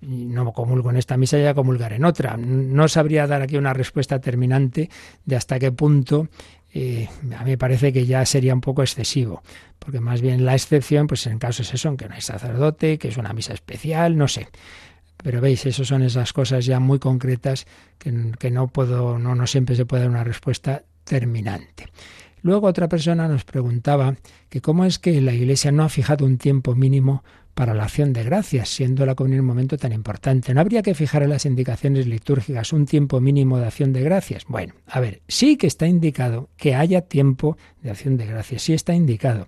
no 0.00 0.52
comulgo 0.52 0.90
en 0.90 0.96
esta 0.96 1.16
misa, 1.16 1.38
ya 1.38 1.54
comulgar 1.54 1.92
en 1.92 2.04
otra. 2.04 2.36
No 2.36 2.88
sabría 2.88 3.26
dar 3.26 3.42
aquí 3.42 3.56
una 3.56 3.72
respuesta 3.72 4.20
terminante 4.20 4.90
de 5.24 5.36
hasta 5.36 5.58
qué 5.58 5.72
punto 5.72 6.28
eh, 6.76 7.08
a 7.38 7.44
mí 7.44 7.50
me 7.50 7.58
parece 7.58 7.92
que 7.92 8.04
ya 8.04 8.26
sería 8.26 8.52
un 8.52 8.60
poco 8.60 8.82
excesivo, 8.82 9.44
porque 9.78 10.00
más 10.00 10.20
bien 10.20 10.44
la 10.44 10.54
excepción, 10.54 11.06
pues 11.06 11.24
en 11.28 11.38
casos 11.38 11.72
eso, 11.72 11.88
en 11.88 11.96
que 11.96 12.08
no 12.08 12.16
hay 12.16 12.20
sacerdote, 12.20 12.98
que 12.98 13.08
es 13.08 13.16
una 13.16 13.32
misa 13.32 13.54
especial, 13.54 14.16
no 14.16 14.26
sé. 14.26 14.48
Pero 15.16 15.40
veis, 15.40 15.64
eso 15.66 15.84
son 15.84 16.02
esas 16.02 16.32
cosas 16.32 16.66
ya 16.66 16.80
muy 16.80 16.98
concretas 16.98 17.66
que, 17.96 18.32
que 18.40 18.50
no 18.50 18.66
puedo, 18.66 19.20
no, 19.20 19.36
no 19.36 19.46
siempre 19.46 19.76
se 19.76 19.86
puede 19.86 20.02
dar 20.02 20.10
una 20.10 20.24
respuesta 20.24 20.82
terminante. 21.04 21.86
Luego 22.42 22.66
otra 22.66 22.88
persona 22.88 23.28
nos 23.28 23.44
preguntaba 23.44 24.16
que 24.50 24.60
cómo 24.60 24.84
es 24.84 24.98
que 24.98 25.20
la 25.20 25.32
Iglesia 25.32 25.70
no 25.70 25.84
ha 25.84 25.88
fijado 25.88 26.26
un 26.26 26.38
tiempo 26.38 26.74
mínimo 26.74 27.22
para 27.54 27.74
la 27.74 27.84
acción 27.84 28.12
de 28.12 28.24
gracias, 28.24 28.68
siendo 28.68 29.06
la 29.06 29.14
comunión 29.14 29.40
un 29.40 29.46
momento 29.46 29.78
tan 29.78 29.92
importante. 29.92 30.52
¿No 30.52 30.60
habría 30.60 30.82
que 30.82 30.94
fijar 30.94 31.22
en 31.22 31.30
las 31.30 31.46
indicaciones 31.46 32.06
litúrgicas 32.06 32.72
un 32.72 32.86
tiempo 32.86 33.20
mínimo 33.20 33.58
de 33.58 33.66
acción 33.66 33.92
de 33.92 34.02
gracias? 34.02 34.44
Bueno, 34.46 34.74
a 34.86 35.00
ver, 35.00 35.22
sí 35.28 35.56
que 35.56 35.66
está 35.66 35.86
indicado 35.86 36.50
que 36.56 36.74
haya 36.74 37.02
tiempo 37.02 37.56
de 37.82 37.90
acción 37.90 38.16
de 38.16 38.26
gracias, 38.26 38.62
sí 38.62 38.72
está 38.72 38.94
indicado. 38.94 39.46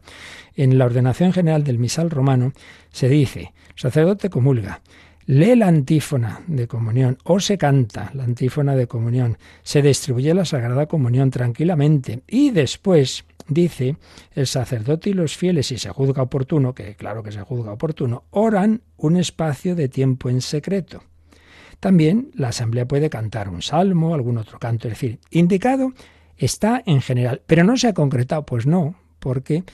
En 0.55 0.79
la 0.79 0.87
ordenación 0.87 1.33
general 1.33 1.65
del 1.65 1.79
misal 1.79 2.11
romano 2.11 2.53
se 2.91 3.09
dice, 3.09 3.53
sacerdote 3.75 4.31
comulga, 4.31 4.81
lee 5.27 5.57
la 5.57 5.67
antífona 5.67 6.41
de 6.47 6.67
comunión 6.69 7.19
o 7.25 7.41
se 7.41 7.59
canta 7.59 8.11
la 8.15 8.25
antífona 8.25 8.77
de 8.77 8.87
comunión, 8.87 9.37
se 9.63 9.83
distribuye 9.83 10.33
la 10.33 10.45
Sagrada 10.45 10.87
Comunión 10.87 11.31
tranquilamente 11.31 12.23
y 12.29 12.51
después 12.51 13.25
dice, 13.49 13.97
el 14.33 14.47
sacerdote 14.47 15.11
y 15.11 15.15
los 15.15 15.37
fieles, 15.37 15.69
si 15.69 15.79
se 15.79 15.91
juzga 15.91 16.23
oportuno, 16.23 16.75
que 16.75 16.95
claro 16.95 17.23
que 17.23 17.33
se 17.33 17.43
juzga 17.43 17.73
oportuno, 17.73 18.25
oran 18.31 18.83
un 18.97 19.17
espacio 19.17 19.75
de 19.75 19.89
tiempo 19.89 20.31
en 20.31 20.41
secreto. 20.41 21.03
También 21.81 22.31
la 22.35 22.49
asamblea 22.49 22.89
puede 22.89 23.11
cantar 23.11 23.49
un 23.49 23.63
salmo, 23.63 24.15
algún 24.15 24.39
otro 24.39 24.59
canto, 24.59 24.89
es 24.89 24.95
decir, 24.95 25.19
indicado 25.31 25.93
está 26.37 26.83
en 26.87 27.01
general, 27.01 27.43
pero 27.47 27.65
no 27.65 27.77
se 27.77 27.89
ha 27.89 27.95
concretado, 27.95 28.45
pues 28.45 28.67
no, 28.67 28.95
porque, 29.19 29.65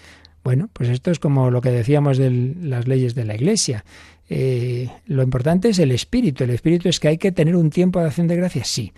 bueno, 0.45 0.69
pues 0.73 0.89
esto 0.89 1.11
es 1.11 1.19
como 1.19 1.51
lo 1.51 1.61
que 1.61 1.71
decíamos 1.71 2.19
de 2.19 2.31
las 2.31 2.87
leyes 2.87 3.15
de 3.15 3.25
la 3.25 3.35
Iglesia. 3.35 3.85
Eh, 4.29 4.89
lo 5.07 5.23
importante 5.23 5.69
es 5.69 5.79
el 5.79 5.91
espíritu. 5.91 6.45
El 6.45 6.51
espíritu 6.51 6.89
es 6.89 7.01
que 7.01 7.09
hay 7.09 7.19
que 7.19 7.33
tener 7.33 7.57
un 7.57 7.71
tiempo 7.71 8.01
de 8.01 8.07
acción 8.07 8.29
de 8.29 8.37
gracias, 8.37 8.69
sí 8.69 8.93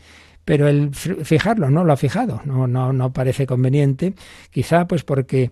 pero 0.45 0.68
el 0.68 0.95
fijarlo 0.95 1.70
no 1.70 1.84
lo 1.84 1.92
ha 1.92 1.97
fijado, 1.97 2.42
no, 2.45 2.66
no, 2.66 2.92
no 2.92 3.12
parece 3.12 3.47
conveniente, 3.47 4.14
quizá 4.51 4.86
pues 4.86 5.03
porque 5.03 5.51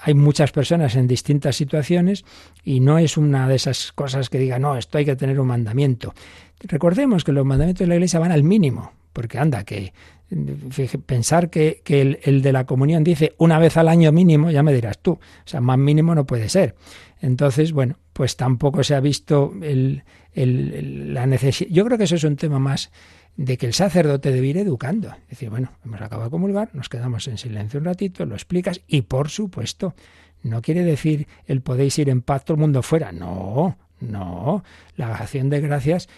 hay 0.00 0.14
muchas 0.14 0.52
personas 0.52 0.96
en 0.96 1.06
distintas 1.06 1.56
situaciones 1.56 2.24
y 2.64 2.80
no 2.80 2.98
es 2.98 3.16
una 3.16 3.48
de 3.48 3.56
esas 3.56 3.92
cosas 3.92 4.28
que 4.28 4.38
diga, 4.38 4.58
no, 4.58 4.76
esto 4.76 4.98
hay 4.98 5.04
que 5.04 5.16
tener 5.16 5.38
un 5.38 5.48
mandamiento. 5.48 6.14
Recordemos 6.60 7.24
que 7.24 7.32
los 7.32 7.44
mandamientos 7.44 7.80
de 7.80 7.88
la 7.88 7.94
Iglesia 7.94 8.20
van 8.20 8.32
al 8.32 8.42
mínimo, 8.42 8.92
porque 9.12 9.38
anda, 9.38 9.64
que 9.64 9.92
pensar 11.06 11.50
que, 11.50 11.82
el, 11.86 12.18
el, 12.22 12.42
de 12.42 12.52
la 12.52 12.64
comunión 12.64 13.04
dice 13.04 13.34
una 13.38 13.58
vez 13.58 13.76
al 13.76 13.88
año 13.88 14.12
mínimo, 14.12 14.50
ya 14.50 14.62
me 14.62 14.72
dirás 14.72 14.98
tú, 14.98 15.12
o 15.12 15.20
sea, 15.44 15.60
más 15.60 15.78
mínimo 15.78 16.14
no 16.14 16.24
puede 16.24 16.48
ser. 16.48 16.74
Entonces, 17.22 17.72
bueno, 17.72 17.98
pues 18.12 18.36
tampoco 18.36 18.82
se 18.82 18.96
ha 18.96 19.00
visto 19.00 19.54
el, 19.62 20.02
el, 20.32 21.14
la 21.14 21.24
necesidad. 21.26 21.70
Yo 21.70 21.84
creo 21.84 21.96
que 21.96 22.04
eso 22.04 22.16
es 22.16 22.24
un 22.24 22.36
tema 22.36 22.58
más 22.58 22.90
de 23.36 23.56
que 23.56 23.66
el 23.66 23.74
sacerdote 23.74 24.32
debe 24.32 24.48
ir 24.48 24.58
educando. 24.58 25.08
Es 25.22 25.30
decir, 25.30 25.48
bueno, 25.48 25.70
hemos 25.84 26.00
acabado 26.00 26.24
de 26.24 26.32
comulgar, 26.32 26.70
nos 26.74 26.88
quedamos 26.88 27.28
en 27.28 27.38
silencio 27.38 27.78
un 27.78 27.86
ratito, 27.86 28.26
lo 28.26 28.34
explicas 28.34 28.82
y 28.88 29.02
por 29.02 29.30
supuesto, 29.30 29.94
no 30.42 30.60
quiere 30.60 30.82
decir 30.82 31.28
el 31.46 31.62
podéis 31.62 31.96
ir 32.00 32.10
en 32.10 32.22
paz 32.22 32.44
todo 32.44 32.56
el 32.56 32.60
mundo 32.60 32.82
fuera. 32.82 33.12
No, 33.12 33.78
no. 34.00 34.64
La 34.96 35.14
acción 35.14 35.48
de 35.48 35.60
gracias 35.60 36.08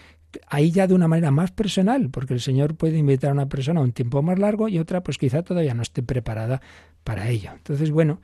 ahí 0.47 0.71
ya 0.71 0.87
de 0.87 0.95
una 0.95 1.07
manera 1.07 1.31
más 1.31 1.51
personal, 1.51 2.09
porque 2.09 2.33
el 2.33 2.41
Señor 2.41 2.75
puede 2.75 2.97
invitar 2.97 3.29
a 3.29 3.33
una 3.33 3.47
persona 3.47 3.79
a 3.79 3.83
un 3.83 3.91
tiempo 3.91 4.21
más 4.23 4.39
largo 4.39 4.67
y 4.67 4.79
otra 4.79 5.03
pues 5.03 5.17
quizá 5.19 5.43
todavía 5.43 5.75
no 5.75 5.83
esté 5.83 6.01
preparada 6.01 6.61
para 7.03 7.29
ello. 7.29 7.51
Entonces, 7.53 7.91
bueno, 7.91 8.19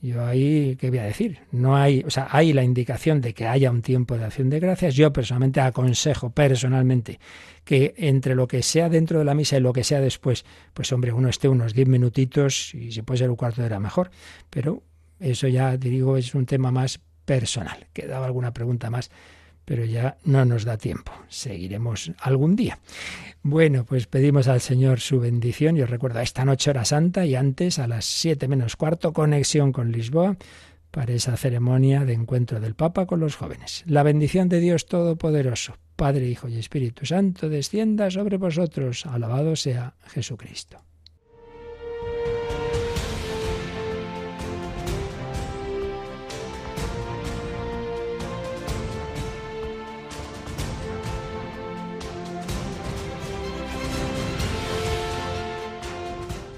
yo 0.00 0.24
ahí, 0.24 0.76
¿qué 0.76 0.90
voy 0.90 0.98
a 0.98 1.04
decir? 1.04 1.38
No 1.52 1.76
hay, 1.76 2.02
o 2.06 2.10
sea, 2.10 2.28
hay 2.30 2.52
la 2.52 2.62
indicación 2.62 3.20
de 3.20 3.34
que 3.34 3.46
haya 3.46 3.70
un 3.70 3.82
tiempo 3.82 4.16
de 4.16 4.24
acción 4.24 4.50
de 4.50 4.60
gracias. 4.60 4.94
Yo 4.94 5.12
personalmente 5.12 5.60
aconsejo, 5.60 6.30
personalmente, 6.30 7.18
que 7.64 7.94
entre 7.96 8.34
lo 8.34 8.46
que 8.46 8.62
sea 8.62 8.88
dentro 8.88 9.18
de 9.18 9.24
la 9.24 9.34
misa 9.34 9.56
y 9.56 9.60
lo 9.60 9.72
que 9.72 9.84
sea 9.84 10.00
después, 10.00 10.44
pues 10.74 10.92
hombre, 10.92 11.12
uno 11.12 11.28
esté 11.28 11.48
unos 11.48 11.74
diez 11.74 11.88
minutitos 11.88 12.74
y 12.74 12.92
si 12.92 13.02
puede 13.02 13.18
ser 13.18 13.30
un 13.30 13.36
cuarto 13.36 13.62
de 13.62 13.66
hora 13.66 13.80
mejor. 13.80 14.10
Pero 14.50 14.82
eso 15.18 15.48
ya, 15.48 15.76
digo, 15.76 16.16
es 16.16 16.34
un 16.34 16.46
tema 16.46 16.70
más 16.70 17.00
personal. 17.24 17.86
Quedaba 17.92 18.26
alguna 18.26 18.52
pregunta 18.52 18.90
más 18.90 19.10
pero 19.66 19.84
ya 19.84 20.16
no 20.24 20.46
nos 20.46 20.64
da 20.64 20.78
tiempo. 20.78 21.12
Seguiremos 21.28 22.12
algún 22.20 22.56
día. 22.56 22.78
Bueno, 23.42 23.84
pues 23.84 24.06
pedimos 24.06 24.48
al 24.48 24.62
Señor 24.62 25.00
su 25.00 25.20
bendición. 25.20 25.76
Yo 25.76 25.86
recuerdo 25.86 26.20
esta 26.20 26.46
noche 26.46 26.70
hora 26.70 26.86
santa 26.86 27.26
y 27.26 27.34
antes 27.34 27.78
a 27.78 27.86
las 27.86 28.06
siete 28.06 28.48
menos 28.48 28.76
cuarto 28.76 29.12
conexión 29.12 29.72
con 29.72 29.92
Lisboa 29.92 30.36
para 30.90 31.12
esa 31.12 31.36
ceremonia 31.36 32.04
de 32.04 32.14
encuentro 32.14 32.60
del 32.60 32.74
Papa 32.74 33.06
con 33.06 33.20
los 33.20 33.36
jóvenes. 33.36 33.82
La 33.86 34.02
bendición 34.02 34.48
de 34.48 34.60
Dios 34.60 34.86
Todopoderoso, 34.86 35.76
Padre, 35.96 36.26
Hijo 36.26 36.48
y 36.48 36.56
Espíritu 36.56 37.04
Santo, 37.04 37.48
descienda 37.48 38.10
sobre 38.10 38.38
vosotros. 38.38 39.04
Alabado 39.04 39.56
sea 39.56 39.94
Jesucristo. 40.06 40.78